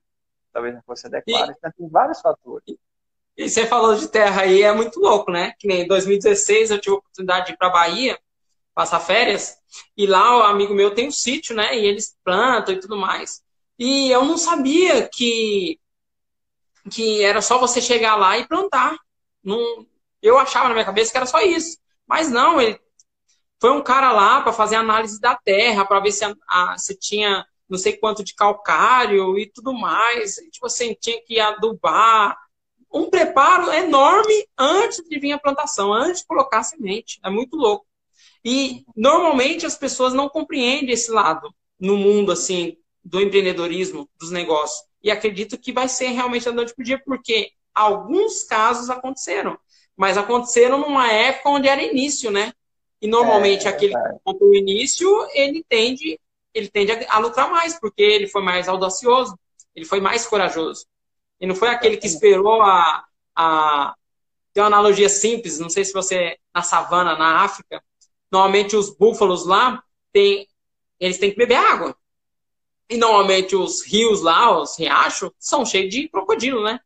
Talvez 0.52 0.74
não 0.74 0.82
fosse 0.82 1.06
adequada, 1.06 1.54
então, 1.56 1.72
tem 1.76 1.88
vários 1.88 2.20
fatores. 2.20 2.76
E 3.34 3.48
você 3.48 3.66
falou 3.66 3.94
de 3.94 4.08
terra 4.08 4.42
aí, 4.42 4.62
é 4.62 4.72
muito 4.72 5.00
louco, 5.00 5.30
né? 5.30 5.54
Que 5.58 5.66
nem 5.66 5.82
em 5.82 5.86
2016 5.86 6.70
eu 6.70 6.78
tive 6.80 6.94
a 6.94 6.98
oportunidade 6.98 7.46
de 7.46 7.52
ir 7.52 7.56
para 7.56 7.70
Bahia, 7.70 8.18
passar 8.74 9.00
férias, 9.00 9.56
e 9.96 10.06
lá 10.06 10.38
o 10.38 10.42
amigo 10.42 10.74
meu 10.74 10.94
tem 10.94 11.08
um 11.08 11.12
sítio, 11.12 11.56
né? 11.56 11.74
E 11.74 11.86
eles 11.86 12.16
plantam 12.22 12.74
e 12.74 12.80
tudo 12.80 12.96
mais. 12.96 13.42
E 13.78 14.10
eu 14.10 14.24
não 14.24 14.36
sabia 14.36 15.08
que 15.08 15.80
que 16.90 17.22
era 17.22 17.40
só 17.40 17.58
você 17.58 17.80
chegar 17.80 18.16
lá 18.16 18.38
e 18.38 18.46
plantar. 18.46 18.96
Não, 19.42 19.86
eu 20.22 20.38
achava 20.38 20.68
na 20.68 20.74
minha 20.74 20.86
cabeça 20.86 21.10
que 21.10 21.16
era 21.16 21.26
só 21.26 21.40
isso. 21.40 21.78
Mas 22.06 22.30
não, 22.30 22.60
ele 22.60 22.80
foi 23.60 23.70
um 23.70 23.82
cara 23.82 24.12
lá 24.12 24.40
para 24.40 24.52
fazer 24.52 24.76
análise 24.76 25.20
da 25.20 25.34
terra, 25.34 25.84
para 25.84 26.00
ver 26.00 26.12
se, 26.12 26.24
a, 26.48 26.78
se 26.78 26.94
tinha 26.96 27.44
não 27.68 27.78
sei 27.78 27.96
quanto 27.96 28.24
de 28.24 28.34
calcário 28.34 29.38
e 29.38 29.46
tudo 29.46 29.72
mais. 29.74 30.36
Tipo 30.50 30.66
assim, 30.66 30.96
tinha 30.98 31.20
que 31.22 31.38
adubar. 31.38 32.36
Um 32.90 33.10
preparo 33.10 33.70
enorme 33.70 34.48
antes 34.56 35.06
de 35.06 35.18
vir 35.18 35.32
a 35.32 35.38
plantação, 35.38 35.92
antes 35.92 36.22
de 36.22 36.26
colocar 36.26 36.60
a 36.60 36.62
semente. 36.62 37.20
É 37.22 37.28
muito 37.28 37.56
louco. 37.56 37.86
E 38.44 38.84
normalmente 38.96 39.66
as 39.66 39.76
pessoas 39.76 40.14
não 40.14 40.28
compreendem 40.28 40.94
esse 40.94 41.10
lado 41.10 41.52
no 41.78 41.96
mundo 41.96 42.32
assim 42.32 42.76
do 43.04 43.20
empreendedorismo, 43.20 44.08
dos 44.18 44.30
negócios. 44.30 44.86
E 45.02 45.10
acredito 45.10 45.58
que 45.58 45.72
vai 45.72 45.88
ser 45.88 46.08
realmente 46.08 46.48
a 46.48 46.52
noite 46.52 46.74
pro 46.74 46.84
dia, 46.84 47.00
porque 47.04 47.50
alguns 47.74 48.44
casos 48.44 48.88
aconteceram. 48.90 49.58
Mas 49.96 50.16
aconteceram 50.16 50.78
numa 50.78 51.10
época 51.12 51.50
onde 51.50 51.68
era 51.68 51.82
início, 51.82 52.30
né? 52.30 52.52
E 53.00 53.06
normalmente 53.06 53.66
é, 53.66 53.70
aquele 53.70 53.94
que 53.94 54.18
conta 54.24 54.44
o 54.44 54.54
início, 54.54 55.08
ele 55.32 55.64
tende, 55.68 56.18
ele 56.52 56.68
tende 56.68 56.92
a, 56.92 57.14
a, 57.14 57.18
lucrar 57.18 57.50
mais, 57.50 57.78
porque 57.78 58.02
ele 58.02 58.26
foi 58.26 58.42
mais 58.42 58.68
audacioso, 58.68 59.38
ele 59.74 59.84
foi 59.84 60.00
mais 60.00 60.26
corajoso. 60.26 60.86
E 61.40 61.46
não 61.46 61.54
foi 61.54 61.68
aquele 61.68 61.96
que 61.96 62.06
esperou 62.06 62.60
a, 62.62 63.04
a. 63.36 63.94
Tem 64.52 64.62
uma 64.62 64.66
analogia 64.66 65.08
simples, 65.08 65.60
não 65.60 65.70
sei 65.70 65.84
se 65.84 65.92
você. 65.92 66.36
Na 66.52 66.62
savana, 66.62 67.16
na 67.16 67.42
África, 67.42 67.80
normalmente 68.32 68.74
os 68.74 68.90
búfalos 68.90 69.46
lá, 69.46 69.80
tem, 70.12 70.48
eles 70.98 71.18
têm 71.18 71.30
que 71.30 71.36
beber 71.36 71.54
água. 71.54 71.96
E 72.90 72.96
normalmente 72.96 73.54
os 73.54 73.82
rios 73.82 74.22
lá, 74.22 74.60
os 74.60 74.76
riachos, 74.76 75.30
são 75.38 75.64
cheios 75.64 75.94
de 75.94 76.08
crocodilo, 76.08 76.64
né? 76.64 76.80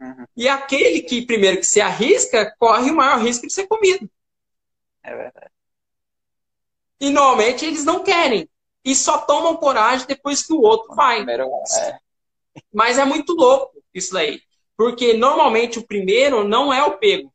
Uhum. 0.00 0.24
E 0.36 0.48
aquele 0.48 1.02
que 1.02 1.24
primeiro 1.24 1.58
que 1.58 1.66
se 1.66 1.80
arrisca, 1.80 2.54
corre 2.58 2.90
o 2.90 2.96
maior 2.96 3.20
risco 3.20 3.46
de 3.46 3.52
ser 3.52 3.68
comido. 3.68 4.10
É 5.06 5.14
verdade. 5.14 5.50
E 7.00 7.10
normalmente 7.10 7.64
eles 7.64 7.84
não 7.84 8.02
querem. 8.02 8.48
E 8.84 8.94
só 8.94 9.18
tomam 9.18 9.56
coragem 9.56 10.06
depois 10.06 10.42
que 10.42 10.52
o 10.52 10.60
outro 10.60 10.94
vai. 10.94 11.24
É. 11.28 11.98
Mas 12.72 12.98
é 12.98 13.04
muito 13.04 13.32
louco 13.32 13.82
isso 13.94 14.12
daí. 14.12 14.40
Porque 14.76 15.14
normalmente 15.14 15.78
o 15.78 15.86
primeiro 15.86 16.46
não 16.46 16.72
é 16.72 16.84
o 16.84 16.98
pego. 16.98 17.32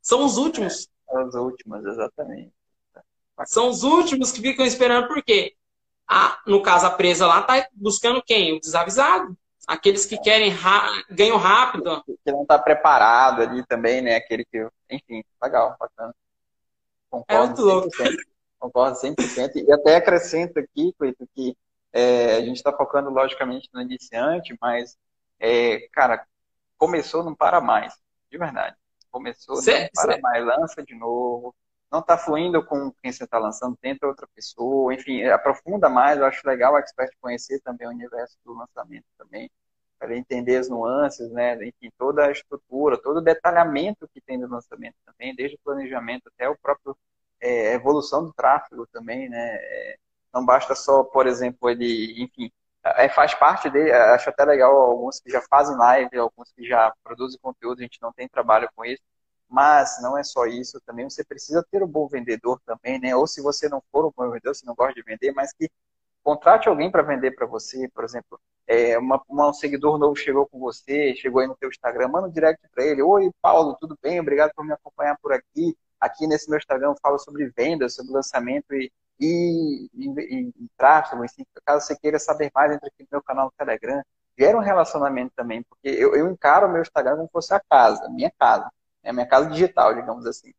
São 0.00 0.24
os 0.24 0.36
últimos. 0.36 0.88
É, 1.10 1.18
os 1.18 1.34
últimos, 1.34 1.84
exatamente. 1.84 2.52
São 3.46 3.68
os 3.68 3.82
últimos 3.82 4.32
que 4.32 4.40
ficam 4.40 4.64
esperando, 4.64 5.08
por 5.08 5.22
quê? 5.22 5.54
A, 6.06 6.40
no 6.46 6.62
caso, 6.62 6.86
a 6.86 6.90
presa 6.90 7.26
lá 7.26 7.40
está 7.40 7.66
buscando 7.72 8.22
quem? 8.22 8.56
O 8.56 8.60
desavisado. 8.60 9.36
Aqueles 9.66 10.04
que 10.04 10.18
querem 10.18 10.52
ganham 11.08 11.38
rápido. 11.38 12.04
Que 12.24 12.30
não 12.30 12.42
está 12.42 12.58
preparado 12.58 13.40
ali 13.40 13.64
também, 13.66 14.02
né? 14.02 14.16
Aquele 14.16 14.44
que. 14.44 14.68
Enfim, 14.90 15.24
legal, 15.42 15.74
bacana. 15.80 16.14
Concordo 17.14 17.32
é 17.32 17.46
muito 17.46 17.62
louco. 17.62 17.88
100%, 17.88 18.16
concordo 18.58 18.98
100%. 18.98 19.56
E 19.56 19.72
até 19.72 19.96
acrescento 19.96 20.58
aqui, 20.58 20.92
Cleito, 20.98 21.28
que 21.34 21.56
é, 21.92 22.36
a 22.36 22.40
gente 22.40 22.56
está 22.56 22.72
focando, 22.72 23.10
logicamente, 23.10 23.68
no 23.72 23.80
iniciante, 23.80 24.56
mas, 24.60 24.98
é, 25.38 25.86
cara, 25.92 26.26
começou, 26.76 27.22
não 27.22 27.34
para 27.34 27.60
mais. 27.60 27.94
De 28.28 28.36
verdade. 28.36 28.76
Começou, 29.12 29.56
não 29.56 29.88
para 29.94 30.20
mais. 30.20 30.44
Lança 30.44 30.82
de 30.82 30.94
novo. 30.94 31.54
Não 31.90 32.00
está 32.00 32.18
fluindo 32.18 32.64
com 32.66 32.90
quem 33.00 33.12
você 33.12 33.22
está 33.22 33.38
lançando, 33.38 33.76
tenta 33.80 34.08
outra 34.08 34.26
pessoa. 34.34 34.92
Enfim, 34.92 35.22
aprofunda 35.24 35.88
mais. 35.88 36.18
Eu 36.18 36.26
acho 36.26 36.44
legal 36.44 36.74
o 36.74 36.78
expert 36.78 37.12
conhecer 37.20 37.60
também 37.60 37.86
o 37.86 37.90
universo 37.90 38.36
do 38.44 38.52
lançamento 38.54 39.06
também 39.16 39.48
entender 40.10 40.56
as 40.56 40.68
nuances, 40.68 41.30
né? 41.30 41.54
Enfim, 41.66 41.90
toda 41.98 42.26
a 42.26 42.30
estrutura, 42.30 43.00
todo 43.00 43.18
o 43.18 43.22
detalhamento 43.22 44.08
que 44.12 44.20
tem 44.20 44.38
no 44.38 44.48
lançamento 44.48 44.96
também, 45.04 45.34
desde 45.34 45.56
o 45.56 45.60
planejamento 45.64 46.28
até 46.28 46.48
o 46.48 46.56
próprio 46.58 46.96
é, 47.40 47.74
evolução 47.74 48.24
do 48.24 48.32
tráfego 48.32 48.86
também, 48.92 49.28
né? 49.28 49.56
É, 49.56 49.96
não 50.32 50.44
basta 50.44 50.74
só, 50.74 51.04
por 51.04 51.26
exemplo, 51.26 51.70
ele, 51.70 52.22
enfim, 52.22 52.50
é, 52.84 53.08
faz 53.08 53.34
parte 53.34 53.70
dele, 53.70 53.92
acho 53.92 54.28
até 54.30 54.44
legal 54.44 54.76
alguns 54.76 55.20
que 55.20 55.30
já 55.30 55.40
fazem 55.42 55.76
live, 55.76 56.18
alguns 56.18 56.52
que 56.52 56.66
já 56.66 56.92
produzem 57.02 57.38
conteúdo, 57.40 57.78
a 57.80 57.82
gente 57.82 58.00
não 58.02 58.12
tem 58.12 58.28
trabalho 58.28 58.68
com 58.74 58.84
isso, 58.84 59.02
mas 59.48 60.00
não 60.02 60.18
é 60.18 60.24
só 60.24 60.46
isso, 60.46 60.80
também 60.84 61.08
você 61.08 61.24
precisa 61.24 61.64
ter 61.70 61.82
um 61.82 61.86
bom 61.86 62.08
vendedor 62.08 62.60
também, 62.66 62.98
né? 63.00 63.14
Ou 63.14 63.26
se 63.26 63.40
você 63.40 63.68
não 63.68 63.82
for 63.92 64.06
um 64.06 64.12
bom 64.16 64.28
vendedor, 64.28 64.54
se 64.54 64.66
não 64.66 64.74
gosta 64.74 64.94
de 64.94 65.02
vender, 65.02 65.32
mas 65.32 65.52
que 65.52 65.68
contrate 66.24 66.68
alguém 66.68 66.90
para 66.90 67.02
vender 67.02 67.32
para 67.32 67.46
você, 67.46 67.86
por 67.90 68.02
exemplo, 68.02 68.40
é, 68.66 68.98
uma, 68.98 69.22
uma, 69.28 69.50
um 69.50 69.52
seguidor 69.52 69.98
novo 69.98 70.16
chegou 70.16 70.46
com 70.46 70.58
você, 70.58 71.14
chegou 71.14 71.42
aí 71.42 71.46
no 71.46 71.54
teu 71.54 71.68
Instagram, 71.68 72.08
manda 72.08 72.26
um 72.26 72.30
direct 72.30 72.66
para 72.74 72.82
ele, 72.82 73.02
oi 73.02 73.30
Paulo, 73.42 73.76
tudo 73.78 73.96
bem? 74.02 74.18
Obrigado 74.18 74.52
por 74.56 74.64
me 74.64 74.72
acompanhar 74.72 75.18
por 75.22 75.32
aqui. 75.32 75.76
Aqui 76.00 76.26
nesse 76.26 76.48
meu 76.48 76.58
Instagram 76.58 76.88
eu 76.88 76.96
falo 77.00 77.18
sobre 77.18 77.52
vendas, 77.54 77.94
sobre 77.94 78.12
lançamento 78.12 78.74
e, 78.74 78.90
e, 79.20 79.90
e, 79.94 80.48
e 80.48 80.68
tráfego, 80.78 81.22
assim, 81.22 81.44
caso 81.64 81.86
você 81.86 81.96
queira 81.96 82.18
saber 82.18 82.50
mais, 82.54 82.72
entre 82.72 82.88
aqui 82.88 83.02
no 83.02 83.08
meu 83.12 83.22
canal 83.22 83.46
no 83.46 83.52
Telegram. 83.56 84.02
Gera 84.36 84.56
um 84.56 84.62
relacionamento 84.62 85.32
também, 85.36 85.62
porque 85.62 85.88
eu, 85.88 86.14
eu 86.16 86.28
encaro 86.28 86.66
o 86.66 86.72
meu 86.72 86.82
Instagram 86.82 87.16
como 87.16 87.26
se 87.26 87.32
fosse 87.32 87.54
a 87.54 87.60
casa, 87.60 88.06
a 88.06 88.08
minha 88.08 88.32
casa, 88.36 88.68
é 89.02 89.10
a 89.10 89.12
minha 89.12 89.26
casa 89.26 89.48
digital, 89.48 89.94
digamos 89.94 90.26
assim. 90.26 90.52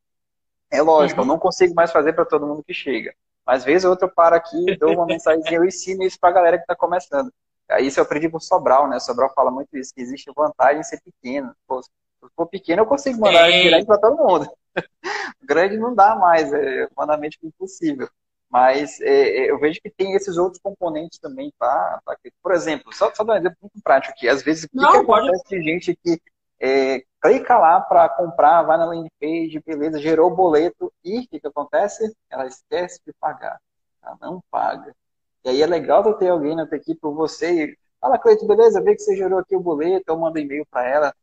É 0.72 0.82
lógico, 0.82 1.20
uhum. 1.22 1.26
eu 1.26 1.28
não 1.28 1.39
consigo 1.39 1.74
mais 1.74 1.91
fazer 1.91 2.13
para 2.13 2.24
todo 2.24 2.45
mundo 2.47 2.63
que 2.63 2.74
chega. 2.74 3.13
Mas 3.46 3.64
vez 3.64 3.84
ou 3.84 3.91
outra 3.91 4.08
eu 4.08 4.12
paro 4.14 4.36
aqui, 4.36 4.78
dou 4.78 4.93
uma 4.93 5.06
mensagem, 5.06 5.43
eu 5.54 5.64
ensino 5.64 6.04
isso 6.04 6.20
para 6.20 6.30
a 6.30 6.34
galera 6.34 6.58
que 6.58 6.64
está 6.64 6.76
começando. 6.76 7.32
Isso 7.80 8.00
eu 8.00 8.04
aprendi 8.04 8.30
com 8.30 8.38
o 8.38 8.41
Sobral, 8.41 8.88
né? 8.88 8.98
O 8.98 9.00
Sobral 9.00 9.32
fala 9.34 9.52
muito 9.52 9.78
isso, 9.78 9.93
que 9.93 10.02
existe 10.02 10.32
vantagem 10.36 10.80
em 10.80 10.84
ser 10.84 11.02
pequeno. 11.02 11.56
Pô, 11.68 11.82
se 11.82 11.89
for 12.36 12.48
pequeno, 12.48 12.82
eu 12.82 12.86
consigo 12.86 13.20
mandar 13.20 13.50
é. 13.50 13.62
direto 13.62 13.86
para 13.86 14.00
todo 14.00 14.18
mundo. 14.18 14.50
Grande 15.41 15.78
não 15.78 15.93
dá 15.93 16.16
mais, 16.16 16.52
é 16.54 16.88
humanamente 16.96 17.39
impossível. 17.43 18.10
Mas 18.50 19.02
é, 19.02 19.10
é, 19.10 19.52
eu 19.52 19.60
vejo 19.60 19.82
que 19.82 19.89
tem 19.89 20.14
esses 20.14 20.38
outros 20.38 20.62
componentes 20.62 21.20
também, 21.20 21.52
tá? 21.60 22.00
Por 22.41 22.54
exemplo, 22.54 22.93
só, 22.93 23.14
só 23.14 23.24
dar 23.24 23.34
um 23.34 23.38
exemplo 23.38 23.58
muito 23.62 23.82
prático 23.84 24.14
aqui. 24.14 24.30
Às 24.30 24.43
vezes, 24.43 24.66
o 24.66 24.70
que, 24.70 24.78
que 24.78 24.98
acontece 24.98 25.50
de 25.50 25.62
gente 25.62 25.96
que 25.96 26.22
é, 26.60 27.03
clica 27.22 27.58
lá 27.58 27.82
para 27.82 28.08
comprar, 28.10 28.64
vai 28.64 28.78
na 28.78 28.86
landing 28.86 29.10
page, 29.20 29.62
beleza, 29.66 29.99
gerou 29.99 30.32
o 30.32 30.36
boleto 30.36 30.91
e 31.03 31.20
o 31.20 31.28
que, 31.28 31.39
que 31.39 31.47
acontece? 31.47 32.16
Ela 32.30 32.45
esquece 32.45 32.99
de 33.06 33.14
pagar. 33.20 33.60
Ela 34.03 34.18
não 34.22 34.41
paga. 34.51 34.95
E 35.43 35.49
aí 35.49 35.62
é 35.62 35.68
legal 35.68 36.14
ter 36.16 36.30
alguém 36.30 36.56
na 36.56 36.66
tua 36.66 36.78
equipe, 36.78 36.99
por 36.99 37.14
você, 37.14 37.76
fala, 37.99 38.18
Cleito, 38.18 38.47
beleza, 38.47 38.82
vê 38.82 38.95
que 38.95 39.01
você 39.01 39.16
gerou 39.16 39.39
aqui 39.39 39.56
o 39.56 39.60
boleto, 39.60 40.06
eu 40.08 40.18
mando 40.18 40.39
e-mail 40.39 40.66
para 40.70 40.88
ela, 40.88 41.16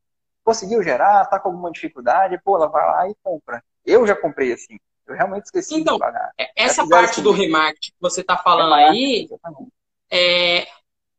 conseguiu 0.45 0.83
gerar, 0.83 1.25
tá 1.27 1.39
com 1.39 1.49
alguma 1.49 1.71
dificuldade, 1.71 2.41
pô, 2.45 2.57
ela 2.57 2.69
vai 2.69 2.85
lá 2.85 3.09
e 3.09 3.15
compra. 3.23 3.63
Eu 3.85 4.07
já 4.07 4.15
comprei 4.15 4.53
assim, 4.53 4.79
eu 5.07 5.15
realmente 5.15 5.45
esqueci 5.45 5.75
então, 5.75 5.95
de 5.95 6.01
pagar. 6.01 6.33
É, 6.39 6.51
essa 6.57 6.87
parte 6.87 7.13
assim, 7.13 7.23
do 7.23 7.33
remarketing 7.33 7.91
que 7.91 8.01
você 8.01 8.21
está 8.21 8.37
falando 8.37 8.75
aí, 8.75 9.29
é, 10.11 10.67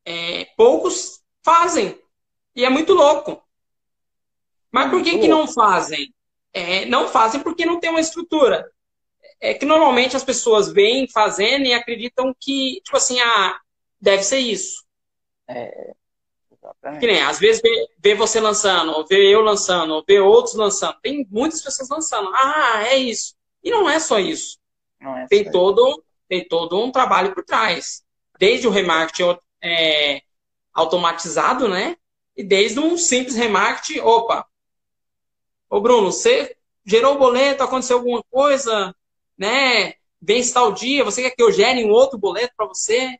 é, 0.05 0.45
poucos 0.55 1.21
fazem. 1.43 1.99
E 2.55 2.63
é 2.63 2.69
muito 2.69 2.93
louco. 2.93 3.41
Mas 4.73 4.89
por 4.89 5.03
que, 5.03 5.19
que 5.19 5.27
não 5.27 5.47
fazem? 5.47 6.11
É, 6.51 6.85
não 6.85 7.07
fazem 7.07 7.39
porque 7.41 7.63
não 7.63 7.79
tem 7.79 7.91
uma 7.91 7.99
estrutura. 7.99 8.67
É 9.39 9.53
que 9.53 9.67
normalmente 9.67 10.17
as 10.17 10.23
pessoas 10.23 10.71
vêm 10.71 11.07
fazendo 11.07 11.65
e 11.65 11.73
acreditam 11.73 12.35
que, 12.39 12.81
tipo 12.83 12.97
assim, 12.97 13.19
ah, 13.19 13.59
deve 14.01 14.23
ser 14.23 14.39
isso. 14.39 14.83
É, 15.47 15.93
exatamente. 16.51 16.99
Que 16.99 17.07
nem, 17.07 17.21
às 17.21 17.37
vezes 17.37 17.61
vê, 17.61 17.87
vê, 17.99 18.15
você 18.15 18.39
lançando, 18.39 19.05
vê 19.07 19.33
eu 19.33 19.41
lançando, 19.41 20.03
vê 20.07 20.19
outros 20.19 20.55
lançando. 20.55 20.97
Tem 21.03 21.27
muitas 21.29 21.61
pessoas 21.61 21.89
lançando. 21.89 22.31
Ah, 22.33 22.83
é 22.87 22.97
isso. 22.97 23.35
E 23.63 23.69
não 23.69 23.87
é 23.87 23.99
só 23.99 24.17
isso. 24.17 24.57
É 24.99 25.27
tem, 25.27 25.51
todo, 25.51 26.03
tem 26.27 26.47
todo 26.47 26.81
um 26.81 26.91
trabalho 26.91 27.33
por 27.35 27.43
trás. 27.43 28.01
Desde 28.39 28.67
o 28.67 28.71
remarketing 28.71 29.37
é, 29.61 30.23
automatizado, 30.73 31.67
né? 31.67 31.95
E 32.35 32.43
desde 32.43 32.79
um 32.79 32.97
simples 32.97 33.35
remarketing, 33.35 33.99
opa, 33.99 34.47
Ô, 35.73 35.81
Bruno, 35.81 36.11
você 36.11 36.55
gerou 36.85 37.15
o 37.15 37.17
boleto, 37.17 37.63
aconteceu 37.63 37.97
alguma 37.97 38.23
coisa, 38.29 38.95
né? 39.35 39.95
Vence 40.21 40.53
tal 40.53 40.71
dia, 40.71 41.03
você 41.03 41.23
quer 41.23 41.31
que 41.31 41.41
eu 41.41 41.51
gere 41.51 41.83
um 41.83 41.89
outro 41.89 42.15
boleto 42.15 42.53
para 42.55 42.67
você? 42.67 43.17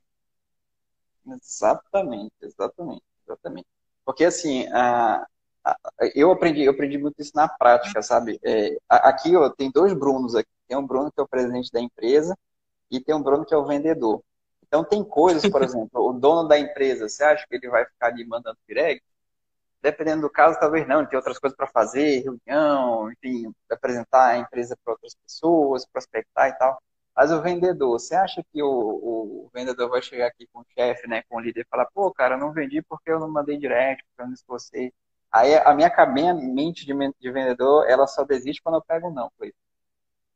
Exatamente, 1.25 2.31
exatamente, 2.43 3.01
exatamente. 3.25 3.65
Porque 4.05 4.23
assim, 4.23 4.67
a, 4.67 5.25
a, 5.65 5.77
eu 6.13 6.31
aprendi, 6.31 6.61
eu 6.61 6.73
aprendi 6.73 6.99
muito 6.99 7.19
isso 7.19 7.31
na 7.33 7.47
prática, 7.47 8.03
sabe? 8.03 8.39
É, 8.43 8.77
aqui 8.87 9.35
ó, 9.35 9.49
tem 9.49 9.71
dois 9.71 9.91
Brunos 9.91 10.35
aqui. 10.35 10.51
Tem 10.67 10.77
um 10.77 10.85
Bruno 10.85 11.11
que 11.11 11.19
é 11.19 11.23
o 11.23 11.27
presidente 11.27 11.71
da 11.71 11.81
empresa 11.81 12.37
e 12.91 12.99
tem 12.99 13.15
um 13.15 13.23
Bruno 13.23 13.47
que 13.47 13.55
é 13.55 13.57
o 13.57 13.65
vendedor. 13.65 14.21
Então 14.67 14.83
tem 14.83 15.03
coisas, 15.03 15.41
por 15.49 15.63
exemplo, 15.65 16.07
o 16.07 16.13
dono 16.13 16.47
da 16.47 16.59
empresa, 16.59 17.09
você 17.09 17.23
acha 17.23 17.47
que 17.47 17.55
ele 17.55 17.67
vai 17.67 17.83
ficar 17.83 18.09
ali 18.09 18.23
mandando 18.27 18.59
direct? 18.67 19.03
Dependendo 19.83 20.21
do 20.21 20.29
caso, 20.29 20.57
talvez 20.57 20.87
não, 20.87 21.05
tem 21.05 21.17
outras 21.17 21.37
coisas 21.37 21.57
para 21.57 21.67
fazer, 21.67 22.23
reunião, 22.23 23.11
enfim, 23.11 23.53
apresentar 23.69 24.27
a 24.27 24.37
empresa 24.37 24.77
para 24.81 24.93
outras 24.93 25.13
pessoas, 25.13 25.85
prospectar 25.85 26.47
e 26.47 26.53
tal. 26.57 26.81
Mas 27.13 27.33
o 27.33 27.41
vendedor, 27.41 27.99
você 27.99 28.15
acha 28.15 28.41
que 28.53 28.63
o, 28.63 28.69
o 28.69 29.49
vendedor 29.53 29.89
vai 29.89 30.01
chegar 30.01 30.27
aqui 30.27 30.47
com 30.53 30.61
o 30.61 30.65
chefe, 30.73 31.05
né, 31.05 31.23
com 31.27 31.35
o 31.35 31.39
líder 31.41 31.61
e 31.61 31.67
falar, 31.69 31.85
pô, 31.93 32.09
cara, 32.13 32.35
eu 32.35 32.39
não 32.39 32.53
vendi 32.53 32.81
porque 32.81 33.11
eu 33.11 33.19
não 33.19 33.29
mandei 33.29 33.57
direct, 33.57 34.01
porque 34.05 34.21
eu 34.21 34.27
não 34.27 34.33
esforcei. 34.33 34.93
Aí 35.29 35.53
a 35.53 35.73
minha, 35.73 35.89
a 35.93 36.05
minha 36.05 36.33
mente 36.33 36.85
de, 36.85 36.93
de 37.19 37.31
vendedor, 37.31 37.85
ela 37.89 38.07
só 38.07 38.23
desiste 38.23 38.61
quando 38.63 38.75
eu 38.75 38.83
pego 38.83 39.11
não, 39.11 39.29
Cleiton. 39.37 39.57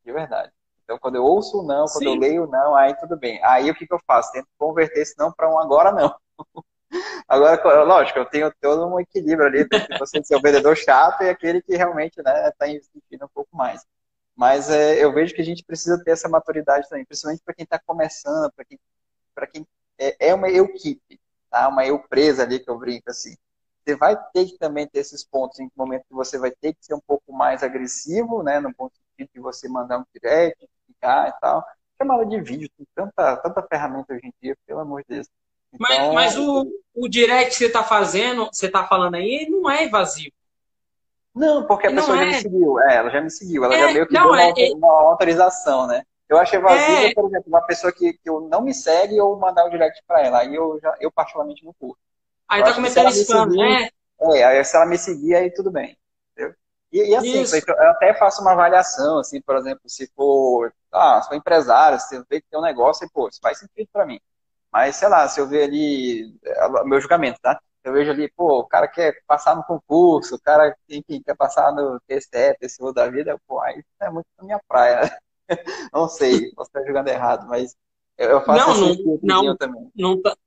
De 0.04 0.12
verdade. 0.12 0.52
Então, 0.84 1.00
quando 1.00 1.16
eu 1.16 1.24
ouço 1.24 1.62
o 1.62 1.64
não, 1.64 1.86
quando 1.86 2.04
Sim. 2.04 2.16
eu 2.16 2.20
leio 2.20 2.44
o 2.44 2.48
não, 2.48 2.76
aí 2.76 2.94
tudo 2.98 3.18
bem. 3.18 3.42
Aí 3.46 3.72
o 3.72 3.76
que, 3.76 3.88
que 3.88 3.94
eu 3.94 4.00
faço? 4.06 4.34
Tento 4.34 4.48
converter 4.58 5.02
esse 5.02 5.18
não 5.18 5.32
para 5.32 5.50
um 5.50 5.58
agora 5.58 5.94
não. 5.94 6.14
Agora, 7.28 7.84
lógico, 7.84 8.20
eu 8.20 8.26
tenho 8.26 8.54
todo 8.62 8.88
um 8.88 9.00
equilíbrio 9.00 9.48
ali 9.48 9.62
entre 9.62 9.98
você 10.00 10.24
ser 10.24 10.36
o 10.36 10.42
vendedor 10.42 10.76
chato 10.78 11.22
e 11.24 11.30
aquele 11.30 11.62
que 11.62 11.76
realmente 11.76 12.18
está 12.20 12.34
né, 12.34 12.52
tá 12.58 12.68
investindo 12.68 13.26
um 13.26 13.30
pouco 13.34 13.56
mais. 13.56 13.86
Mas 14.36 14.70
é, 14.70 15.04
eu 15.04 15.12
vejo 15.14 15.34
que 15.34 15.42
a 15.42 15.46
gente 15.46 15.64
precisa 15.64 16.02
ter 16.04 16.12
essa 16.12 16.30
maturidade 16.30 16.88
também, 16.90 17.06
principalmente 17.06 17.42
para 17.44 17.54
quem 17.54 17.64
está 17.64 17.80
começando, 17.80 18.52
para 18.54 18.66
quem, 18.66 18.80
quem 19.52 19.68
é, 20.00 20.30
é 20.30 20.34
uma 20.34 20.50
equipe, 20.50 21.20
tá? 21.50 21.68
uma 21.68 21.86
eu 21.86 22.00
presa 22.00 22.44
ali 22.44 22.60
que 22.60 22.70
eu 22.70 22.78
brinco 22.78 23.10
assim. 23.10 23.36
Você 23.86 23.96
vai 23.96 24.16
ter 24.34 24.46
que 24.46 24.58
também 24.58 24.88
ter 24.88 25.00
esses 25.00 25.24
pontos 25.24 25.60
em 25.60 25.70
que 25.70 25.78
momento 25.78 26.04
que 26.08 26.14
você 26.14 26.38
vai 26.38 26.52
ter 26.52 26.74
que 26.74 26.86
ser 26.86 26.94
um 26.94 27.00
pouco 27.00 27.34
mais 27.34 27.64
agressivo, 27.64 28.44
né? 28.44 28.60
No 28.60 28.74
ponto 28.74 28.94
de 29.18 29.40
você 29.40 29.68
mandar 29.70 30.00
um 30.00 30.06
direct, 30.14 30.68
ficar 30.86 31.30
e 31.30 31.40
tal. 31.40 31.66
Chamada 31.98 32.26
de 32.26 32.40
vídeo, 32.42 32.70
tem 32.78 32.86
tanta, 32.94 33.38
tanta 33.38 33.64
ferramenta 33.64 34.14
hoje 34.14 34.28
em 34.28 34.34
dia, 34.42 34.58
pelo 34.68 34.82
amor 34.82 35.02
de 35.04 35.16
Deus. 35.16 35.28
Então, 35.74 36.14
mas, 36.14 36.14
mas 36.14 36.38
o, 36.38 36.66
o 36.96 37.08
direct 37.08 37.52
que 37.52 37.58
você 37.58 37.66
está 37.66 37.84
fazendo, 37.84 38.50
você 38.52 38.68
está 38.68 38.86
falando 38.86 39.16
aí, 39.16 39.48
não 39.50 39.70
é 39.70 39.86
invasivo. 39.86 40.32
Não, 41.38 41.68
porque 41.68 41.88
a 41.88 41.92
pessoa 41.92 42.18
já 42.18 42.26
me 42.26 42.34
é. 42.34 42.42
seguiu. 42.42 42.80
É, 42.80 42.96
ela 42.96 43.10
já 43.12 43.22
me 43.22 43.30
seguiu. 43.30 43.64
Ela 43.64 43.76
é, 43.76 43.80
já 43.80 43.94
meio 43.94 44.08
que 44.08 44.14
não, 44.14 44.22
deu 44.24 44.32
uma, 44.32 44.42
é, 44.42 44.72
uma, 44.74 45.10
autorização, 45.12 45.86
né? 45.86 46.04
Eu 46.28 46.38
achei 46.38 46.60
vazio, 46.60 46.96
é. 46.96 47.14
por 47.14 47.30
exemplo, 47.30 47.48
uma 47.48 47.62
pessoa 47.62 47.94
que, 47.94 48.14
que 48.14 48.30
eu 48.30 48.42
não 48.42 48.62
me 48.62 48.74
segue 48.74 49.22
ou 49.22 49.38
mandar 49.38 49.66
um 49.66 49.70
direct 49.70 50.02
para 50.08 50.26
ela. 50.26 50.40
Aí 50.40 50.54
eu, 50.54 50.80
já, 50.82 50.96
eu 51.00 51.12
particularmente 51.12 51.64
não 51.64 51.74
curto. 51.80 52.00
Aí 52.50 52.62
eu 52.62 52.66
tá 52.66 52.74
começando 52.74 53.10
spam, 53.10 53.46
né? 53.48 53.90
É, 54.20 54.44
aí 54.44 54.64
se 54.66 54.76
ela 54.76 54.86
me 54.86 54.98
seguir, 54.98 55.36
aí 55.36 55.54
tudo 55.54 55.72
bem. 55.72 55.96
Entendeu? 56.34 56.56
E, 56.92 57.12
e 57.12 57.16
assim, 57.16 57.42
Isso. 57.42 57.56
eu 57.56 57.90
até 57.90 58.14
faço 58.16 58.42
uma 58.42 58.54
avaliação, 58.54 59.20
assim, 59.20 59.40
por 59.42 59.56
exemplo, 59.58 59.82
se 59.86 60.08
for, 60.16 60.74
ah, 60.92 61.22
se 61.22 61.30
for 61.30 61.36
empresário, 61.36 62.00
se 62.00 62.18
vê 62.30 62.42
que 62.42 62.48
tem 62.50 62.60
um 62.60 62.64
negócio, 62.64 63.06
e, 63.06 63.10
pô, 63.10 63.28
isso 63.28 63.40
faz 63.42 63.60
sentido 63.60 63.88
para 63.94 64.06
mim. 64.06 64.20
Mas, 64.78 64.98
sei 64.98 65.08
lá, 65.08 65.28
se 65.28 65.42
eu 65.42 65.48
ver 65.48 65.64
ali, 65.64 66.38
é, 66.46 66.84
meu 66.84 67.02
julgamento, 67.02 67.40
tá? 67.42 67.60
Eu 67.84 67.94
vejo 67.94 68.12
ali, 68.12 68.32
pô, 68.32 68.60
o 68.60 68.68
cara 68.68 68.88
quer 68.88 69.24
passar 69.26 69.56
no 69.56 69.64
concurso, 69.64 70.36
o 70.36 70.40
cara, 70.40 70.78
enfim, 70.88 71.20
quer 71.26 71.36
passar 71.36 71.74
no 71.74 72.00
TSE, 72.02 72.56
TCU 72.60 72.94
da 72.94 73.10
vida, 73.10 73.42
pô, 73.48 73.60
aí 73.60 73.84
é 74.00 74.08
muito 74.12 74.28
na 74.38 74.44
minha 74.44 74.62
praia? 74.68 75.20
Não 75.92 76.08
sei, 76.08 76.52
posso 76.52 76.70
estar 76.70 76.84
julgando 76.84 77.10
errado, 77.10 77.48
mas 77.48 77.76
eu 78.20 78.40
faço 78.46 78.80
não, 78.80 78.92
assim, 78.92 79.20
não, 79.24 79.44
não, 79.46 79.58
também. 79.58 79.92
Não 79.96 80.22
tá, 80.22 80.38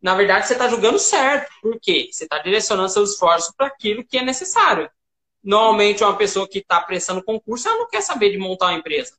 na 0.00 0.14
verdade, 0.14 0.46
você 0.46 0.52
está 0.52 0.68
julgando 0.68 0.98
certo. 1.00 1.50
Por 1.60 1.76
quê? 1.80 2.10
Você 2.12 2.24
está 2.24 2.38
direcionando 2.38 2.90
seus 2.90 3.14
esforços 3.14 3.52
para 3.56 3.66
aquilo 3.66 4.04
que 4.04 4.18
é 4.18 4.22
necessário. 4.22 4.88
Normalmente, 5.42 6.04
uma 6.04 6.16
pessoa 6.16 6.48
que 6.48 6.58
está 6.58 6.80
prestando 6.80 7.24
concurso, 7.24 7.68
ela 7.68 7.78
não 7.78 7.88
quer 7.88 8.02
saber 8.02 8.30
de 8.30 8.38
montar 8.38 8.66
uma 8.66 8.78
empresa. 8.78 9.14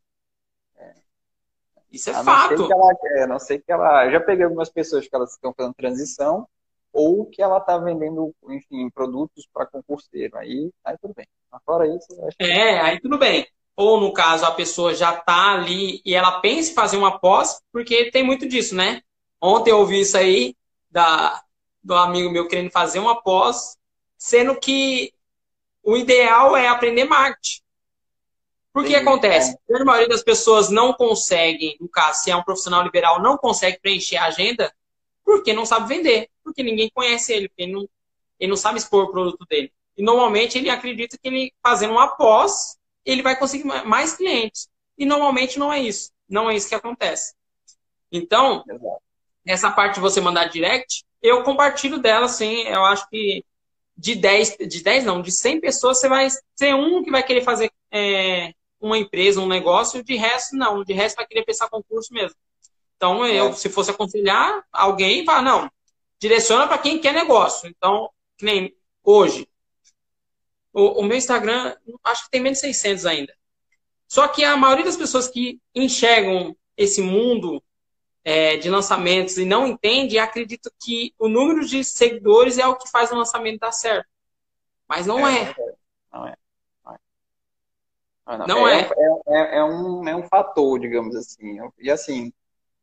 Isso 1.92 2.10
é 2.10 2.14
a 2.14 2.24
fato. 2.24 2.58
Não 2.58 2.68
sei, 2.68 2.76
ela, 2.76 2.94
é, 3.04 3.28
não 3.28 3.39
sei 3.39 3.60
que 3.60 3.72
ela. 3.72 4.06
Eu 4.06 4.12
já 4.12 4.20
peguei 4.20 4.46
algumas 4.46 4.70
pessoas 4.70 5.08
que 5.08 5.16
elas 5.16 5.32
estão 5.32 5.54
fazendo 5.54 5.74
transição 5.74 6.48
ou 6.94 7.26
que 7.26 7.42
ela 7.42 7.58
está 7.58 7.78
vendendo, 7.78 8.34
enfim, 8.50 8.89
produtos 8.89 9.48
para 9.54 9.66
concurseiro. 9.66 10.38
Aí, 10.38 10.72
aí 10.84 10.98
tudo 11.02 11.14
bem. 11.14 11.28
Mas 11.52 11.62
fora 11.66 11.88
isso, 11.88 12.08
acho 12.26 12.38
que... 12.38 12.46
É, 12.46 12.80
aí 12.82 13.00
tudo 13.00 13.18
bem. 13.18 13.48
Ou, 13.76 14.00
no 14.00 14.14
caso, 14.14 14.46
a 14.46 14.52
pessoa 14.52 14.94
já 14.94 15.14
está 15.14 15.54
ali 15.54 16.02
e 16.06 16.14
ela 16.14 16.39
pensa 16.42 16.72
em 16.72 16.76
fazer 16.76 16.98
uma 16.98 17.20
pós, 17.20 17.62
porque 17.72 18.12
tem 18.12 18.24
muito 18.24 18.48
disso, 18.48 18.76
né? 18.76 19.02
Ontem 19.42 19.72
eu 19.72 19.80
ouvi 19.80 20.02
isso 20.02 20.18
aí 20.18 20.56
da, 20.89 21.42
do 21.84 21.96
amigo 21.96 22.30
meu 22.30 22.48
querendo 22.48 22.70
fazer 22.70 23.00
uma 23.00 23.22
pós, 23.22 23.78
sendo 24.18 24.56
que 24.60 25.14
o 25.84 25.98
ideal 25.98 26.56
é 26.56 26.68
aprender 26.68 27.06
marketing. 27.06 27.62
Por 28.74 28.86
que 28.86 28.95
acontece? 28.95 29.57
É. 29.69 29.82
A 29.82 29.86
maioria 29.86 30.07
das 30.07 30.24
pessoas 30.24 30.69
não 30.69 30.93
conseguem, 30.93 31.78
no 31.80 31.89
caso, 31.89 32.24
se 32.24 32.32
é 32.32 32.36
um 32.36 32.43
profissional 32.43 32.84
liberal, 32.84 33.22
não 33.22 33.38
consegue 33.38 33.80
preencher 33.80 34.17
a 34.17 34.26
agenda 34.26 34.74
porque 35.24 35.53
não 35.53 35.65
sabe 35.65 35.88
vender, 35.88 36.30
porque 36.43 36.63
ninguém 36.63 36.89
conhece 36.93 37.34
ele, 37.34 37.49
porque 37.49 37.63
ele 37.63 37.74
não, 37.74 37.89
ele 38.39 38.49
não 38.49 38.57
sabe 38.57 38.80
expor 38.80 39.05
o 39.05 39.11
produto 39.11 39.45
dele. 39.49 39.72
E 39.97 40.03
normalmente 40.03 40.57
ele 40.57 40.69
acredita 40.69 41.17
que 41.17 41.28
ele 41.28 41.53
fazendo 41.61 41.91
uma 41.91 42.07
pós, 42.15 42.78
ele 43.05 43.22
vai 43.22 43.38
conseguir 43.38 43.65
mais 43.86 44.15
clientes. 44.15 44.69
E 44.97 45.05
normalmente 45.05 45.59
não 45.59 45.72
é 45.72 45.80
isso. 45.80 46.11
Não 46.28 46.49
é 46.49 46.55
isso 46.55 46.69
que 46.69 46.76
acontece. 46.76 47.34
Então, 48.11 48.63
essa 49.45 49.72
parte 49.72 49.95
de 49.95 50.01
você 50.01 50.22
mandar 50.22 50.45
direct, 50.45 51.03
eu 51.22 51.43
compartilho 51.43 51.99
dela, 51.99 52.28
sim. 52.28 52.61
Eu 52.63 52.84
acho 52.86 53.07
que 53.09 53.43
de 53.97 54.15
10, 54.15 54.57
de 54.67 54.84
10 54.84 55.05
não, 55.05 55.22
de 55.22 55.32
100 55.32 55.59
pessoas, 55.59 55.99
você 55.99 56.09
vai 56.09 56.28
ser 56.55 56.74
um 56.74 57.03
que 57.03 57.11
vai 57.11 57.24
querer 57.24 57.43
fazer 57.43 57.72
é, 57.91 58.53
uma 58.82 58.97
empresa, 58.97 59.39
um 59.39 59.47
negócio, 59.47 60.03
de 60.03 60.15
resto, 60.15 60.55
não. 60.55 60.84
De 60.84 60.93
resto, 60.93 61.17
vai 61.17 61.27
querer 61.27 61.45
pensar 61.45 61.69
concurso 61.69 62.13
mesmo. 62.13 62.36
Então, 62.97 63.25
eu, 63.25 63.49
é. 63.49 63.53
se 63.53 63.69
fosse 63.69 63.91
aconselhar 63.91 64.63
alguém, 64.71 65.25
fala, 65.25 65.41
não, 65.41 65.71
direciona 66.19 66.67
para 66.67 66.77
quem 66.77 66.99
quer 66.99 67.13
negócio. 67.13 67.69
Então, 67.69 68.09
que 68.38 68.45
nem 68.45 68.75
hoje. 69.03 69.47
O, 70.73 71.01
o, 71.01 71.03
meu 71.03 71.17
Instagram, 71.17 71.75
acho 72.03 72.25
que 72.25 72.32
tem 72.32 72.41
menos 72.41 72.59
de 72.59 72.67
600 72.67 73.05
ainda. 73.05 73.36
Só 74.07 74.27
que 74.27 74.43
a 74.43 74.55
maioria 74.55 74.86
das 74.86 74.97
pessoas 74.97 75.27
que 75.27 75.59
enxergam 75.73 76.55
esse 76.77 77.01
mundo 77.01 77.61
é, 78.23 78.57
de 78.57 78.69
lançamentos 78.69 79.38
e 79.38 79.45
não 79.45 79.67
entende, 79.67 80.19
acredita 80.19 80.71
que 80.82 81.13
o 81.17 81.27
número 81.27 81.65
de 81.65 81.84
seguidores 81.84 82.57
é 82.57 82.67
o 82.67 82.75
que 82.75 82.89
faz 82.89 83.11
o 83.11 83.15
lançamento 83.15 83.59
dar 83.59 83.71
certo. 83.71 84.07
Mas 84.88 85.07
não 85.07 85.27
é. 85.27 85.49
é. 85.49 85.55
Não 86.11 86.27
é. 86.27 86.36
Não 88.38 88.45
é. 88.45 88.47
Não 88.47 88.67
é. 88.67 88.82
É, 88.82 89.55
é, 89.55 89.57
é, 89.57 89.63
um, 89.63 90.07
é 90.07 90.15
um 90.15 90.23
fator, 90.23 90.79
digamos 90.79 91.15
assim. 91.15 91.59
E 91.79 91.89
assim, 91.91 92.32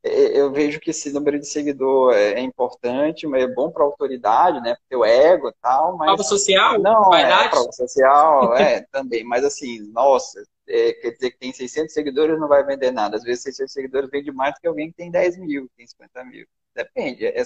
eu 0.03 0.53
vejo 0.53 0.80
que 0.80 0.90
esse 0.90 1.12
número 1.12 1.38
de 1.38 1.46
seguidor 1.46 2.14
é 2.14 2.40
importante, 2.40 3.26
mas 3.26 3.42
é 3.42 3.46
bom 3.46 3.70
para 3.70 3.82
a 3.82 3.86
autoridade, 3.86 4.61
né? 4.61 4.76
Para 4.88 4.99
o 4.99 5.05
ego 5.05 5.49
e 5.49 5.55
tal. 5.61 5.96
Mas... 5.96 6.07
Prova 6.07 6.22
social? 6.22 6.78
Não, 6.78 7.14
é, 7.14 7.49
prova 7.49 7.72
social, 7.72 8.57
é, 8.57 8.82
também. 8.92 9.24
Mas 9.24 9.44
assim, 9.44 9.80
nossa, 9.92 10.42
é, 10.66 10.92
quer 10.92 11.11
dizer 11.12 11.30
que 11.32 11.38
tem 11.38 11.53
600 11.53 11.92
seguidores 11.92 12.38
não 12.38 12.49
vai 12.49 12.64
vender 12.64 12.90
nada. 12.90 13.16
Às 13.16 13.24
vezes 13.24 13.42
600 13.42 13.72
seguidores 13.72 14.11
vende 14.11 14.30
mais 14.30 14.55
do 14.55 14.61
que 14.61 14.68
alguém 14.68 14.90
que 14.90 14.96
tem 14.96 15.11
10 15.11 15.38
mil, 15.38 15.68
tem 15.76 15.86
50 15.86 16.24
mil. 16.24 16.46
Depende. 16.74 17.26
É 17.26 17.42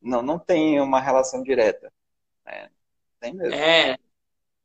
não, 0.00 0.22
não 0.22 0.38
tem 0.38 0.80
uma 0.80 1.00
relação 1.00 1.42
direta. 1.42 1.92
Né? 2.44 2.68
Tem 3.20 3.34
mesmo. 3.34 3.54
É. 3.54 3.96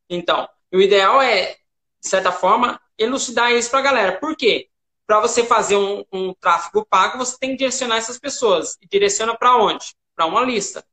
Então, 0.10 0.48
o 0.72 0.80
ideal 0.80 1.22
é, 1.22 1.56
de 2.02 2.08
certa 2.08 2.32
forma, 2.32 2.80
elucidar 2.98 3.52
isso 3.52 3.70
para 3.70 3.80
a 3.80 3.84
galera. 3.84 4.20
Por 4.20 4.36
quê? 4.36 4.70
Para 5.06 5.20
você 5.20 5.44
fazer 5.44 5.76
um, 5.76 6.04
um, 6.12 6.34
tráfego 6.34 6.86
pago, 6.86 7.18
você 7.18 7.38
tem 7.40 7.52
que 7.52 7.58
direcionar 7.58 7.98
essas 7.98 8.20
pessoas. 8.20 8.78
E 8.82 8.88
direciona 8.88 9.36
para 9.36 9.58
onde? 9.58 9.96
Para 10.16 10.26
uma 10.26 10.42
lista. 10.42 10.86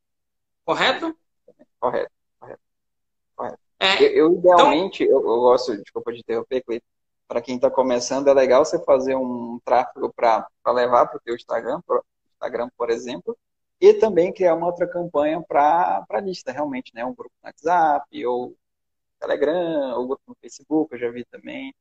Correto? 0.65 1.15
Correto. 1.79 2.11
É. 3.79 4.03
Eu, 4.03 4.11
eu, 4.11 4.33
idealmente, 4.33 5.05
então... 5.05 5.21
eu, 5.21 5.29
eu, 5.29 5.41
gosto, 5.41 5.77
desculpa 5.77 6.13
de 6.13 6.21
interromper, 6.21 6.63
Cleiton, 6.63 6.87
para 7.29 7.43
quem 7.43 7.57
está 7.57 7.71
começando, 7.71 8.29
é 8.29 8.35
legal 8.35 8.65
você 8.65 8.83
fazer 8.85 9.15
um 9.17 9.61
tráfego 9.65 10.13
para 10.15 10.49
levar 10.69 11.07
para 11.07 11.19
o 11.19 11.21
teu 11.21 11.35
Instagram, 11.35 11.81
pro 11.87 12.05
Instagram, 12.35 12.71
por 12.77 12.89
exemplo, 12.91 13.37
e 13.81 13.93
também 13.95 14.33
criar 14.33 14.55
uma 14.55 14.67
outra 14.67 14.87
campanha 14.87 15.43
para 15.47 16.07
a 16.09 16.21
lista, 16.21 16.53
realmente, 16.53 16.95
né? 16.95 17.05
Um 17.05 17.15
grupo 17.15 17.35
no 17.43 17.49
WhatsApp, 17.49 18.27
ou 18.27 18.55
Telegram, 19.19 19.99
ou 19.99 20.19
no 20.27 20.37
Facebook, 20.41 20.95
eu 20.95 20.99
já 20.99 21.11
vi 21.11 21.25
também. 21.27 21.75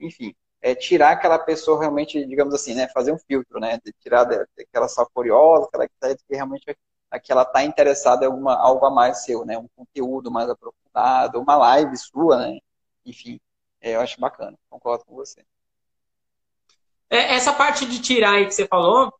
Enfim, 0.00 0.34
é 0.60 0.74
tirar 0.74 1.12
aquela 1.12 1.38
pessoa 1.38 1.80
realmente, 1.80 2.24
digamos 2.26 2.54
assim, 2.54 2.74
né? 2.74 2.88
Fazer 2.88 3.12
um 3.12 3.18
filtro, 3.18 3.58
né? 3.60 3.78
De 3.84 3.92
tirar 4.00 4.24
daquela 4.24 4.88
só 4.88 5.04
curiosa, 5.06 5.66
aquela 5.66 5.86
que, 5.88 5.94
tá, 5.98 6.08
realmente 6.30 6.76
que 7.22 7.32
ela 7.32 7.42
está 7.42 7.62
interessada 7.62 8.24
em 8.24 8.28
alguma, 8.28 8.54
algo 8.56 8.86
a 8.86 8.90
mais 8.90 9.24
seu, 9.24 9.44
né? 9.44 9.58
Um 9.58 9.68
conteúdo 9.76 10.30
mais 10.30 10.48
aprofundado, 10.48 11.40
uma 11.40 11.56
live 11.56 11.96
sua, 11.96 12.38
né? 12.38 12.58
Enfim, 13.04 13.40
é, 13.80 13.96
eu 13.96 14.00
acho 14.00 14.20
bacana, 14.20 14.56
concordo 14.70 15.04
com 15.04 15.14
você. 15.14 15.44
É, 17.10 17.34
essa 17.34 17.52
parte 17.52 17.84
de 17.84 18.00
tirar 18.00 18.32
aí 18.32 18.46
que 18.46 18.54
você 18.54 18.66
falou, 18.66 19.12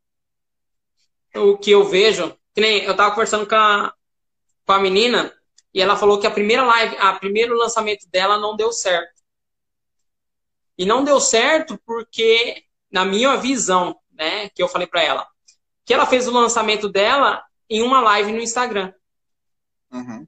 o 1.34 1.58
que 1.58 1.70
eu 1.70 1.84
vejo, 1.84 2.34
que 2.54 2.60
nem 2.60 2.82
eu 2.84 2.92
estava 2.92 3.10
conversando 3.10 3.46
com 3.46 3.54
a, 3.54 3.92
com 4.64 4.72
a 4.72 4.78
menina 4.78 5.32
e 5.74 5.80
ela 5.80 5.96
falou 5.96 6.18
que 6.18 6.26
a 6.26 6.30
primeira 6.30 6.64
live, 6.64 6.96
a 6.98 7.14
primeiro 7.14 7.56
lançamento 7.56 8.08
dela 8.08 8.38
não 8.38 8.56
deu 8.56 8.72
certo. 8.72 9.22
E 10.76 10.84
não 10.84 11.04
deu 11.04 11.20
certo 11.20 11.80
porque, 11.86 12.64
na 12.90 13.04
minha 13.04 13.36
visão, 13.36 13.98
né, 14.10 14.48
que 14.50 14.62
eu 14.62 14.68
falei 14.68 14.86
para 14.86 15.02
ela, 15.02 15.26
que 15.84 15.94
ela 15.94 16.06
fez 16.06 16.28
o 16.28 16.32
lançamento 16.32 16.88
dela 16.88 17.42
em 17.68 17.82
uma 17.82 18.00
live 18.00 18.32
no 18.32 18.40
Instagram. 18.40 18.92
Uhum. 19.90 20.26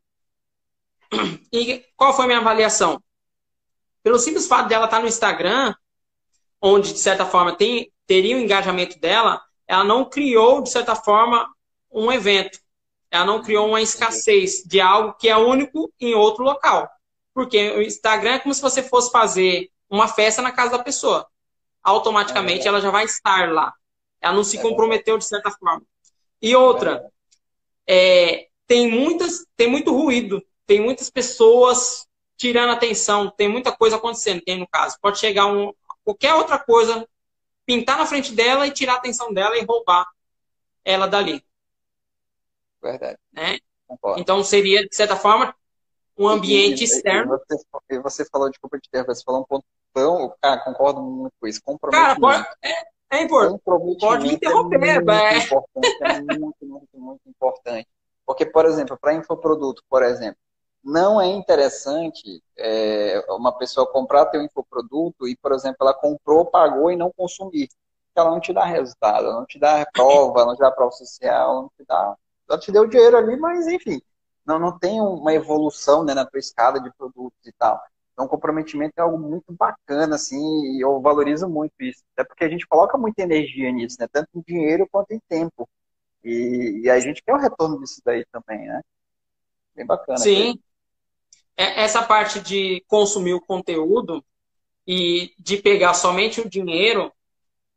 E 1.53 1.84
qual 1.97 2.14
foi 2.14 2.24
a 2.24 2.28
minha 2.28 2.40
avaliação? 2.40 3.03
Pelo 4.03 4.18
simples 4.18 4.47
fato 4.47 4.68
dela 4.68 4.86
estar 4.86 5.01
no 5.01 5.07
Instagram, 5.07 5.74
onde, 6.61 6.92
de 6.92 6.99
certa 6.99 7.24
forma, 7.24 7.55
tem, 7.57 7.92
teria 8.07 8.36
o 8.36 8.40
engajamento 8.40 8.99
dela, 8.99 9.42
ela 9.66 9.84
não 9.84 10.09
criou, 10.09 10.62
de 10.62 10.70
certa 10.70 10.95
forma, 10.95 11.49
um 11.90 12.11
evento. 12.11 12.59
Ela 13.15 13.27
não 13.27 13.41
criou 13.41 13.69
uma 13.69 13.81
escassez 13.81 14.65
de 14.65 14.81
algo 14.81 15.12
que 15.12 15.29
é 15.29 15.37
único 15.37 15.89
em 16.01 16.17
outro 16.17 16.43
local. 16.43 16.91
Porque 17.33 17.71
o 17.71 17.81
Instagram 17.81 18.33
é 18.33 18.39
como 18.41 18.53
se 18.53 18.61
você 18.61 18.83
fosse 18.83 19.12
fazer 19.12 19.71
uma 19.89 20.09
festa 20.09 20.43
na 20.43 20.51
casa 20.51 20.73
da 20.73 20.83
pessoa. 20.83 21.25
Automaticamente 21.81 22.65
é 22.65 22.69
ela 22.69 22.81
já 22.81 22.91
vai 22.91 23.05
estar 23.05 23.53
lá. 23.53 23.73
Ela 24.21 24.35
não 24.35 24.43
se 24.43 24.59
é 24.59 24.61
comprometeu 24.61 25.17
de 25.17 25.25
certa 25.25 25.49
forma. 25.53 25.85
E 26.43 26.57
outra, 26.57 27.09
é, 27.87 28.49
tem 28.67 28.91
muitas, 28.91 29.47
tem 29.57 29.71
muito 29.71 29.93
ruído, 29.93 30.45
tem 30.67 30.81
muitas 30.81 31.09
pessoas 31.09 32.09
tirando 32.37 32.73
atenção, 32.73 33.31
tem 33.31 33.49
muita 33.49 33.71
coisa 33.71 33.95
acontecendo, 33.95 34.43
tem 34.43 34.59
no 34.59 34.67
caso. 34.67 34.99
Pode 35.01 35.21
chegar 35.21 35.47
um, 35.47 35.73
qualquer 36.03 36.35
outra 36.35 36.59
coisa, 36.59 37.09
pintar 37.65 37.97
na 37.97 38.07
frente 38.07 38.33
dela 38.33 38.67
e 38.67 38.73
tirar 38.73 38.95
a 38.95 38.97
atenção 38.97 39.33
dela 39.33 39.57
e 39.57 39.65
roubar 39.65 40.05
ela 40.85 41.07
dali. 41.07 41.45
Verdade. 42.85 43.18
Né? 43.32 43.59
Então 44.18 44.45
seria, 44.45 44.87
de 44.87 44.95
certa 44.95 45.16
forma, 45.16 45.55
um 46.18 46.28
ambiente 46.28 46.82
e, 46.82 46.85
externo. 46.85 47.35
E 47.35 47.99
você, 47.99 48.01
você, 48.01 48.24
falou 48.26 48.51
de 48.51 48.59
culpa 48.59 48.78
de 48.78 48.89
terra, 48.91 49.07
você 49.07 49.22
falou 49.24 49.41
um 49.41 49.45
ponto 49.45 49.64
tão. 49.93 50.35
Cara, 50.41 50.61
concordo 50.61 51.01
muito 51.01 51.32
com 51.41 51.47
isso. 51.47 51.61
Comprometimento. 51.62 52.20
Cara, 52.20 52.57
é, 52.62 53.18
é 53.18 53.22
importante. 53.22 53.62
Pode 54.01 54.26
me 54.26 54.35
interromper, 54.35 54.76
é 54.76 54.95
muito, 54.97 55.11
é. 55.11 55.39
Importante, 55.39 55.97
é 56.03 56.39
muito, 56.39 56.66
muito, 56.66 56.89
muito 56.99 57.28
importante. 57.28 57.89
Porque, 58.26 58.47
por 58.47 58.66
exemplo, 58.66 58.99
para 58.99 59.14
infoproduto, 59.14 59.82
por 59.89 60.03
exemplo, 60.03 60.39
não 60.82 61.20
é 61.20 61.26
interessante 61.26 62.43
é, 62.59 63.24
uma 63.30 63.57
pessoa 63.57 63.91
comprar 63.91 64.26
teu 64.26 64.43
infoproduto 64.43 65.26
e, 65.26 65.37
por 65.37 65.53
exemplo, 65.53 65.78
ela 65.80 65.95
comprou, 65.95 66.45
pagou 66.45 66.91
e 66.91 66.97
não 66.97 67.11
consumir. 67.16 67.68
Ela 68.14 68.30
não 68.30 68.41
te 68.41 68.53
dá 68.53 68.64
resultado, 68.64 69.26
ela 69.26 69.35
não 69.35 69.47
te 69.47 69.59
dá 69.59 69.85
prova, 69.93 70.45
não 70.45 70.55
te 70.55 70.61
dá 70.61 70.70
prova 70.70 70.93
social, 70.93 71.62
não 71.62 71.70
te 71.76 71.85
dá. 71.87 72.16
Ela 72.49 72.59
te 72.59 72.70
deu 72.72 72.86
dinheiro 72.86 73.16
ali, 73.16 73.36
mas 73.36 73.66
enfim, 73.66 74.01
não, 74.45 74.59
não 74.59 74.78
tem 74.78 75.01
uma 75.01 75.32
evolução 75.32 76.05
né, 76.05 76.14
na 76.14 76.26
tua 76.26 76.38
escada 76.38 76.80
de 76.80 76.92
produtos 76.95 77.47
e 77.47 77.53
tal. 77.53 77.80
Então, 78.12 78.28
comprometimento 78.28 78.95
é 78.97 79.03
algo 79.03 79.18
muito 79.18 79.53
bacana, 79.53 80.14
assim, 80.14 80.38
e 80.76 80.84
eu 80.84 81.01
valorizo 81.01 81.49
muito 81.49 81.72
isso. 81.80 82.03
Até 82.12 82.24
porque 82.24 82.45
a 82.45 82.49
gente 82.49 82.66
coloca 82.66 82.97
muita 82.97 83.22
energia 83.22 83.72
nisso, 83.72 83.97
né? 83.99 84.07
Tanto 84.11 84.28
em 84.34 84.42
dinheiro 84.47 84.88
quanto 84.90 85.11
em 85.11 85.20
tempo. 85.28 85.68
E, 86.22 86.82
e 86.84 86.90
a 86.90 87.01
gente 87.01 87.22
quer 87.22 87.34
o 87.34 87.38
retorno 87.38 87.80
disso 87.80 88.01
daí 88.05 88.24
também, 88.30 88.66
né? 88.66 88.80
Bem 89.74 89.84
bacana. 89.84 90.18
Sim. 90.18 90.61
É, 91.57 91.82
essa 91.82 92.03
parte 92.05 92.40
de 92.40 92.84
consumir 92.86 93.34
o 93.34 93.40
conteúdo 93.40 94.24
e 94.86 95.32
de 95.38 95.57
pegar 95.57 95.95
somente 95.95 96.40
o 96.40 96.49
dinheiro 96.49 97.12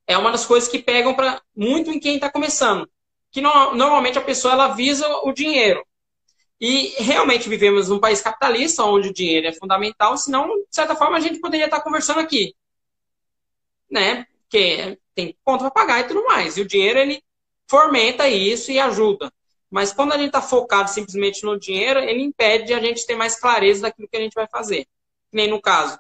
é 0.05 0.18
uma 0.18 0.32
das 0.32 0.45
coisas 0.45 0.70
que 0.70 0.80
pegam 0.80 1.15
para 1.15 1.41
muito 1.55 1.89
em 1.89 1.99
quem 1.99 2.15
está 2.15 2.32
começando. 2.32 2.88
Que 3.32 3.41
no, 3.41 3.75
normalmente 3.75 4.17
a 4.17 4.23
pessoa 4.23 4.53
ela 4.53 4.69
visa 4.69 5.07
o 5.23 5.32
dinheiro. 5.32 5.86
E 6.59 6.95
realmente 6.97 7.47
vivemos 7.47 7.89
num 7.89 7.99
país 7.99 8.21
capitalista, 8.21 8.84
onde 8.84 9.09
o 9.09 9.13
dinheiro 9.13 9.47
é 9.47 9.53
fundamental, 9.53 10.17
senão, 10.17 10.47
de 10.47 10.65
certa 10.71 10.95
forma, 10.95 11.17
a 11.17 11.19
gente 11.19 11.39
poderia 11.39 11.65
estar 11.65 11.82
conversando 11.82 12.19
aqui. 12.19 12.55
Né? 13.89 14.25
Porque 14.41 14.97
tem 15.13 15.38
conta 15.43 15.65
para 15.65 15.71
pagar 15.71 15.99
e 16.01 16.07
tudo 16.07 16.25
mais. 16.25 16.57
E 16.57 16.61
o 16.61 16.67
dinheiro, 16.67 16.99
ele 16.99 17.23
fomenta 17.67 18.28
isso 18.28 18.71
e 18.71 18.80
ajuda. 18.80 19.32
Mas 19.69 19.91
quando 19.91 20.13
a 20.13 20.17
gente 20.17 20.28
está 20.28 20.41
focado 20.41 20.89
simplesmente 20.89 21.43
no 21.43 21.59
dinheiro, 21.59 21.99
ele 21.99 22.21
impede 22.21 22.73
a 22.73 22.80
gente 22.80 23.05
ter 23.05 23.15
mais 23.15 23.39
clareza 23.39 23.84
daquilo 23.84 24.07
que 24.07 24.17
a 24.17 24.21
gente 24.21 24.34
vai 24.34 24.47
fazer. 24.47 24.88
Nem 25.32 25.49
no 25.49 25.61
caso, 25.61 25.99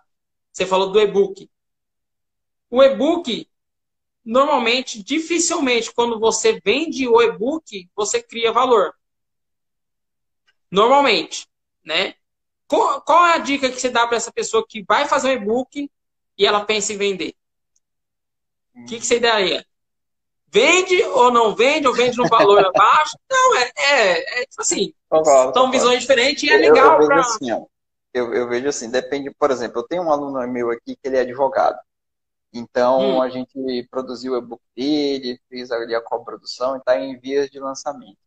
você 0.51 0.65
falou 0.65 0.91
do 0.91 0.99
e-book. 0.99 1.49
O 2.69 2.81
e-book, 2.81 3.47
normalmente, 4.27 5.01
dificilmente, 5.01 5.93
quando 5.93 6.19
você 6.19 6.59
vende 6.63 7.07
o 7.07 7.21
e-book, 7.21 7.89
você 7.95 8.21
cria 8.21 8.51
valor. 8.51 8.93
Normalmente, 10.69 11.47
né? 11.83 12.13
Qual, 12.67 13.01
qual 13.01 13.25
é 13.25 13.35
a 13.35 13.37
dica 13.37 13.69
que 13.69 13.79
você 13.79 13.89
dá 13.89 14.05
para 14.05 14.17
essa 14.17 14.31
pessoa 14.31 14.65
que 14.67 14.83
vai 14.83 15.07
fazer 15.07 15.29
um 15.29 15.41
e-book 15.41 15.89
e 16.37 16.45
ela 16.45 16.65
pensa 16.65 16.91
em 16.91 16.97
vender? 16.97 17.33
O 18.75 18.85
que, 18.85 18.99
que 18.99 19.05
você 19.05 19.17
daria? 19.17 19.65
Vende 20.49 21.01
ou 21.03 21.31
não 21.31 21.55
vende, 21.55 21.87
ou 21.87 21.93
vende 21.93 22.17
no 22.17 22.27
valor 22.27 22.59
abaixo? 22.67 23.17
Não, 23.31 23.55
é, 23.55 23.71
é, 23.77 24.41
é 24.41 24.45
tipo 24.45 24.61
assim. 24.61 24.93
Concordo, 25.09 25.53
são 25.53 25.71
visões 25.71 26.01
diferentes 26.01 26.43
e 26.43 26.49
é 26.49 26.57
legal 26.57 26.97
para. 26.97 27.21
Assim, 27.21 27.49
eu, 28.13 28.33
eu, 28.33 28.49
vejo 28.49 28.67
assim, 28.67 28.91
depende, 28.91 29.31
por 29.31 29.51
exemplo, 29.51 29.79
eu 29.79 29.87
tenho 29.87 30.03
um 30.03 30.11
aluno 30.11 30.45
meu 30.51 30.69
aqui 30.69 30.97
que 30.97 31.07
ele 31.07 31.17
é 31.17 31.21
advogado. 31.21 31.77
Então, 32.53 33.17
hum. 33.17 33.21
a 33.21 33.29
gente 33.29 33.87
produziu 33.91 34.33
o 34.33 34.37
e-book 34.37 34.61
dele, 34.75 35.39
fez 35.49 35.71
ali 35.71 35.93
a 35.93 36.01
coprodução 36.01 36.75
e 36.75 36.79
está 36.79 36.97
em 36.97 37.19
vias 37.19 37.49
de 37.49 37.59
lançamento 37.59 38.17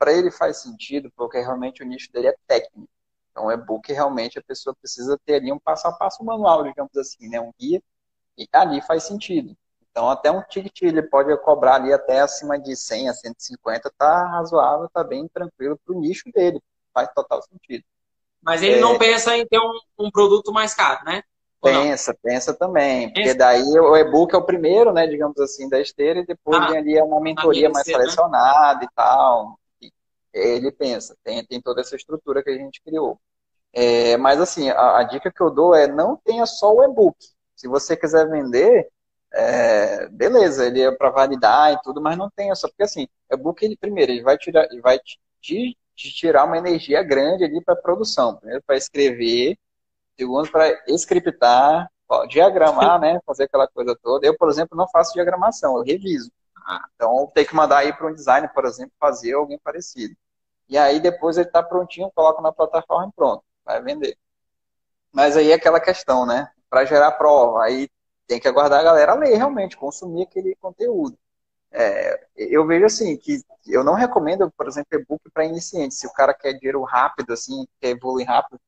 para 0.00 0.14
ele 0.14 0.30
faz 0.30 0.62
sentido, 0.62 1.12
porque 1.14 1.38
realmente 1.38 1.82
o 1.82 1.86
nicho 1.86 2.10
dele 2.10 2.28
é 2.28 2.34
técnico. 2.46 2.88
Então, 3.30 3.44
o 3.44 3.52
e-book 3.52 3.92
realmente 3.92 4.38
a 4.38 4.42
pessoa 4.42 4.74
precisa 4.74 5.20
ter 5.26 5.34
ali 5.34 5.52
um 5.52 5.58
passo 5.58 5.86
a 5.86 5.92
passo 5.92 6.24
manual, 6.24 6.64
digamos 6.64 6.96
assim, 6.96 7.28
né? 7.28 7.38
um 7.38 7.52
guia, 7.60 7.82
e 8.36 8.48
ali 8.50 8.80
faz 8.80 9.04
sentido. 9.04 9.54
Então, 9.90 10.08
até 10.08 10.30
um 10.30 10.42
ticket 10.42 10.80
ele 10.82 11.02
pode 11.02 11.36
cobrar 11.42 11.74
ali 11.74 11.92
até 11.92 12.20
acima 12.20 12.58
de 12.58 12.74
100 12.74 13.10
a 13.10 13.12
150, 13.12 13.92
tá 13.98 14.26
razoável, 14.28 14.88
tá 14.88 15.04
bem 15.04 15.28
tranquilo 15.28 15.78
para 15.84 15.94
o 15.94 16.00
nicho 16.00 16.30
dele, 16.34 16.62
faz 16.94 17.10
total 17.14 17.42
sentido. 17.42 17.84
Mas 18.40 18.62
ele 18.62 18.76
é... 18.76 18.80
não 18.80 18.96
pensa 18.96 19.36
em 19.36 19.46
ter 19.46 19.58
um, 19.58 20.06
um 20.06 20.10
produto 20.10 20.50
mais 20.50 20.72
caro, 20.72 21.04
né? 21.04 21.22
Pensa, 21.62 22.16
pensa 22.22 22.54
também. 22.54 23.12
Porque 23.12 23.34
daí 23.34 23.62
o 23.62 23.96
e-book 23.96 24.34
é 24.34 24.38
o 24.38 24.44
primeiro, 24.44 24.92
né, 24.92 25.06
digamos 25.06 25.38
assim, 25.38 25.68
da 25.68 25.80
esteira, 25.80 26.20
e 26.20 26.26
depois 26.26 26.60
ah, 26.62 26.68
vem 26.68 26.78
ali 26.78 27.02
uma 27.02 27.20
mentoria 27.20 27.68
mais 27.68 27.84
ser, 27.84 27.92
selecionada 27.92 28.80
né? 28.80 28.86
e 28.90 28.94
tal 28.94 29.60
ele 30.32 30.70
pensa, 30.70 31.16
tem, 31.24 31.44
tem 31.44 31.60
toda 31.60 31.80
essa 31.80 31.96
estrutura 31.96 32.42
que 32.42 32.50
a 32.50 32.56
gente 32.56 32.80
criou. 32.82 33.20
É, 33.72 34.16
mas 34.16 34.40
assim, 34.40 34.68
a, 34.70 34.98
a, 34.98 35.02
dica 35.04 35.30
que 35.30 35.40
eu 35.40 35.50
dou 35.50 35.74
é 35.74 35.86
não 35.86 36.16
tenha 36.16 36.46
só 36.46 36.72
o 36.72 36.84
e-book. 36.84 37.16
Se 37.54 37.68
você 37.68 37.96
quiser 37.96 38.28
vender, 38.28 38.88
é, 39.32 40.08
beleza, 40.08 40.66
ele 40.66 40.82
é 40.82 40.90
para 40.90 41.10
validar 41.10 41.72
e 41.72 41.82
tudo, 41.82 42.00
mas 42.00 42.16
não 42.16 42.30
tenha 42.30 42.54
só, 42.54 42.68
porque 42.68 42.82
assim, 42.82 43.08
e-book 43.30 43.62
ele 43.64 43.76
primeiro 43.76 44.12
ele 44.12 44.22
vai 44.22 44.36
tirar, 44.38 44.64
ele 44.70 44.80
vai 44.80 44.98
te, 44.98 45.20
te, 45.40 45.76
te 45.94 46.12
tirar 46.12 46.44
uma 46.44 46.58
energia 46.58 47.02
grande 47.02 47.44
ali 47.44 47.62
para 47.62 47.76
produção. 47.76 48.36
Primeiro 48.36 48.62
para 48.66 48.76
escrever, 48.76 49.56
segundo 50.20 50.50
para 50.50 50.70
scriptar, 50.88 51.90
diagramar, 52.28 53.00
né, 53.00 53.18
fazer 53.24 53.44
aquela 53.44 53.66
coisa 53.66 53.96
toda. 54.02 54.26
Eu, 54.26 54.36
por 54.36 54.50
exemplo, 54.50 54.76
não 54.76 54.86
faço 54.88 55.14
diagramação, 55.14 55.78
eu 55.78 55.82
reviso. 55.82 56.30
Então, 56.94 57.30
tem 57.34 57.44
que 57.44 57.54
mandar 57.54 57.78
aí 57.78 57.92
para 57.92 58.06
um 58.06 58.12
designer, 58.12 58.52
por 58.52 58.66
exemplo, 58.66 58.92
fazer 59.00 59.32
alguém 59.32 59.58
parecido. 59.58 60.14
E 60.68 60.76
aí, 60.76 61.00
depois 61.00 61.38
ele 61.38 61.46
está 61.46 61.62
prontinho, 61.62 62.12
coloca 62.14 62.42
na 62.42 62.52
plataforma 62.52 63.08
e 63.08 63.16
pronto, 63.16 63.42
vai 63.64 63.82
vender. 63.82 64.16
Mas 65.10 65.36
aí 65.36 65.50
é 65.50 65.54
aquela 65.54 65.80
questão, 65.80 66.26
né? 66.26 66.50
Para 66.68 66.84
gerar 66.84 67.12
prova, 67.12 67.64
aí 67.64 67.88
tem 68.26 68.38
que 68.38 68.46
aguardar 68.46 68.80
a 68.80 68.84
galera 68.84 69.14
ler 69.14 69.36
realmente, 69.36 69.76
consumir 69.76 70.24
aquele 70.24 70.54
conteúdo. 70.56 71.18
É, 71.72 72.26
eu 72.36 72.66
vejo 72.66 72.84
assim 72.84 73.16
que 73.16 73.40
eu 73.66 73.82
não 73.82 73.94
recomendo, 73.94 74.50
por 74.56 74.68
exemplo, 74.68 74.98
e-book 74.98 75.22
para 75.32 75.44
iniciantes. 75.46 75.98
Se 75.98 76.06
o 76.06 76.12
cara 76.12 76.34
quer 76.34 76.52
dinheiro 76.52 76.82
rápido, 76.82 77.32
assim, 77.32 77.66
quer 77.80 77.90
evoluir 77.90 78.26
rápido, 78.26 78.60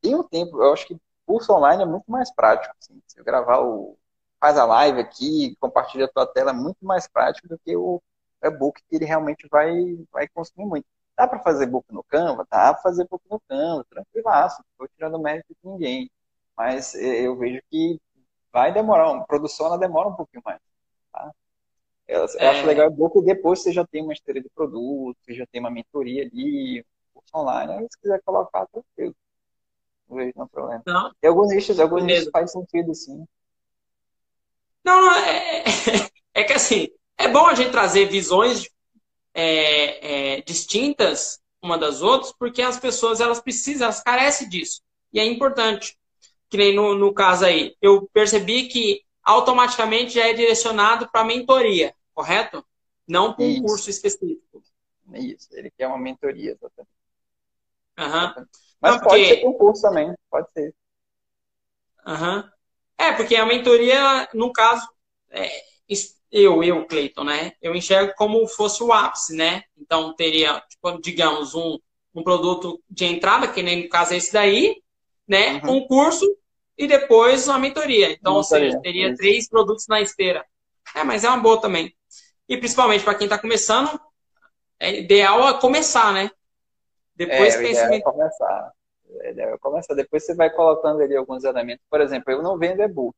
tem 0.00 0.14
um 0.14 0.22
tempo. 0.22 0.62
Eu 0.62 0.72
acho 0.72 0.86
que 0.86 0.96
curso 1.26 1.52
online 1.52 1.82
é 1.82 1.86
muito 1.86 2.10
mais 2.10 2.32
prático. 2.32 2.74
Assim, 2.80 3.00
se 3.06 3.18
eu 3.20 3.24
gravar 3.24 3.60
o, 3.60 3.96
faz 4.40 4.56
a 4.58 4.64
live 4.64 5.00
aqui, 5.00 5.56
compartilha 5.60 6.06
a 6.06 6.08
tua 6.08 6.26
tela, 6.26 6.50
é 6.50 6.54
muito 6.54 6.84
mais 6.84 7.06
prático 7.06 7.48
do 7.48 7.58
que 7.58 7.76
o 7.76 8.02
e-book 8.42 8.80
que 8.88 8.96
ele 8.96 9.04
realmente 9.04 9.46
vai, 9.50 9.72
vai 10.12 10.28
consumir 10.28 10.66
muito. 10.66 10.86
Dá 11.16 11.26
para 11.26 11.40
fazer 11.40 11.66
book 11.66 11.84
no 11.92 12.04
Canva? 12.04 12.46
Dá 12.50 12.72
para 12.72 12.82
fazer 12.82 13.06
book 13.08 13.24
no 13.28 13.40
Canva, 13.48 13.84
tranquilaço, 13.90 14.62
não 14.62 14.86
estou 14.86 14.88
tirando 14.96 15.20
mérito 15.20 15.48
de 15.52 15.68
ninguém. 15.68 16.10
Mas 16.56 16.94
eu 16.94 17.36
vejo 17.36 17.60
que 17.70 18.00
vai 18.52 18.72
demorar, 18.72 19.10
uma 19.10 19.26
produção 19.26 19.66
ela 19.66 19.78
demora 19.78 20.08
um 20.08 20.14
pouquinho 20.14 20.42
mais. 20.44 20.60
Tá? 21.12 21.32
Eu, 22.06 22.24
é... 22.38 22.48
acho 22.48 22.66
legal 22.66 22.88
o 22.88 22.92
book 22.92 23.20
depois 23.22 23.62
você 23.62 23.72
já 23.72 23.86
tem 23.86 24.02
uma 24.02 24.12
esteira 24.12 24.40
de 24.40 24.48
produto, 24.48 25.16
você 25.20 25.34
já 25.34 25.46
tem 25.46 25.60
uma 25.60 25.70
mentoria 25.70 26.22
ali, 26.22 26.84
curso 27.12 27.36
online, 27.36 27.72
aí 27.72 27.86
se 27.90 28.00
quiser 28.00 28.20
colocar, 28.24 28.66
tranquilo. 28.66 29.14
Não 30.08 30.16
vejo 30.16 30.32
nenhum 30.34 30.48
problema. 30.48 30.82
Não. 30.86 31.12
E 31.22 31.26
alguns 31.26 31.48
nichos, 31.50 31.78
alguns 31.78 32.02
nichos 32.04 32.30
faz 32.32 32.52
sentido, 32.52 32.94
sim. 32.94 33.26
Não, 34.84 35.02
não 35.02 35.14
é, 35.14 35.64
é, 36.34 36.44
que 36.44 36.52
assim, 36.52 36.88
é 37.16 37.28
bom 37.28 37.46
a 37.46 37.54
gente 37.54 37.70
trazer 37.70 38.06
visões 38.06 38.68
é, 39.34 40.36
é, 40.36 40.40
distintas 40.42 41.40
uma 41.60 41.76
das 41.76 42.02
outras, 42.02 42.32
porque 42.32 42.62
as 42.62 42.78
pessoas 42.78 43.20
elas 43.20 43.40
precisam, 43.40 43.86
elas 43.86 44.02
carecem 44.02 44.48
disso. 44.48 44.80
E 45.12 45.18
é 45.20 45.24
importante. 45.24 45.98
Que 46.48 46.56
nem 46.56 46.74
no, 46.74 46.94
no 46.94 47.12
caso 47.12 47.44
aí, 47.44 47.76
eu 47.82 48.08
percebi 48.12 48.68
que 48.68 49.02
automaticamente 49.22 50.14
já 50.14 50.26
é 50.26 50.32
direcionado 50.32 51.10
para 51.10 51.24
mentoria, 51.24 51.94
correto? 52.14 52.64
Não 53.06 53.34
para 53.34 53.44
um 53.44 53.50
Isso. 53.50 53.62
curso 53.62 53.90
específico. 53.90 54.62
Isso, 55.14 55.48
ele 55.52 55.70
quer 55.70 55.86
uma 55.86 55.98
mentoria, 55.98 56.52
exatamente. 56.52 56.98
Uhum. 57.98 58.46
Mas 58.80 58.92
Não, 58.92 59.00
pode 59.00 59.22
porque... 59.22 59.40
ser 59.40 59.46
um 59.46 59.52
curso 59.52 59.82
também, 59.82 60.14
pode 60.30 60.50
ser. 60.52 60.74
Uhum. 62.06 62.44
É, 62.96 63.12
porque 63.12 63.36
a 63.36 63.46
mentoria, 63.46 64.28
no 64.34 64.52
caso, 64.52 64.86
é, 65.30 65.48
eu, 66.30 66.62
eu, 66.62 66.86
Cleiton, 66.86 67.24
né? 67.24 67.52
Eu 67.60 67.74
enxergo 67.74 68.12
como 68.16 68.46
fosse 68.46 68.82
o 68.82 68.92
ápice, 68.92 69.34
né? 69.34 69.62
Então, 69.76 70.14
teria, 70.14 70.60
tipo, 70.68 71.00
digamos, 71.00 71.54
um, 71.54 71.78
um 72.14 72.22
produto 72.22 72.80
de 72.88 73.06
entrada, 73.06 73.48
que 73.48 73.62
nem 73.62 73.84
no 73.84 73.88
caso 73.88 74.14
esse 74.14 74.32
daí, 74.32 74.76
né? 75.26 75.60
Uhum. 75.64 75.76
Um 75.76 75.86
curso 75.86 76.24
e 76.76 76.86
depois 76.86 77.48
uma 77.48 77.58
mentoria. 77.58 78.12
Então, 78.12 78.34
ou 78.34 78.44
seja, 78.44 78.80
teria 78.80 79.14
três 79.16 79.48
produtos 79.48 79.86
na 79.88 80.00
esteira. 80.00 80.44
É, 80.94 81.02
mas 81.02 81.24
é 81.24 81.28
uma 81.28 81.38
boa 81.38 81.60
também. 81.60 81.94
E 82.48 82.56
principalmente 82.56 83.04
para 83.04 83.14
quem 83.14 83.26
está 83.26 83.38
começando, 83.38 84.00
é 84.78 85.00
ideal 85.00 85.48
é 85.48 85.60
começar, 85.60 86.12
né? 86.12 86.30
Depois 87.18 87.56
é, 87.56 87.58
pensa 87.58 87.94
é 87.94 88.00
começar. 88.00 88.72
É 89.22 89.58
começar. 89.58 89.94
Depois 89.94 90.24
você 90.24 90.34
vai 90.34 90.48
colocando 90.50 91.02
ali 91.02 91.16
alguns 91.16 91.42
elementos. 91.42 91.84
Por 91.90 92.00
exemplo, 92.00 92.32
eu 92.32 92.40
não 92.42 92.56
vendo 92.56 92.80
e-book, 92.80 93.16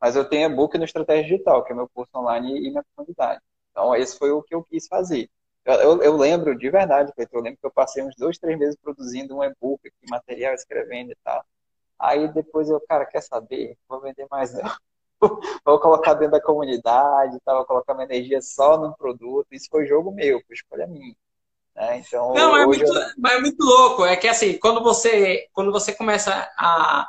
mas 0.00 0.16
eu 0.16 0.28
tenho 0.28 0.50
e-book 0.50 0.76
no 0.76 0.84
Estratégia 0.84 1.22
Digital, 1.22 1.64
que 1.64 1.72
é 1.72 1.76
meu 1.76 1.88
curso 1.88 2.10
online 2.16 2.58
e 2.58 2.70
minha 2.70 2.84
comunidade. 2.96 3.40
Então, 3.70 3.94
esse 3.94 4.18
foi 4.18 4.32
o 4.32 4.42
que 4.42 4.54
eu 4.54 4.64
quis 4.64 4.88
fazer. 4.88 5.30
Eu, 5.64 5.74
eu, 5.74 6.02
eu 6.02 6.16
lembro 6.16 6.58
de 6.58 6.68
verdade, 6.68 7.12
eu 7.16 7.40
lembro 7.40 7.60
que 7.60 7.66
eu 7.66 7.70
passei 7.70 8.02
uns 8.02 8.16
dois, 8.16 8.38
três 8.38 8.58
meses 8.58 8.76
produzindo 8.82 9.36
um 9.36 9.44
e-book, 9.44 9.80
material, 10.10 10.54
escrevendo 10.54 11.12
e 11.12 11.16
tal. 11.22 11.44
Aí 11.96 12.26
depois 12.32 12.68
eu, 12.68 12.80
cara, 12.88 13.06
quer 13.06 13.22
saber? 13.22 13.76
Vou 13.88 14.00
vender 14.00 14.26
mais 14.28 14.52
não. 14.52 14.68
vou 15.64 15.78
colocar 15.78 16.14
dentro 16.14 16.32
da 16.32 16.42
comunidade, 16.42 17.38
tá? 17.44 17.54
vou 17.54 17.66
colocar 17.66 17.94
minha 17.94 18.06
energia 18.06 18.40
só 18.42 18.78
no 18.78 18.96
produto. 18.96 19.46
Isso 19.52 19.68
foi 19.70 19.86
jogo 19.86 20.10
meu, 20.10 20.40
foi 20.44 20.54
escolha 20.54 20.86
minha. 20.88 21.14
Né? 21.78 22.02
Então, 22.04 22.34
não, 22.34 22.56
é 22.56 22.66
muito, 22.66 22.84
eu... 22.84 23.06
mas 23.16 23.34
é 23.34 23.40
muito 23.40 23.64
louco. 23.64 24.04
É 24.04 24.16
que 24.16 24.26
assim, 24.26 24.58
quando 24.58 24.82
você, 24.82 25.46
quando 25.52 25.70
você 25.70 25.92
começa 25.92 26.32
a 26.58 27.08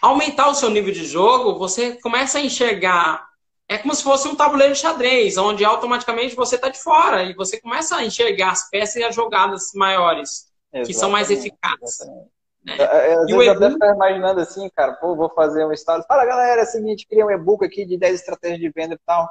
aumentar 0.00 0.48
o 0.48 0.54
seu 0.54 0.70
nível 0.70 0.92
de 0.92 1.04
jogo, 1.04 1.58
você 1.58 1.98
começa 2.00 2.38
a 2.38 2.40
enxergar. 2.40 3.26
É 3.68 3.76
como 3.78 3.94
se 3.94 4.02
fosse 4.02 4.28
um 4.28 4.36
tabuleiro 4.36 4.74
de 4.74 4.78
xadrez, 4.78 5.36
onde 5.36 5.64
automaticamente 5.64 6.36
você 6.36 6.54
está 6.54 6.68
de 6.68 6.78
fora 6.78 7.24
e 7.24 7.34
você 7.34 7.60
começa 7.60 7.96
a 7.96 8.04
enxergar 8.04 8.52
as 8.52 8.70
peças 8.70 8.96
e 8.96 9.02
as 9.02 9.14
jogadas 9.14 9.72
maiores, 9.74 10.46
exatamente, 10.72 10.86
que 10.86 10.94
são 10.94 11.10
mais 11.10 11.30
eficazes. 11.30 12.00
Exatamente. 12.00 12.34
Né? 12.64 12.76
É, 12.78 12.82
é, 12.82 13.14
às 13.14 13.28
e 13.28 13.36
vezes 13.36 13.60
eu 13.60 13.76
até 13.76 13.90
imaginando 13.90 14.40
assim, 14.40 14.70
cara, 14.70 14.92
pô, 14.94 15.16
vou 15.16 15.30
fazer 15.30 15.64
um 15.64 15.72
estado. 15.72 16.04
Fala, 16.06 16.24
galera, 16.24 16.60
é 16.60 16.64
o 16.64 16.66
seguinte, 16.66 17.06
queria 17.06 17.26
um 17.26 17.30
e-book 17.30 17.64
aqui 17.64 17.84
de 17.84 17.98
10 17.98 18.20
estratégias 18.20 18.60
de 18.60 18.70
venda 18.70 18.94
e 18.94 18.98
tal. 19.04 19.28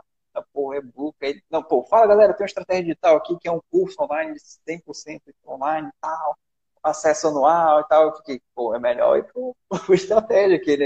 Pô, 0.53 0.73
e-book. 0.73 1.15
Aí, 1.21 1.41
não, 1.49 1.63
pô, 1.63 1.83
fala, 1.83 2.07
galera, 2.07 2.33
tem 2.33 2.43
uma 2.43 2.47
estratégia 2.47 2.83
digital 2.83 3.17
aqui 3.17 3.37
que 3.39 3.47
é 3.47 3.51
um 3.51 3.61
curso 3.71 4.01
online 4.01 4.33
de 4.33 4.39
100% 4.39 5.21
online 5.47 5.87
e 5.89 5.93
tal, 6.01 6.37
acesso 6.81 7.27
anual 7.27 7.81
e 7.81 7.87
tal. 7.87 8.03
Eu 8.03 8.15
fiquei, 8.15 8.41
pô, 8.55 8.73
é 8.75 8.79
melhor 8.79 9.17
ir 9.17 9.23
pro, 9.25 9.55
pro 9.85 9.93
estratégia, 9.93 10.59
que 10.59 10.71
ele, 10.71 10.85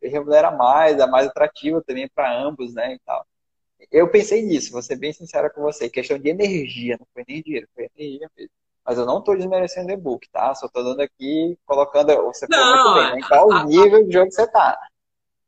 ele 0.00 0.12
remunera 0.12 0.50
mais, 0.50 0.98
é 0.98 1.06
mais 1.06 1.26
atrativo 1.26 1.82
também 1.82 2.08
para 2.14 2.36
ambos, 2.36 2.74
né, 2.74 2.94
e 2.94 2.98
tal. 3.00 3.26
Eu 3.90 4.10
pensei 4.10 4.42
nisso, 4.42 4.72
vou 4.72 4.82
ser 4.82 4.96
bem 4.96 5.12
sincera 5.12 5.50
com 5.50 5.60
você, 5.60 5.88
questão 5.90 6.18
de 6.18 6.28
energia, 6.28 6.96
não 6.98 7.06
foi 7.12 7.24
nem 7.26 7.42
dinheiro, 7.42 7.68
foi 7.74 7.88
energia 7.96 8.30
mesmo. 8.36 8.50
Mas 8.84 8.98
eu 8.98 9.06
não 9.06 9.18
estou 9.18 9.36
desmerecendo 9.36 9.88
o 9.88 9.92
e-book, 9.92 10.28
tá? 10.30 10.54
Só 10.54 10.66
estou 10.66 10.82
dando 10.82 11.00
aqui, 11.00 11.56
colocando. 11.64 12.14
Você 12.24 12.46
não, 12.50 12.94
bem, 12.94 13.16
né? 13.16 13.28
Qual 13.28 13.52
a, 13.52 13.64
nível 13.64 14.04
de 14.04 14.12
jogo 14.12 14.30
você 14.30 14.42
está. 14.42 14.76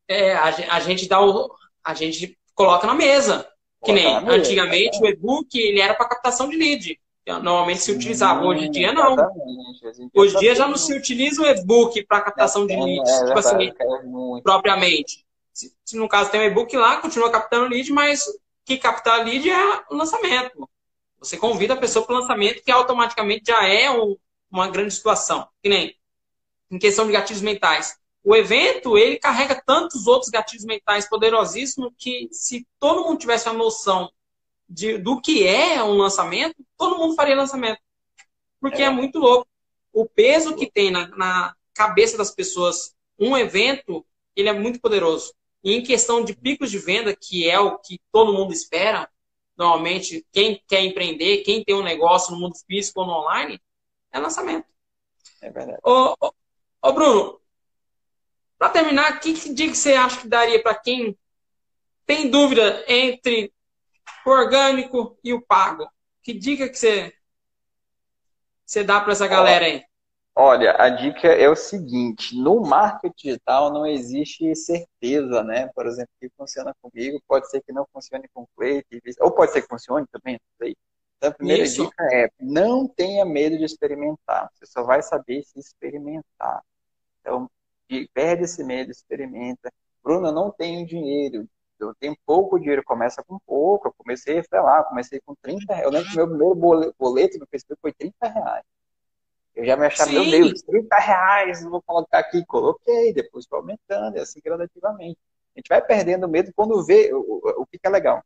É, 0.07 0.35
a, 0.35 0.45
a, 0.45 0.81
gente 0.81 1.09
dá 1.09 1.21
o. 1.21 1.53
A 1.83 1.95
gente 1.95 2.39
coloca 2.55 2.87
na 2.87 2.95
mesa. 2.95 3.47
Que 3.85 3.93
nem 3.93 4.15
mesa, 4.15 4.33
antigamente 4.33 4.97
é. 4.99 5.01
o 5.01 5.07
e-book 5.07 5.59
ele 5.59 5.81
era 5.81 5.95
para 5.95 6.09
captação 6.09 6.49
de 6.49 6.57
lead. 6.57 6.99
Normalmente 7.27 7.81
se 7.81 7.93
utilizava. 7.93 8.45
Hoje 8.45 8.67
em 8.67 8.71
dia 8.71 8.93
não. 8.93 9.17
Hoje 10.15 10.37
em 10.37 10.39
dia 10.41 10.55
já 10.55 10.69
não 10.69 10.77
se 10.77 10.95
utiliza 10.95 11.43
o 11.43 11.47
e-book 11.47 12.05
para 12.07 12.21
captação 12.21 12.67
de 12.67 12.77
leads, 12.77 13.11
é, 13.11 13.27
tipo 13.27 13.39
assim, 13.39 13.73
propriamente. 14.43 15.25
Se, 15.53 15.73
se, 15.85 15.97
no 15.97 16.09
caso 16.09 16.31
tem 16.31 16.41
um 16.41 16.45
e-book 16.45 16.77
lá, 16.77 16.99
continua 16.99 17.31
captando 17.31 17.69
lead, 17.69 17.91
mas 17.93 18.25
que 18.65 18.77
captar 18.77 19.25
lead 19.25 19.49
é 19.49 19.83
o 19.91 19.95
lançamento. 19.95 20.69
Você 21.19 21.37
convida 21.37 21.75
a 21.75 21.79
pessoa 21.79 22.05
para 22.05 22.17
o 22.17 22.19
lançamento, 22.19 22.63
que 22.63 22.71
automaticamente 22.71 23.45
já 23.47 23.67
é 23.67 23.91
um, 23.91 24.17
uma 24.51 24.69
grande 24.69 24.93
situação. 24.93 25.49
Que 25.63 25.69
nem 25.69 25.95
em 26.71 26.79
questão 26.79 27.07
de 27.07 27.13
gatilhos 27.13 27.41
mentais. 27.41 27.97
O 28.25 28.35
evento, 28.35 28.97
ele 28.97 29.19
carrega 29.19 29.63
tantos 29.67 30.07
outros 30.07 30.31
gatilhos 30.31 30.65
mentais 30.65 31.07
poderosíssimos 31.07 31.93
que 31.99 32.27
se 32.33 32.67
todo 32.81 33.05
mundo 33.05 33.19
tivesse 33.19 33.51
a 33.51 33.53
noção 33.53 34.11
de, 34.67 34.97
do 34.97 35.21
que 35.21 35.47
é 35.47 35.83
um 35.85 35.99
lançamento, 35.99 36.57
todo 36.79 36.97
mundo 36.97 37.15
faria 37.15 37.37
lançamento. 37.37 37.79
Porque 38.59 38.81
é, 38.81 38.87
é 38.87 38.91
muito 38.91 39.19
louco. 39.19 39.47
O 39.93 40.07
peso 40.07 40.57
que 40.57 40.71
tem 40.71 40.91
na, 40.91 41.07
na 41.09 41.55
cabeça 41.75 42.17
das 42.17 42.31
pessoas 42.31 42.95
um 43.19 43.37
evento, 43.37 44.05
ele 44.35 44.49
é 44.49 44.53
muito 44.55 44.81
poderoso. 44.81 45.35
E 45.63 45.75
em 45.75 45.83
questão 45.83 46.25
de 46.25 46.35
picos 46.35 46.71
de 46.71 46.79
venda, 46.79 47.15
que 47.15 47.49
é 47.49 47.61
o 47.61 47.79
que 47.79 48.01
todo 48.11 48.33
mundo 48.33 48.55
espera, 48.55 49.09
normalmente, 49.57 50.27
quem 50.33 50.63
quer 50.67 50.83
empreender, 50.83 51.43
quem 51.43 51.63
tem 51.63 51.75
um 51.75 51.83
negócio 51.83 52.33
no 52.33 52.41
mundo 52.41 52.57
físico 52.67 53.01
ou 53.01 53.07
no 53.07 53.13
online, 53.13 53.61
é 54.11 54.19
lançamento. 54.19 54.67
É 55.43 55.51
verdade. 55.51 55.79
Ô, 55.85 56.15
ô, 56.21 56.33
ô 56.83 56.93
Bruno, 56.93 57.41
para 58.65 58.73
terminar, 58.73 59.21
que, 59.21 59.35
que 59.35 59.53
dica 59.53 59.75
você 59.75 59.93
acha 59.93 60.23
que 60.23 60.29
daria 60.29 60.63
para 60.63 60.75
quem 60.75 61.19
tem 62.07 62.31
dúvida 62.31 62.83
entre 62.89 63.53
o 64.25 64.31
orgânico 64.31 65.19
e 65.23 65.35
o 65.35 65.43
pago? 65.43 65.87
Que 66.23 66.33
dica 66.33 66.67
que 66.69 66.79
você, 66.79 67.13
você 68.65 68.83
dá 68.83 69.01
para 69.03 69.13
essa 69.13 69.27
galera 69.27 69.67
aí? 69.67 69.85
Olha, 70.35 70.75
a 70.79 70.89
dica 70.89 71.29
é 71.29 71.49
o 71.49 71.55
seguinte: 71.55 72.35
no 72.35 72.63
marketing 72.63 73.15
digital 73.29 73.71
não 73.71 73.87
existe 73.87 74.55
certeza, 74.57 75.45
né? 75.45 75.69
Por 75.75 75.87
exemplo, 75.87 76.11
que 76.19 76.31
funciona 76.35 76.75
comigo, 76.81 77.23
pode 77.29 77.51
ser 77.51 77.63
que 77.63 77.73
não 77.73 77.87
funcione 77.93 78.27
com 78.33 78.43
o 78.43 78.49
Cleiton, 78.57 78.99
ou 79.21 79.31
pode 79.31 79.53
ser 79.53 79.61
que 79.61 79.69
funcione 79.69 80.07
também, 80.11 80.35
não 80.35 80.67
sei. 80.67 80.75
Então, 81.19 81.31
a 81.31 81.35
primeira 81.35 81.65
Isso. 81.65 81.85
dica 81.85 82.03
é: 82.11 82.31
não 82.41 82.89
tenha 82.89 83.27
medo 83.27 83.59
de 83.59 83.65
experimentar. 83.65 84.51
Você 84.55 84.65
só 84.65 84.83
vai 84.83 85.03
saber 85.03 85.43
se 85.43 85.59
experimentar. 85.59 86.63
Então, 87.21 87.49
perde 88.13 88.45
esse 88.45 88.63
medo, 88.65 88.91
experimenta. 88.91 89.73
Bruno, 90.03 90.29
eu 90.29 90.33
não 90.33 90.51
tenho 90.51 90.87
dinheiro. 90.87 91.49
Eu 91.79 91.95
tenho 91.95 92.17
pouco 92.25 92.59
dinheiro, 92.59 92.83
começa 92.85 93.23
com 93.23 93.39
pouco. 93.47 93.89
Eu 93.89 93.95
comecei, 93.97 94.43
sei 94.43 94.61
lá, 94.61 94.83
comecei 94.85 95.21
com 95.25 95.35
30 95.43 95.75
reais. 95.75 95.85
Eu 95.85 95.91
lembro 95.91 96.11
que 96.11 96.17
meu 96.17 96.29
primeiro 96.29 96.95
boleto 96.99 97.39
no 97.39 97.47
Facebook 97.47 97.81
foi 97.81 97.93
30 97.93 98.29
reais. 98.29 98.65
Eu 99.55 99.65
já 99.65 99.77
me 99.77 99.87
achava, 99.87 100.11
Sim. 100.11 100.31
meu 100.31 100.31
Deus, 100.31 100.63
30 100.63 100.97
reais, 100.97 101.63
vou 101.63 101.81
colocar 101.83 102.19
aqui. 102.19 102.45
Coloquei, 102.45 103.13
depois 103.13 103.47
foi 103.47 103.59
aumentando, 103.59 104.17
e 104.17 104.21
assim 104.21 104.41
gradativamente. 104.45 105.19
A 105.55 105.61
gente 105.61 105.69
vai 105.69 105.81
perdendo 105.81 106.29
medo 106.29 106.53
quando 106.57 106.85
vê 106.85 107.13
o, 107.15 107.21
o, 107.21 107.63
o 107.63 107.67
que, 107.67 107.79
é 107.83 107.89
legal. 107.89 108.23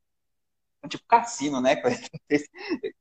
É 0.83 0.89
tipo 0.89 1.05
cassino, 1.07 1.61
né? 1.61 1.77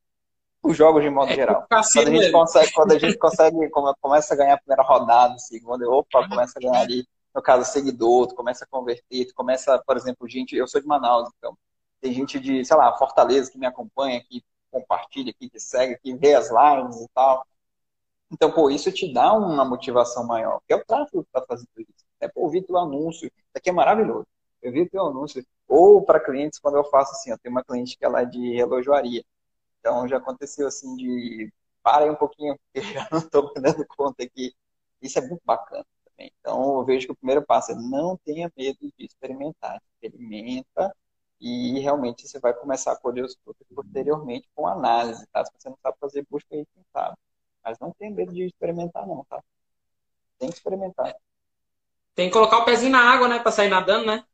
Os 0.63 0.75
jogos 0.75 1.01
de 1.01 1.09
modo 1.09 1.31
é, 1.31 1.35
geral. 1.35 1.65
Quando 1.69 2.07
a, 2.17 2.21
gente 2.21 2.31
consegue, 2.31 2.71
quando 2.73 2.91
a 2.91 2.99
gente 2.99 3.17
consegue, 3.17 3.69
começa 4.01 4.33
a 4.33 4.37
ganhar 4.37 4.53
a 4.55 4.57
primeira 4.57 4.83
rodada, 4.83 5.37
segunda, 5.37 5.89
opa, 5.89 6.27
começa 6.27 6.53
a 6.57 6.61
ganhar 6.61 6.81
ali, 6.81 7.07
no 7.33 7.41
caso, 7.41 7.71
seguidor, 7.71 8.27
tu 8.27 8.35
começa 8.35 8.65
a 8.65 8.67
converter, 8.67 9.25
tu 9.25 9.33
começa, 9.35 9.81
por 9.85 9.95
exemplo, 9.95 10.27
gente, 10.27 10.55
eu 10.55 10.67
sou 10.67 10.81
de 10.81 10.87
Manaus, 10.87 11.29
então, 11.37 11.57
tem 12.01 12.11
gente 12.13 12.39
de, 12.39 12.65
sei 12.65 12.75
lá, 12.75 12.95
Fortaleza 12.97 13.51
que 13.51 13.57
me 13.57 13.65
acompanha, 13.65 14.23
que 14.27 14.43
compartilha, 14.71 15.33
que, 15.33 15.49
que 15.49 15.59
segue, 15.59 15.99
que 15.99 16.15
vê 16.15 16.33
as 16.33 16.49
lives 16.49 17.01
e 17.01 17.07
tal. 17.13 17.45
Então, 18.31 18.51
pô, 18.51 18.69
isso 18.69 18.91
te 18.91 19.11
dá 19.11 19.33
uma 19.33 19.63
motivação 19.63 20.25
maior, 20.25 20.59
que 20.67 20.73
é 20.73 20.75
o 20.75 20.85
tráfego 20.85 21.23
que 21.23 21.29
está 21.29 21.45
fazendo 21.47 21.69
isso. 21.77 22.05
É, 22.19 22.27
pô, 22.27 22.41
ouvir 22.41 22.63
teu 22.63 22.77
anúncio, 22.77 23.27
isso 23.27 23.33
aqui 23.55 23.69
é 23.69 23.73
maravilhoso. 23.73 24.25
Eu 24.61 24.71
vi 24.71 24.89
teu 24.89 25.05
anúncio. 25.05 25.45
Ou 25.67 26.01
para 26.03 26.19
clientes, 26.19 26.59
quando 26.59 26.77
eu 26.77 26.83
faço 26.85 27.11
assim, 27.11 27.31
eu 27.31 27.37
tenho 27.37 27.53
uma 27.53 27.63
cliente 27.63 27.97
que 27.97 28.05
ela 28.05 28.21
é 28.21 28.25
de 28.25 28.53
relojoaria. 28.55 29.23
Então, 29.87 30.05
já 30.05 30.17
aconteceu 30.17 30.67
assim 30.67 30.97
de, 30.97 31.49
parem 31.81 32.11
um 32.11 32.15
pouquinho, 32.15 32.59
porque 32.73 32.93
já 32.93 33.07
não 33.09 33.19
estou 33.19 33.53
dando 33.55 33.85
conta 33.87 34.21
aqui. 34.21 34.53
Isso 35.01 35.17
é 35.17 35.21
muito 35.21 35.41
bacana 35.45 35.85
também. 36.03 36.29
Então, 36.41 36.79
eu 36.79 36.83
vejo 36.85 37.05
que 37.05 37.13
o 37.13 37.15
primeiro 37.15 37.45
passo 37.45 37.71
é 37.71 37.75
não 37.75 38.17
tenha 38.17 38.51
medo 38.57 38.79
de 38.81 39.05
experimentar. 39.05 39.81
Experimenta 39.93 40.93
e 41.39 41.79
realmente 41.79 42.27
você 42.27 42.37
vai 42.37 42.53
começar 42.53 42.91
a 42.91 42.99
colher 42.99 43.23
os 43.23 43.37
frutos 43.41 43.65
posteriormente 43.73 44.49
com 44.53 44.67
análise, 44.67 45.25
tá? 45.31 45.45
Se 45.45 45.51
você 45.57 45.69
não 45.69 45.77
sabe 45.81 45.97
fazer 46.01 46.27
busca, 46.29 46.53
aí 46.53 46.65
quem 46.73 46.83
sabe. 46.91 47.15
Mas 47.63 47.79
não 47.79 47.91
tem 47.93 48.11
medo 48.11 48.33
de 48.33 48.43
experimentar, 48.43 49.07
não, 49.07 49.23
tá? 49.29 49.41
Tem 50.37 50.49
que 50.49 50.55
experimentar. 50.55 51.15
Tem 52.13 52.27
que 52.27 52.33
colocar 52.33 52.57
o 52.57 52.65
pezinho 52.65 52.91
na 52.91 53.09
água, 53.09 53.29
né? 53.29 53.39
Pra 53.39 53.53
sair 53.53 53.69
nadando, 53.69 54.05
né? 54.05 54.25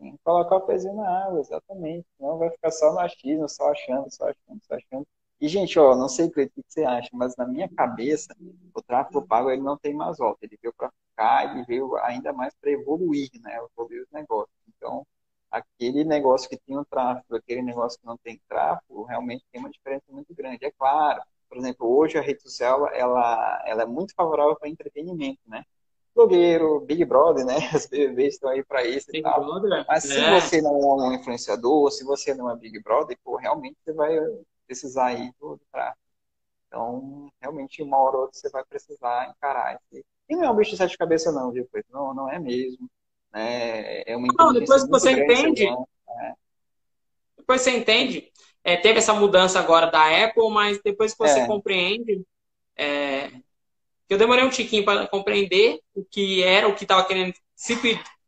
Tem 0.00 0.12
que 0.12 0.18
colocar 0.24 0.56
o 0.56 0.62
pezinho 0.66 0.96
na 0.96 1.26
água, 1.26 1.40
exatamente. 1.40 2.06
Não 2.18 2.38
vai 2.38 2.50
ficar 2.50 2.72
só 2.72 2.92
no 2.92 3.00
achismo, 3.00 3.48
só 3.48 3.70
achando, 3.70 4.10
só 4.10 4.24
achando, 4.24 4.60
só 4.64 4.74
achando. 4.74 5.06
E, 5.40 5.48
gente, 5.48 5.78
ó, 5.78 5.94
não 5.96 6.08
sei 6.08 6.26
o 6.26 6.30
que 6.32 6.50
você 6.66 6.84
acha, 6.84 7.08
mas 7.12 7.36
na 7.36 7.46
minha 7.46 7.68
cabeça, 7.68 8.34
o 8.74 8.82
tráfego 8.82 9.26
pago 9.26 9.50
ele 9.50 9.62
não 9.62 9.78
tem 9.78 9.94
mais 9.94 10.18
volta. 10.18 10.38
Ele 10.44 10.58
veio 10.62 10.74
para 10.76 10.90
ficar, 11.10 11.50
ele 11.54 11.64
veio 11.66 11.96
ainda 11.98 12.32
mais 12.32 12.54
para 12.60 12.70
evoluir, 12.72 13.30
né? 13.42 13.56
Evoluir 13.56 14.02
os 14.02 14.10
negócios. 14.12 14.56
Então, 14.76 15.06
aquele 15.50 16.04
negócio 16.04 16.48
que 16.48 16.58
tem 16.58 16.78
um 16.78 16.84
tráfego, 16.84 17.36
aquele 17.36 17.62
negócio 17.62 17.98
que 18.00 18.06
não 18.06 18.16
tem 18.18 18.40
tráfego, 18.48 19.04
realmente 19.04 19.44
tem 19.52 19.60
uma 19.60 19.70
diferença 19.70 20.04
muito 20.10 20.34
grande. 20.34 20.64
É 20.64 20.70
claro, 20.72 21.22
por 21.48 21.58
exemplo, 21.58 21.86
hoje 21.88 22.18
a 22.18 22.22
rede 22.22 22.42
social 22.42 22.88
ela, 22.92 23.62
ela 23.66 23.82
é 23.82 23.86
muito 23.86 24.14
favorável 24.14 24.56
para 24.56 24.68
entretenimento, 24.68 25.40
né? 25.46 25.64
Blogueiro, 26.14 26.80
Big 26.80 27.04
Brother, 27.04 27.44
né? 27.44 27.56
Os 27.74 27.86
BBBs 27.86 28.34
estão 28.34 28.50
aí 28.50 28.64
para 28.64 28.84
isso 28.84 29.06
Big 29.08 29.18
e 29.18 29.22
tal. 29.22 29.44
Brother. 29.44 29.84
Mas 29.88 30.04
se 30.04 30.18
é. 30.18 30.40
você 30.40 30.60
não 30.60 30.76
é 31.04 31.08
um 31.08 31.12
influenciador, 31.12 31.90
se 31.90 32.04
você 32.04 32.34
não 32.34 32.50
é 32.50 32.56
Big 32.56 32.80
Brother, 32.82 33.18
pô, 33.24 33.36
realmente 33.36 33.76
você 33.84 33.92
vai 33.92 34.16
precisar 34.66 35.06
aí 35.06 35.32
tudo 35.38 35.60
para 35.70 35.94
então, 36.70 37.28
realmente, 37.40 37.82
uma 37.82 37.98
hora 37.98 38.16
ou 38.16 38.22
outra 38.22 38.38
você 38.38 38.48
vai 38.48 38.64
precisar 38.64 39.28
encarar 39.28 39.74
esse. 39.74 40.04
E 40.28 40.36
não 40.36 40.44
é 40.44 40.50
um 40.50 40.54
bicho 40.54 40.70
de 40.70 40.76
sete 40.76 40.96
cabeças, 40.96 41.34
não, 41.34 41.50
viu? 41.50 41.68
Não, 41.92 42.14
não 42.14 42.30
é 42.30 42.38
mesmo. 42.38 42.88
Né? 43.32 44.02
É 44.06 44.16
uma 44.16 44.32
não, 44.38 44.52
depois 44.52 44.84
que 44.84 44.88
você 44.88 45.10
entende. 45.10 45.68
Né? 45.68 46.34
Depois 47.36 47.60
você 47.60 47.76
entende. 47.76 48.30
É, 48.62 48.76
teve 48.76 48.98
essa 49.00 49.12
mudança 49.12 49.58
agora 49.58 49.90
da 49.90 50.24
Apple, 50.24 50.48
mas 50.50 50.80
depois 50.80 51.12
que 51.12 51.18
você 51.18 51.40
é. 51.40 51.46
compreende. 51.48 52.24
É, 52.76 53.32
eu 54.14 54.18
demorei 54.18 54.44
um 54.44 54.50
tiquinho 54.50 54.84
para 54.84 55.06
compreender 55.06 55.80
o 55.94 56.04
que 56.04 56.42
era, 56.42 56.68
o 56.68 56.74
que 56.74 56.84
estava 56.84 57.04
querendo, 57.04 57.34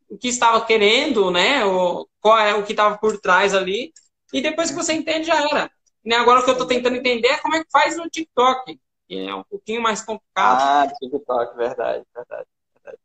o 0.09 0.19
que 0.19 0.29
estava 0.29 0.65
querendo, 0.65 1.31
né? 1.31 1.65
O, 1.65 2.07
qual 2.21 2.39
é 2.39 2.55
o 2.55 2.65
que 2.65 2.73
estava 2.73 2.99
por 2.99 3.19
trás 3.21 3.55
ali. 3.55 3.93
E 4.33 4.41
depois 4.41 4.71
que 4.71 4.77
você 4.77 4.93
entende, 4.93 5.27
já 5.27 5.43
era. 5.49 5.71
Né? 6.05 6.17
Agora 6.17 6.41
o 6.41 6.45
que 6.45 6.51
eu 6.51 6.55
estou 6.55 6.67
tentando 6.67 6.97
entender 6.97 7.29
é 7.29 7.39
como 7.39 7.57
é 7.57 7.65
que 7.65 7.71
faz 7.71 7.97
no 7.97 8.09
TikTok, 8.09 8.81
que 9.07 9.19
é 9.19 9.35
um 9.35 9.45
pouquinho 9.45 9.83
mais 9.83 10.03
complicado. 10.03 10.61
Ah, 10.61 10.93
TikTok, 11.01 11.57
verdade, 11.57 12.05
verdade. 12.15 12.47
verdade. 12.75 12.99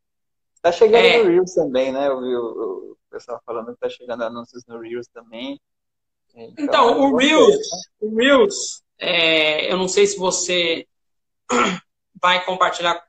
Tá 0.62 0.72
chegando 0.72 1.04
é. 1.04 1.22
no 1.22 1.30
Reels 1.30 1.54
também, 1.54 1.92
né? 1.92 2.08
Eu 2.08 2.20
vi 2.20 2.34
o, 2.34 2.92
o 2.92 2.96
pessoal 3.10 3.40
falando 3.44 3.72
que 3.72 3.80
tá 3.80 3.88
chegando 3.88 4.22
anúncios 4.24 4.64
no 4.66 4.80
Reels 4.80 5.06
também. 5.08 5.60
Então, 6.34 6.64
então 6.64 7.00
o 7.00 7.16
Reels, 7.16 7.56
né? 7.56 7.78
o 8.00 8.16
Reels 8.16 8.82
é, 8.98 9.72
eu 9.72 9.76
não 9.76 9.88
sei 9.88 10.06
se 10.06 10.18
você 10.18 10.86
vai 12.20 12.44
compartilhar 12.44 13.02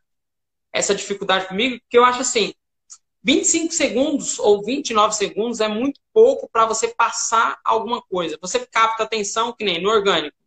essa 0.72 0.94
dificuldade 0.94 1.48
comigo, 1.48 1.80
porque 1.80 1.98
eu 1.98 2.06
acho 2.06 2.22
assim, 2.22 2.54
25 3.24 3.74
segundos 3.74 4.40
ou 4.40 4.64
29 4.64 5.14
segundos 5.14 5.60
é 5.60 5.68
muito 5.68 6.00
pouco 6.14 6.50
para 6.50 6.66
você 6.66 6.90
passar 6.90 7.60
alguma 7.66 8.02
coisa. 8.02 8.38
Você 8.42 8.66
capta 8.66 9.04
atenção, 9.04 9.54
que 9.54 9.66
nem 9.66 9.82
no 9.82 9.90
orgânico. 9.90 10.38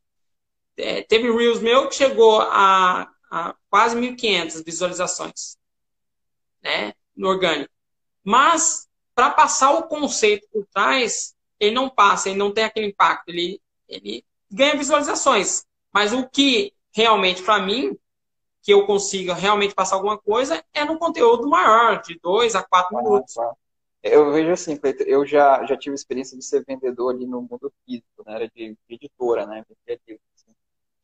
É, 0.77 1.03
teve 1.03 1.31
Reels 1.31 1.61
meu 1.61 1.89
que 1.89 1.95
chegou 1.95 2.41
a, 2.41 3.11
a 3.31 3.55
quase 3.69 3.97
1.500 3.97 4.65
visualizações 4.65 5.59
né, 6.63 6.95
no 7.15 7.29
orgânico. 7.29 7.71
Mas, 8.25 8.89
para 9.15 9.31
passar 9.31 9.73
o 9.73 9.83
conceito 9.83 10.49
por 10.51 10.67
trás, 10.73 11.35
ele 11.61 11.75
não 11.75 11.91
passa, 11.91 12.31
ele 12.31 12.39
não 12.39 12.53
tem 12.53 12.65
aquele 12.65 12.87
impacto. 12.87 13.29
Ele, 13.29 13.61
ele 13.87 14.25
ganha 14.51 14.77
visualizações. 14.77 15.65
Mas 15.93 16.13
o 16.13 16.27
que 16.27 16.73
realmente, 16.95 17.43
para 17.43 17.61
mim, 17.61 17.99
que 18.63 18.73
eu 18.73 18.87
consiga 18.87 19.35
realmente 19.35 19.75
passar 19.75 19.97
alguma 19.97 20.17
coisa 20.17 20.65
é 20.73 20.85
no 20.85 20.99
conteúdo 20.99 21.49
maior, 21.49 22.01
de 22.01 22.19
dois 22.23 22.55
a 22.55 22.63
quatro 22.63 22.97
ah, 22.97 23.03
minutos. 23.03 23.35
Tá. 23.35 23.53
Eu 24.03 24.33
vejo 24.33 24.51
assim, 24.51 24.77
Cleiton, 24.77 25.05
eu 25.05 25.27
já, 25.27 25.65
já 25.67 25.77
tive 25.77 25.95
experiência 25.95 26.37
de 26.39 26.45
ser 26.45 26.65
vendedor 26.65 27.15
ali 27.15 27.27
no 27.27 27.43
mundo 27.43 27.73
físico, 27.85 28.25
né? 28.25 28.35
Era 28.35 28.49
de, 28.49 28.77
de 28.89 28.95
editora, 28.95 29.47
né? 29.47 29.65
assim. 29.89 30.55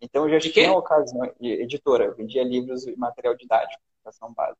Então 0.01 0.25
eu 0.25 0.31
já 0.31 0.39
de 0.39 0.51
tinha 0.53 0.73
ocasião, 0.73 1.33
editora, 1.41 2.05
eu 2.05 2.15
vendia 2.15 2.45
livros 2.45 2.87
e 2.87 2.97
material 2.97 3.37
didático, 3.37 3.83
educação 3.97 4.33
básica. 4.33 4.59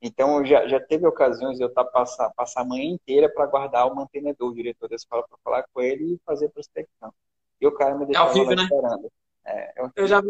Então 0.00 0.44
já, 0.44 0.66
já 0.68 0.78
teve 0.78 1.06
ocasiões 1.06 1.58
de 1.58 1.64
eu 1.64 1.72
tá 1.72 1.84
passar, 1.84 2.30
passar 2.30 2.62
a 2.62 2.64
manhã 2.64 2.84
inteira 2.84 3.28
para 3.28 3.46
guardar 3.46 3.90
o 3.90 3.94
mantenedor, 3.94 4.50
o 4.50 4.54
diretor 4.54 4.88
da 4.88 4.94
escola, 4.94 5.26
para 5.28 5.38
falar 5.42 5.64
com 5.72 5.80
ele 5.80 6.14
e 6.14 6.20
fazer 6.24 6.48
prospecção. 6.50 7.12
E 7.60 7.66
o 7.66 7.72
cara 7.72 7.96
me 7.96 8.06
deixava 8.06 8.30
é 8.30 8.34
vivo, 8.34 8.54
né? 8.54 8.62
esperando. 8.62 9.10
É, 9.48 9.72
eu, 9.96 10.06
já 10.06 10.20
vi. 10.20 10.28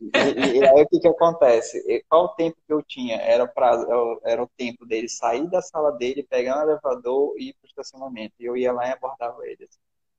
E, 0.00 0.58
e, 0.58 0.64
aí 0.66 0.82
o 0.82 0.88
que 0.88 1.00
que 1.00 1.08
acontece? 1.08 2.04
Qual 2.08 2.24
o 2.26 2.34
tempo 2.34 2.58
que 2.66 2.72
eu 2.72 2.82
tinha? 2.82 3.16
Era, 3.16 3.46
prazo, 3.46 3.86
era 4.22 4.42
o 4.42 4.48
tempo 4.48 4.84
dele 4.86 5.08
sair 5.08 5.48
da 5.48 5.62
sala 5.62 5.92
dele, 5.92 6.22
pegar 6.22 6.58
um 6.58 6.62
elevador 6.62 7.34
e 7.38 7.48
ir 7.48 7.54
para 7.54 7.66
o 7.66 7.68
estacionamento. 7.68 8.34
E 8.38 8.44
eu 8.44 8.56
ia 8.56 8.72
lá 8.72 8.86
e 8.88 8.92
abordava 8.92 9.46
eles. 9.46 9.70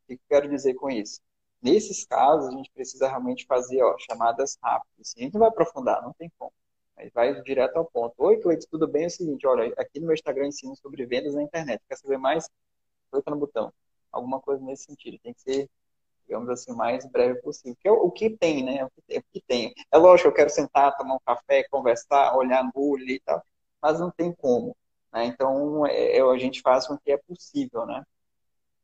O 0.03 0.07
que, 0.07 0.17
que 0.17 0.23
eu 0.23 0.27
quero 0.29 0.49
dizer 0.49 0.73
com 0.73 0.89
isso? 0.89 1.21
Nesses 1.61 2.05
casos, 2.05 2.49
a 2.49 2.57
gente 2.57 2.71
precisa 2.71 3.07
realmente 3.07 3.45
fazer 3.45 3.83
ó, 3.83 3.95
chamadas 3.99 4.57
rápidas. 4.63 5.13
A 5.15 5.21
gente 5.21 5.37
vai 5.37 5.47
aprofundar, 5.49 6.01
não 6.01 6.13
tem 6.13 6.31
como. 6.37 6.51
Mas 6.97 7.11
vai 7.13 7.39
direto 7.43 7.77
ao 7.77 7.85
ponto. 7.85 8.15
Oi, 8.17 8.37
Cleiton, 8.37 8.67
tudo 8.71 8.87
bem? 8.87 9.03
É 9.03 9.07
o 9.07 9.09
seguinte, 9.11 9.45
olha, 9.45 9.71
aqui 9.77 9.99
no 9.99 10.07
meu 10.07 10.15
Instagram 10.15 10.47
ensino 10.47 10.75
sobre 10.75 11.05
vendas 11.05 11.35
na 11.35 11.43
internet. 11.43 11.81
Quer 11.87 11.97
saber 11.97 12.17
mais? 12.17 12.49
Clica 13.11 13.29
no 13.29 13.37
botão. 13.37 13.71
Alguma 14.11 14.39
coisa 14.41 14.63
nesse 14.63 14.85
sentido. 14.85 15.19
Tem 15.19 15.33
que 15.33 15.41
ser 15.41 15.69
digamos 16.31 16.49
assim, 16.49 16.71
o 16.71 16.77
mais 16.77 17.05
breve 17.05 17.41
possível. 17.41 17.75
Que 17.81 17.87
é 17.89 17.91
o, 17.91 18.09
que 18.09 18.29
tem, 18.29 18.63
né? 18.63 18.77
É 18.77 18.85
o 18.85 18.89
que, 18.89 19.01
é 19.09 19.19
o 19.19 19.23
que 19.33 19.41
tem. 19.45 19.73
É 19.91 19.97
lógico, 19.97 20.29
eu 20.29 20.33
quero 20.33 20.49
sentar, 20.49 20.95
tomar 20.95 21.15
um 21.15 21.19
café, 21.25 21.67
conversar, 21.69 22.37
olhar 22.37 22.63
no 22.63 22.71
olho 22.73 23.09
e 23.09 23.19
tal, 23.19 23.43
mas 23.81 23.99
não 23.99 24.09
tem 24.09 24.31
como. 24.31 24.75
Né? 25.11 25.25
Então, 25.25 25.85
é, 25.85 26.21
a 26.21 26.37
gente 26.37 26.61
faz 26.61 26.87
com 26.87 26.97
que 26.97 27.11
é 27.11 27.17
possível, 27.17 27.85
né? 27.85 28.01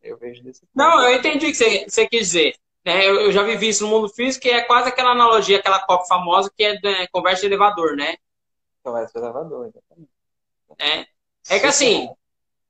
Eu 0.04 0.18
vejo 0.18 0.44
desse 0.44 0.62
ponto. 0.62 0.72
Não, 0.76 1.02
eu 1.02 1.18
entendi 1.18 1.46
o 1.46 1.50
que 1.50 1.56
você, 1.56 1.86
você 1.88 2.08
quis 2.08 2.28
dizer. 2.28 2.56
É, 2.84 3.08
eu, 3.08 3.22
eu, 3.22 3.32
já 3.32 3.44
vivi 3.44 3.70
isso 3.70 3.86
no 3.86 3.90
mundo 3.90 4.10
físico, 4.10 4.44
que 4.44 4.50
é 4.50 4.62
quase 4.62 4.90
aquela 4.90 5.12
analogia, 5.12 5.58
aquela 5.58 5.80
copa 5.86 6.06
famosa, 6.06 6.52
que 6.56 6.64
é 6.64 6.80
né, 6.82 7.08
conversa 7.12 7.42
de 7.42 7.48
elevador, 7.48 7.96
né? 7.96 8.16
Conversa 8.84 9.14
de 9.14 9.26
elevador, 9.26 9.68
exatamente. 9.68 10.12
É, 10.80 11.56
é 11.56 11.60
que 11.60 11.66
assim, 11.66 12.10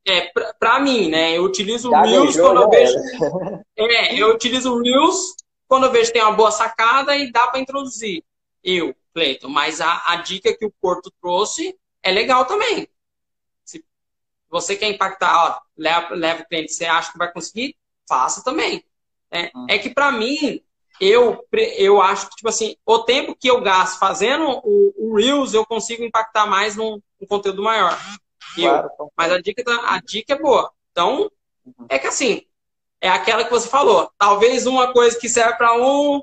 é, 0.08 0.32
para 0.58 0.80
mim, 0.80 1.10
né? 1.10 1.38
Eu 1.38 1.44
utilizo 1.44 1.92
o 1.92 2.02
Reels 2.02 2.36
quando 2.38 2.62
eu 2.62 2.70
vejo. 2.70 2.98
É, 3.80 4.16
eu 4.16 4.34
utilizo 4.34 4.74
o 4.74 4.82
Reels 4.82 5.36
quando 5.68 5.86
eu 5.86 5.92
vejo 5.92 6.08
que 6.08 6.14
tem 6.14 6.24
uma 6.24 6.32
boa 6.32 6.50
sacada 6.50 7.16
e 7.16 7.32
dá 7.32 7.48
para 7.48 7.60
introduzir. 7.60 8.24
Eu, 8.64 8.96
Cleiton. 9.14 9.50
Mas 9.50 9.82
a, 9.82 10.04
a, 10.08 10.16
dica 10.16 10.56
que 10.58 10.66
o 10.66 10.74
Porto 10.82 11.14
trouxe 11.22 11.78
é 12.02 12.12
legal 12.12 12.46
também. 12.46 12.88
Se 13.64 13.86
você 14.50 14.76
quer 14.76 14.90
impactar, 14.90 15.46
ó, 15.46 15.62
leva, 15.78 16.16
leva 16.16 16.42
o 16.42 16.48
cliente, 16.48 16.74
você 16.74 16.86
acha 16.86 17.12
que 17.12 17.20
vai 17.20 17.32
conseguir, 17.32 17.76
faça 18.10 18.44
também. 18.44 18.84
É, 19.30 19.52
hum. 19.56 19.68
é 19.70 19.78
que 19.78 19.92
para 19.92 20.12
mim, 20.12 20.60
eu, 21.00 21.46
eu 21.78 22.02
acho 22.02 22.30
que, 22.30 22.38
tipo 22.38 22.50
assim, 22.50 22.76
o 22.84 23.00
tempo 23.00 23.36
que 23.36 23.50
eu 23.50 23.62
gasto 23.62 24.00
fazendo 24.00 24.60
o, 24.64 24.94
o 24.98 25.16
Reels, 25.16 25.54
eu 25.54 25.66
consigo 25.68 26.04
impactar 26.04 26.48
mais 26.48 26.76
num, 26.76 27.00
num 27.22 27.28
conteúdo 27.28 27.62
maior. 27.62 27.96
Claro, 28.56 28.90
mas 29.16 29.32
a 29.32 29.42
dica, 29.42 29.64
a 29.68 30.02
dica 30.02 30.34
é 30.34 30.40
boa. 30.40 30.72
Então, 30.92 31.32
uhum. 31.66 31.86
é 31.90 32.00
que 32.00 32.08
assim, 32.08 32.46
é 33.02 33.10
aquela 33.10 33.44
que 33.44 33.52
você 33.52 33.68
falou. 33.68 34.12
Talvez 34.18 34.66
uma 34.66 34.92
coisa 34.92 35.18
que 35.18 35.30
serve 35.30 35.58
para 35.58 35.76
um 35.76 36.22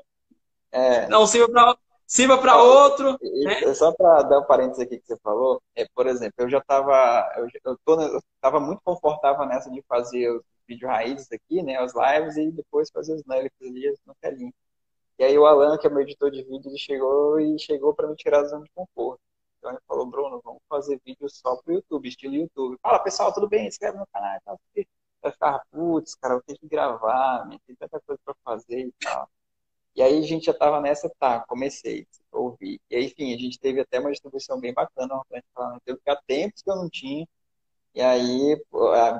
é. 0.71 1.07
não 1.07 1.25
sirva 1.25 1.49
para 1.49 1.77
sirva 2.05 2.37
para 2.37 2.61
outro. 2.61 3.17
né? 3.43 3.73
Só 3.73 3.91
para 3.91 4.23
dar 4.23 4.39
um 4.39 4.45
parênteses 4.45 4.81
aqui 4.81 4.99
que 4.99 5.07
você 5.07 5.17
falou, 5.23 5.61
é, 5.75 5.87
por 5.95 6.07
exemplo, 6.07 6.35
eu 6.39 6.49
já 6.49 6.59
estava 6.59 7.33
eu, 7.37 7.47
eu, 7.63 7.77
eu 7.87 8.21
tava 8.41 8.59
muito 8.59 8.81
confortável 8.83 9.45
nessa 9.45 9.71
de 9.71 9.81
fazer 9.87 10.29
os 10.29 10.43
vídeos 10.67 10.89
raízes 10.89 11.27
aqui, 11.31 11.61
né, 11.61 11.83
os 11.83 11.93
lives 11.93 12.37
e 12.37 12.51
depois 12.51 12.89
fazer 12.91 13.13
os 13.13 13.23
lives 13.27 13.51
ali 13.61 13.95
no 14.05 14.15
telinho. 14.21 14.53
E 15.17 15.23
aí 15.23 15.37
o 15.37 15.45
Alan, 15.45 15.77
que 15.77 15.87
é 15.87 15.89
meu 15.89 16.01
editor 16.01 16.29
de 16.29 16.43
vídeo, 16.43 16.69
ele 16.69 16.77
chegou 16.77 17.39
e 17.39 17.57
chegou 17.57 17.93
para 17.93 18.07
me 18.07 18.15
tirar 18.15 18.41
a 18.41 18.45
zona 18.45 18.63
de 18.63 18.71
conforto. 18.75 19.21
Então 19.65 19.73
ele 19.73 19.81
falou, 19.87 20.05
Bruno, 20.05 20.39
vamos 20.43 20.61
fazer 20.69 21.01
vídeo 21.03 21.27
só 21.27 21.55
pro 21.55 21.73
YouTube, 21.73 22.07
estilo 22.07 22.35
YouTube. 22.35 22.77
Fala, 22.83 22.99
pessoal, 22.99 23.33
tudo 23.33 23.49
bem? 23.49 23.67
Inscreve 23.67 23.97
no 23.97 24.05
canal 24.13 24.35
e 24.37 24.39
tal. 24.41 24.59
Vai 25.23 25.31
ficar, 25.31 25.65
putz, 25.71 26.13
cara, 26.13 26.35
eu 26.35 26.41
tenho 26.43 26.59
que 26.59 26.67
gravar, 26.67 27.49
tem 27.65 27.75
tanta 27.75 27.99
coisa 28.01 28.21
para 28.23 28.35
fazer 28.43 28.87
e 28.87 28.93
tal. 29.03 29.27
E 29.95 30.03
aí 30.03 30.19
a 30.19 30.21
gente 30.21 30.45
já 30.45 30.53
tava 30.53 30.79
nessa, 30.81 31.09
tá, 31.19 31.39
comecei 31.47 32.07
a 32.31 32.37
ouvir. 32.37 32.79
E 32.91 32.95
aí, 32.95 33.05
enfim, 33.07 33.33
a 33.33 33.37
gente 33.39 33.59
teve 33.59 33.81
até 33.81 33.99
uma 33.99 34.11
distribuição 34.11 34.59
bem 34.59 34.71
bacana, 34.71 35.15
uma 35.15 35.25
falar, 35.51 35.79
teve 35.83 35.99
que 35.99 36.11
há 36.11 36.15
tempos 36.27 36.61
que 36.61 36.69
eu 36.69 36.75
não 36.75 36.87
tinha. 36.87 37.27
E 37.95 38.01
aí, 38.01 38.63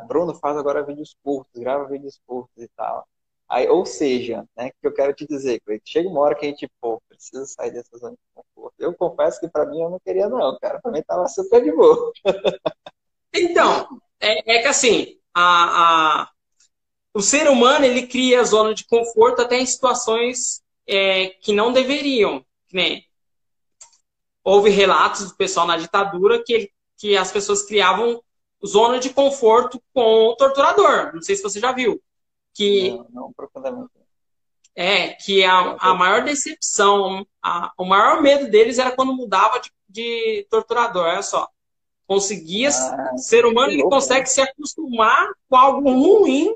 Bruno 0.08 0.36
faz 0.36 0.58
agora 0.58 0.86
vídeos 0.86 1.16
curtos, 1.24 1.60
grava 1.60 1.88
vídeos 1.88 2.20
curtos 2.28 2.64
e 2.64 2.68
tal. 2.76 3.08
Aí, 3.48 3.68
ou 3.68 3.86
seja, 3.86 4.43
né, 4.58 4.72
que 4.72 4.88
eu 4.88 4.93
quero 4.93 5.14
te 5.14 5.26
dizer, 5.28 5.62
chega 5.84 6.10
uma 6.10 6.22
hora 6.22 6.36
que 6.36 6.46
a 6.46 6.50
gente, 6.50 6.68
pô, 6.82 7.00
precisa 7.08 7.46
sair 7.46 7.72
dessa 7.72 7.96
zona 7.98 8.14
de 8.14 8.18
conforto. 8.34 8.76
Eu 8.80 8.93
confesso 8.96 9.39
que 9.39 9.48
para 9.48 9.66
mim 9.66 9.82
eu 9.82 9.89
não 9.89 10.00
queria 10.00 10.28
não, 10.28 10.58
cara. 10.60 10.80
Para 10.82 10.91
mim 10.91 11.04
tava 11.04 11.28
super 11.28 11.64
de 11.64 11.72
boa. 11.72 12.12
Então, 13.38 14.00
é, 14.18 14.60
é 14.60 14.62
que 14.62 14.68
assim, 14.70 15.20
a, 15.34 16.22
a, 16.22 16.30
o 17.14 17.22
ser 17.22 17.50
humano 17.50 17.84
ele 17.84 18.08
cria 18.08 18.39
a 18.39 18.46
zona 18.46 18.74
de 18.74 18.86
conforto 18.86 19.41
até 19.41 19.60
em 19.60 19.66
situações 19.66 20.64
é, 20.88 21.32
que 21.41 21.52
não 21.52 21.74
deveriam. 21.74 22.46
Né? 22.72 23.02
Houve 24.41 24.70
relatos 24.70 25.28
do 25.28 25.36
pessoal 25.36 25.68
na 25.68 25.76
ditadura 25.76 26.41
que, 26.46 26.72
que 26.98 27.18
as 27.18 27.30
pessoas 27.30 27.64
criavam 27.64 28.24
zona 28.66 29.00
de 29.00 29.10
conforto 29.10 29.84
com 29.93 30.28
o 30.28 30.36
torturador. 30.38 31.14
Não 31.14 31.22
sei 31.22 31.36
se 31.36 31.43
você 31.43 31.60
já 31.60 31.74
viu 31.74 32.02
que 32.56 32.91
não, 32.91 33.08
não 33.12 33.34
profundamente. 33.34 33.91
É, 34.74 35.10
que 35.10 35.43
a, 35.43 35.78
a 35.80 35.93
maior 35.93 36.24
decepção, 36.24 37.26
a, 37.41 37.72
o 37.78 37.86
maior 37.86 38.22
medo 38.22 38.49
deles 38.49 38.80
era 38.80 38.91
quando 38.91 39.14
mudava 39.14 39.60
de, 39.60 39.72
de 39.88 40.47
torturador. 40.49 41.03
Olha 41.03 41.22
só. 41.22 41.47
Conseguia, 42.08 42.70
ah, 42.70 43.18
ser 43.18 43.45
humano 43.45 43.72
ele 43.72 43.82
louco, 43.82 43.95
consegue 43.95 44.22
né? 44.22 44.26
se 44.28 44.41
acostumar 44.41 45.30
com 45.49 45.56
algo 45.56 45.89
ruim. 45.89 46.53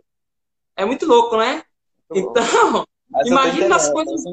É 0.76 0.86
muito 0.86 1.06
louco, 1.06 1.38
né? 1.38 1.64
Muito 2.10 2.30
então, 2.30 2.86
imagina 3.26 3.76
as 3.76 3.90
coisas. 3.90 4.24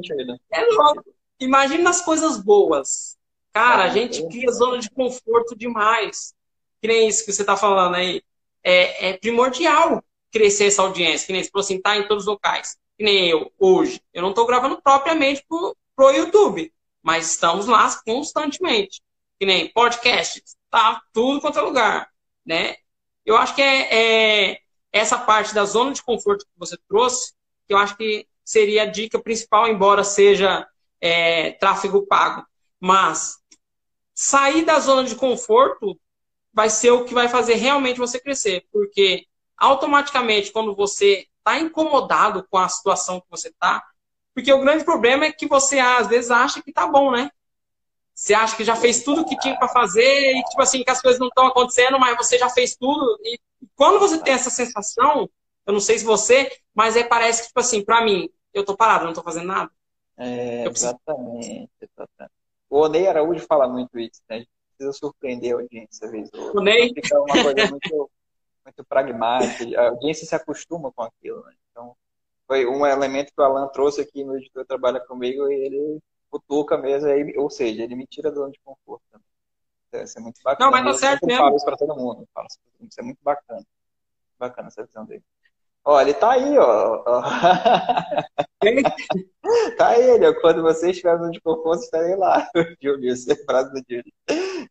É 0.52 0.62
louco. 0.64 1.04
Imagina 1.40 1.90
as 1.90 2.00
coisas 2.00 2.38
boas. 2.38 3.16
Cara, 3.52 3.84
a 3.84 3.88
gente 3.88 4.26
cria 4.28 4.50
zona 4.52 4.78
de 4.78 4.90
conforto 4.90 5.56
demais. 5.56 6.34
Que 6.80 6.88
nem 6.88 7.08
isso 7.08 7.24
que 7.24 7.32
você 7.32 7.42
está 7.42 7.56
falando 7.56 7.94
aí. 7.94 8.22
É, 8.62 9.10
é, 9.10 9.16
primordial 9.16 10.02
crescer 10.36 10.66
essa 10.66 10.82
audiência. 10.82 11.26
Que 11.26 11.32
nem 11.32 11.42
você 11.42 11.50
falou 11.50 11.64
assim, 11.64 11.80
tá 11.80 11.96
em 11.96 12.06
todos 12.06 12.24
os 12.24 12.28
locais. 12.28 12.76
Que 12.96 13.04
nem 13.04 13.28
eu, 13.28 13.52
hoje. 13.58 14.00
Eu 14.12 14.22
não 14.22 14.30
estou 14.30 14.46
gravando 14.46 14.80
propriamente 14.80 15.44
pro, 15.48 15.76
pro 15.94 16.10
YouTube, 16.10 16.72
mas 17.02 17.30
estamos 17.30 17.66
lá 17.66 17.88
constantemente. 18.04 19.02
Que 19.38 19.46
nem 19.46 19.72
podcast, 19.72 20.42
tá 20.70 21.02
tudo 21.12 21.40
quanto 21.40 21.58
é 21.58 21.62
lugar, 21.62 22.08
né? 22.44 22.76
Eu 23.24 23.36
acho 23.36 23.54
que 23.54 23.62
é, 23.62 24.52
é 24.52 24.60
essa 24.92 25.18
parte 25.18 25.54
da 25.54 25.64
zona 25.64 25.92
de 25.92 26.02
conforto 26.02 26.44
que 26.44 26.58
você 26.58 26.76
trouxe, 26.88 27.34
que 27.66 27.74
eu 27.74 27.78
acho 27.78 27.96
que 27.96 28.26
seria 28.44 28.84
a 28.84 28.86
dica 28.86 29.18
principal, 29.18 29.68
embora 29.68 30.04
seja 30.04 30.66
é, 31.00 31.52
tráfego 31.52 32.06
pago. 32.06 32.46
Mas 32.80 33.38
sair 34.14 34.64
da 34.64 34.78
zona 34.78 35.04
de 35.04 35.16
conforto 35.16 35.98
vai 36.52 36.70
ser 36.70 36.90
o 36.90 37.04
que 37.04 37.12
vai 37.12 37.28
fazer 37.28 37.54
realmente 37.54 37.98
você 37.98 38.18
crescer, 38.18 38.64
porque 38.72 39.26
automaticamente 39.56 40.52
quando 40.52 40.74
você 40.74 41.26
está 41.38 41.58
incomodado 41.58 42.46
com 42.50 42.58
a 42.58 42.68
situação 42.68 43.20
que 43.20 43.30
você 43.30 43.48
está, 43.48 43.82
porque 44.34 44.52
o 44.52 44.60
grande 44.60 44.84
problema 44.84 45.24
é 45.24 45.32
que 45.32 45.46
você 45.46 45.78
às 45.78 46.08
vezes 46.08 46.30
acha 46.30 46.62
que 46.62 46.72
tá 46.72 46.86
bom, 46.86 47.10
né? 47.10 47.30
Você 48.14 48.34
acha 48.34 48.56
que 48.56 48.64
já 48.64 48.74
fez 48.74 49.02
tudo 49.02 49.22
o 49.22 49.24
que 49.24 49.38
tinha 49.38 49.58
para 49.58 49.68
fazer 49.68 50.32
e 50.32 50.42
tipo 50.44 50.62
assim 50.62 50.82
que 50.82 50.90
as 50.90 51.00
coisas 51.00 51.20
não 51.20 51.28
estão 51.28 51.46
acontecendo, 51.46 51.98
mas 51.98 52.16
você 52.16 52.38
já 52.38 52.48
fez 52.48 52.76
tudo 52.76 53.18
e 53.22 53.38
quando 53.74 53.98
você 53.98 54.18
tem 54.22 54.34
essa 54.34 54.50
sensação, 54.50 55.28
eu 55.66 55.72
não 55.72 55.80
sei 55.80 55.98
se 55.98 56.04
você, 56.04 56.50
mas 56.74 56.96
é 56.96 57.04
parece 57.04 57.42
que 57.42 57.48
tipo 57.48 57.60
assim, 57.60 57.84
para 57.84 58.04
mim, 58.04 58.30
eu 58.54 58.64
tô 58.64 58.76
parado, 58.76 59.04
não 59.04 59.12
tô 59.12 59.22
fazendo 59.22 59.46
nada. 59.46 59.70
É, 60.16 60.64
exatamente, 60.66 61.68
exatamente. 61.80 62.34
O 62.70 62.80
Onei 62.80 63.06
Araújo 63.06 63.44
fala 63.46 63.68
muito 63.68 63.98
isso, 63.98 64.20
né? 64.28 64.36
A 64.36 64.38
gente 64.38 64.50
precisa 64.76 64.98
surpreender 64.98 65.52
a 65.52 65.60
audiência 65.60 66.06
às 66.06 66.10
vezes. 66.10 66.30
O 66.32 66.60
Ney? 66.60 66.92
Fica 66.94 67.20
uma 67.20 67.42
coisa 67.42 67.66
muito, 67.70 68.10
muito 68.66 68.84
pragmática, 68.84 69.80
a 69.80 69.88
audiência 69.88 70.26
se 70.26 70.34
acostuma 70.34 70.92
com 70.92 71.02
aquilo, 71.02 71.42
né? 71.44 71.54
Então, 71.70 71.96
foi 72.46 72.66
um 72.66 72.84
elemento 72.84 73.32
que 73.32 73.40
o 73.40 73.44
Alan 73.44 73.68
trouxe 73.68 74.00
aqui 74.00 74.24
no 74.24 74.36
editor 74.36 74.66
trabalha 74.66 74.98
comigo 75.00 75.48
e 75.48 75.54
ele 75.54 76.00
cutuca 76.28 76.76
mesmo, 76.76 77.08
aí, 77.08 77.32
ou 77.36 77.48
seja, 77.48 77.84
ele 77.84 77.94
me 77.94 78.06
tira 78.06 78.30
do 78.30 78.38
zona 78.38 78.50
de 78.50 78.58
conforto 78.64 79.04
também. 79.10 79.26
Então, 79.88 80.02
isso 80.02 80.18
é 80.18 80.20
muito 80.20 80.40
bacana. 80.42 80.70
Não, 80.70 80.76
mas 80.76 81.00
tá 81.00 81.08
certo 81.08 81.26
mesmo. 81.26 81.40
Eu 81.40 81.46
falo 81.46 81.56
isso 81.56 81.64
para 81.64 81.76
todo 81.76 81.96
mundo. 81.96 82.28
Falo 82.34 82.46
isso 82.80 83.00
é 83.00 83.02
muito 83.02 83.18
bacana. 83.22 83.64
Bacana 84.38 84.68
essa 84.68 84.84
visão 84.84 85.06
dele. 85.06 85.24
Olha, 85.84 86.10
ele 86.10 86.14
tá 86.14 86.32
aí, 86.32 86.58
ó. 86.58 87.04
tá 89.78 89.88
aí, 89.88 90.10
ele, 90.10 90.26
ó. 90.26 90.34
Quando 90.40 90.62
você 90.62 90.90
estiver 90.90 91.16
no 91.18 91.30
de 91.30 91.40
conforto, 91.40 91.84
estarei 91.84 92.16
lá. 92.16 92.50
Júlio, 92.82 93.12
essa 93.12 93.32
é 93.32 93.34
a 93.34 93.44
frase 93.44 93.72
do 93.72 93.78
Júlio. 93.88 94.12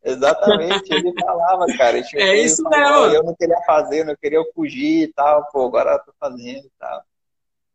Exatamente, 0.04 0.92
ele 0.92 1.12
falava, 1.20 1.66
cara. 1.76 1.96
É 2.14 2.36
isso 2.36 2.62
mesmo. 2.68 3.06
Eu 3.06 3.22
não 3.22 3.34
queria 3.34 3.60
fazer, 3.62 4.04
não 4.04 4.16
queria 4.16 4.42
fugir 4.54 5.08
e 5.08 5.12
tal. 5.12 5.46
Pô, 5.50 5.66
agora 5.66 5.92
eu 5.92 6.04
tô 6.04 6.12
fazendo 6.18 6.66
e 6.66 6.72
tal. 6.78 7.02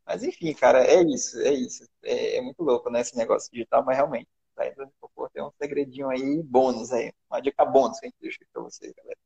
Mas 0.05 0.23
enfim, 0.23 0.53
cara, 0.53 0.83
é 0.83 1.01
isso, 1.03 1.39
é 1.41 1.53
isso. 1.53 1.85
É, 2.03 2.37
é 2.37 2.41
muito 2.41 2.61
louco, 2.63 2.89
né, 2.89 3.01
esse 3.01 3.15
negócio 3.15 3.51
digital, 3.51 3.83
mas 3.85 3.95
realmente, 3.95 4.27
tá 4.55 4.65
conforto. 4.99 5.35
É 5.35 5.43
um 5.43 5.51
segredinho 5.61 6.09
aí, 6.09 6.41
bônus 6.43 6.91
aí. 6.91 7.13
Uma 7.29 7.39
dica 7.39 7.63
bônus 7.63 7.99
que 7.99 8.05
a 8.05 8.09
gente 8.09 8.17
deixa 8.21 8.39
pra 8.51 8.63
vocês, 8.63 8.93
galera. 8.93 9.17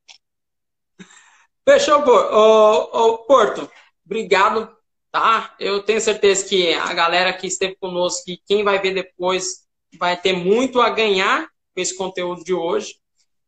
Fechou, 1.68 2.00
ô, 2.00 3.18
Porto 3.26 3.70
obrigado, 4.06 4.72
tá? 5.12 5.56
Eu 5.60 5.84
tenho 5.84 6.00
certeza 6.00 6.48
que 6.48 6.74
a 6.74 6.94
galera 6.94 7.34
que 7.34 7.48
esteve 7.48 7.76
conosco 7.76 8.30
e 8.30 8.38
quem 8.38 8.64
vai 8.64 8.80
ver 8.80 8.94
depois 8.94 9.66
vai 9.98 10.16
ter 10.20 10.34
muito 10.34 10.80
a 10.80 10.90
ganhar 10.90 11.50
com 11.76 11.82
esse 11.82 11.96
conteúdo 11.96 12.44
de 12.44 12.54
hoje. 12.54 12.96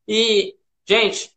E, 0.08 0.56
gente, 0.86 1.32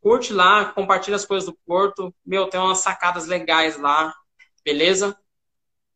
curte 0.00 0.32
lá, 0.32 0.66
compartilha 0.66 1.16
as 1.16 1.24
coisas 1.24 1.48
do 1.48 1.58
Porto. 1.66 2.14
Meu, 2.24 2.48
tem 2.48 2.60
umas 2.60 2.78
sacadas 2.78 3.26
legais 3.26 3.78
lá, 3.78 4.14
beleza? 4.64 5.18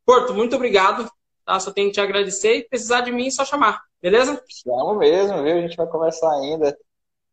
Porto, 0.05 0.35
muito 0.35 0.57
obrigado. 0.57 1.09
Tá? 1.45 1.61
Só 1.61 1.71
tenho 1.73 1.89
que 1.89 1.95
te 1.95 2.01
agradecer 2.01 2.57
e 2.57 2.69
precisar 2.69 3.03
de 3.03 3.13
mim, 3.13 3.27
é 3.27 3.31
só 3.31 3.45
chamar, 3.45 3.83
beleza? 4.01 4.43
Chamo 4.49 4.95
mesmo, 4.95 5.43
viu? 5.43 5.59
A 5.59 5.61
gente 5.61 5.77
vai 5.77 5.87
conversar 5.87 6.33
ainda. 6.35 6.77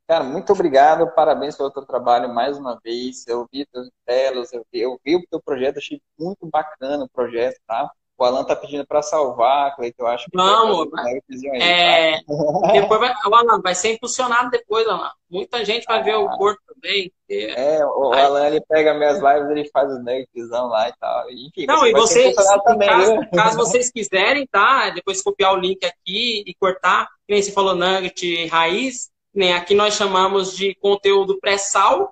Cara, 0.08 0.24
muito 0.24 0.52
obrigado, 0.52 1.14
parabéns 1.14 1.56
pelo 1.56 1.70
teu 1.70 1.86
trabalho 1.86 2.34
mais 2.34 2.58
uma 2.58 2.80
vez. 2.84 3.28
Eu 3.28 3.47
vi 3.52 3.66
teus 3.68 3.89
telas, 4.06 4.52
eu 4.52 4.66
vi, 4.72 4.80
eu 4.80 5.00
vi 5.06 5.16
o 5.16 5.28
teu 5.30 5.39
projeto, 5.39 5.78
achei 5.78 6.02
muito 6.18 6.47
bacana 6.47 7.04
o 7.04 7.10
projeto, 7.10 7.60
tá? 7.68 7.91
O 8.20 8.26
Alan 8.26 8.43
tá 8.43 8.53
pedindo 8.53 8.86
para 8.86 9.01
salvar, 9.01 9.74
que 9.78 9.93
eu 9.97 10.05
acho 10.05 10.26
que 10.26 10.36
Vamos, 10.36 10.89
vai, 10.91 11.22
é, 11.55 12.17
tá? 12.17 12.28
depois 12.74 12.99
vai, 12.99 13.13
o 13.26 13.34
Alan 13.34 13.61
vai 13.61 13.74
ser 13.74 13.93
impulsionado 13.93 14.49
depois, 14.49 14.86
Alan. 14.86 15.09
Muita 15.30 15.63
gente 15.63 15.86
vai 15.86 15.99
ah, 15.99 16.03
ver 16.03 16.15
o 16.17 16.28
ah. 16.28 16.38
Porto 16.38 16.59
também. 16.67 17.09
É, 17.30 17.86
o, 17.86 18.11
aí, 18.11 18.22
Alan 18.22 18.47
ele 18.47 18.61
pega 18.67 18.93
minhas 18.93 19.20
lives, 19.20 19.49
ele 19.51 19.70
faz 19.72 19.89
o 19.89 19.99
nuggetsão 19.99 20.67
lá 20.67 20.89
e 20.89 20.93
tal. 20.99 21.32
Enfim, 21.32 21.65
não, 21.65 21.88
e 21.88 21.93
vocês, 21.93 22.36
também, 22.65 22.89
caso, 22.89 23.30
caso, 23.34 23.55
vocês 23.57 23.89
quiserem, 23.89 24.45
tá? 24.51 24.89
Depois 24.89 25.22
copiar 25.22 25.53
o 25.53 25.59
link 25.59 25.82
aqui 25.86 26.43
e 26.45 26.53
cortar, 26.59 27.05
que 27.26 27.34
nem 27.34 27.41
você 27.41 27.53
falou 27.53 27.74
nugget 27.74 28.47
raiz, 28.47 29.09
nem 29.34 29.53
aqui 29.53 29.74
nós 29.74 29.93
chamamos 29.93 30.57
de 30.57 30.76
conteúdo 30.76 31.39
pré-sal, 31.39 32.11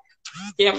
que 0.55 0.67
é 0.67 0.73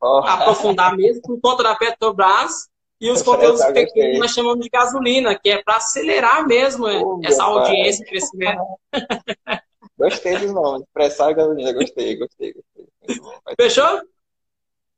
oh. 0.00 0.24
aprofundar 0.26 0.96
mesmo, 0.96 1.22
por 1.22 1.40
conta 1.40 1.62
da 1.62 1.76
Petrobras, 1.76 2.71
e 3.02 3.10
os 3.10 3.20
conteúdos 3.20 3.64
pequenos 3.66 4.20
nós 4.20 4.30
chamamos 4.30 4.60
de 4.60 4.70
gasolina, 4.70 5.36
que 5.36 5.50
é 5.50 5.60
para 5.60 5.76
acelerar 5.76 6.46
mesmo 6.46 6.86
oh, 6.86 7.20
essa 7.24 7.42
audiência 7.42 8.04
e 8.04 8.06
crescimento. 8.06 8.62
Gostei 9.98 10.36
dos 10.38 10.52
nomes, 10.52 10.86
pré-sal 10.92 11.30
e 11.30 11.34
gasolina, 11.34 11.72
gostei, 11.72 12.16
gostei, 12.16 12.52
gostei. 12.54 12.86
Fechou? 13.60 14.02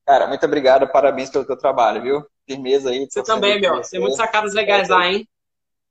Cara, 0.06 0.26
muito 0.26 0.44
obrigado, 0.46 0.86
parabéns 0.88 1.30
pelo 1.30 1.44
teu 1.44 1.58
trabalho, 1.58 2.02
viu? 2.02 2.26
Firmeza 2.46 2.90
aí. 2.90 3.06
Você 3.10 3.22
também, 3.22 3.60
meu. 3.60 3.80
Tem 3.82 4.00
muitas 4.00 4.18
sacadas 4.18 4.54
legais 4.54 4.88
lá, 4.88 5.06
hein? 5.06 5.28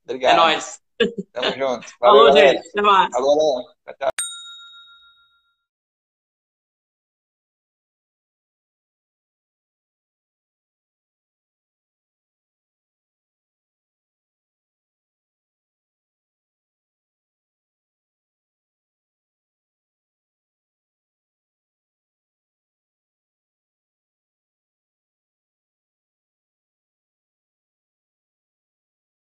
Obrigado. 0.04 0.34
É 0.34 0.38
nóis. 0.38 0.80
Tamo 1.32 1.52
junto. 1.52 1.88
Valeu, 2.00 2.24
Falou, 2.24 2.26
galera. 2.28 2.58
gente. 2.58 2.70
Até 2.70 2.82
mais. 2.82 3.12
Falou, 3.12 3.64
Tchau, 3.86 3.96
tchau. 4.00 4.23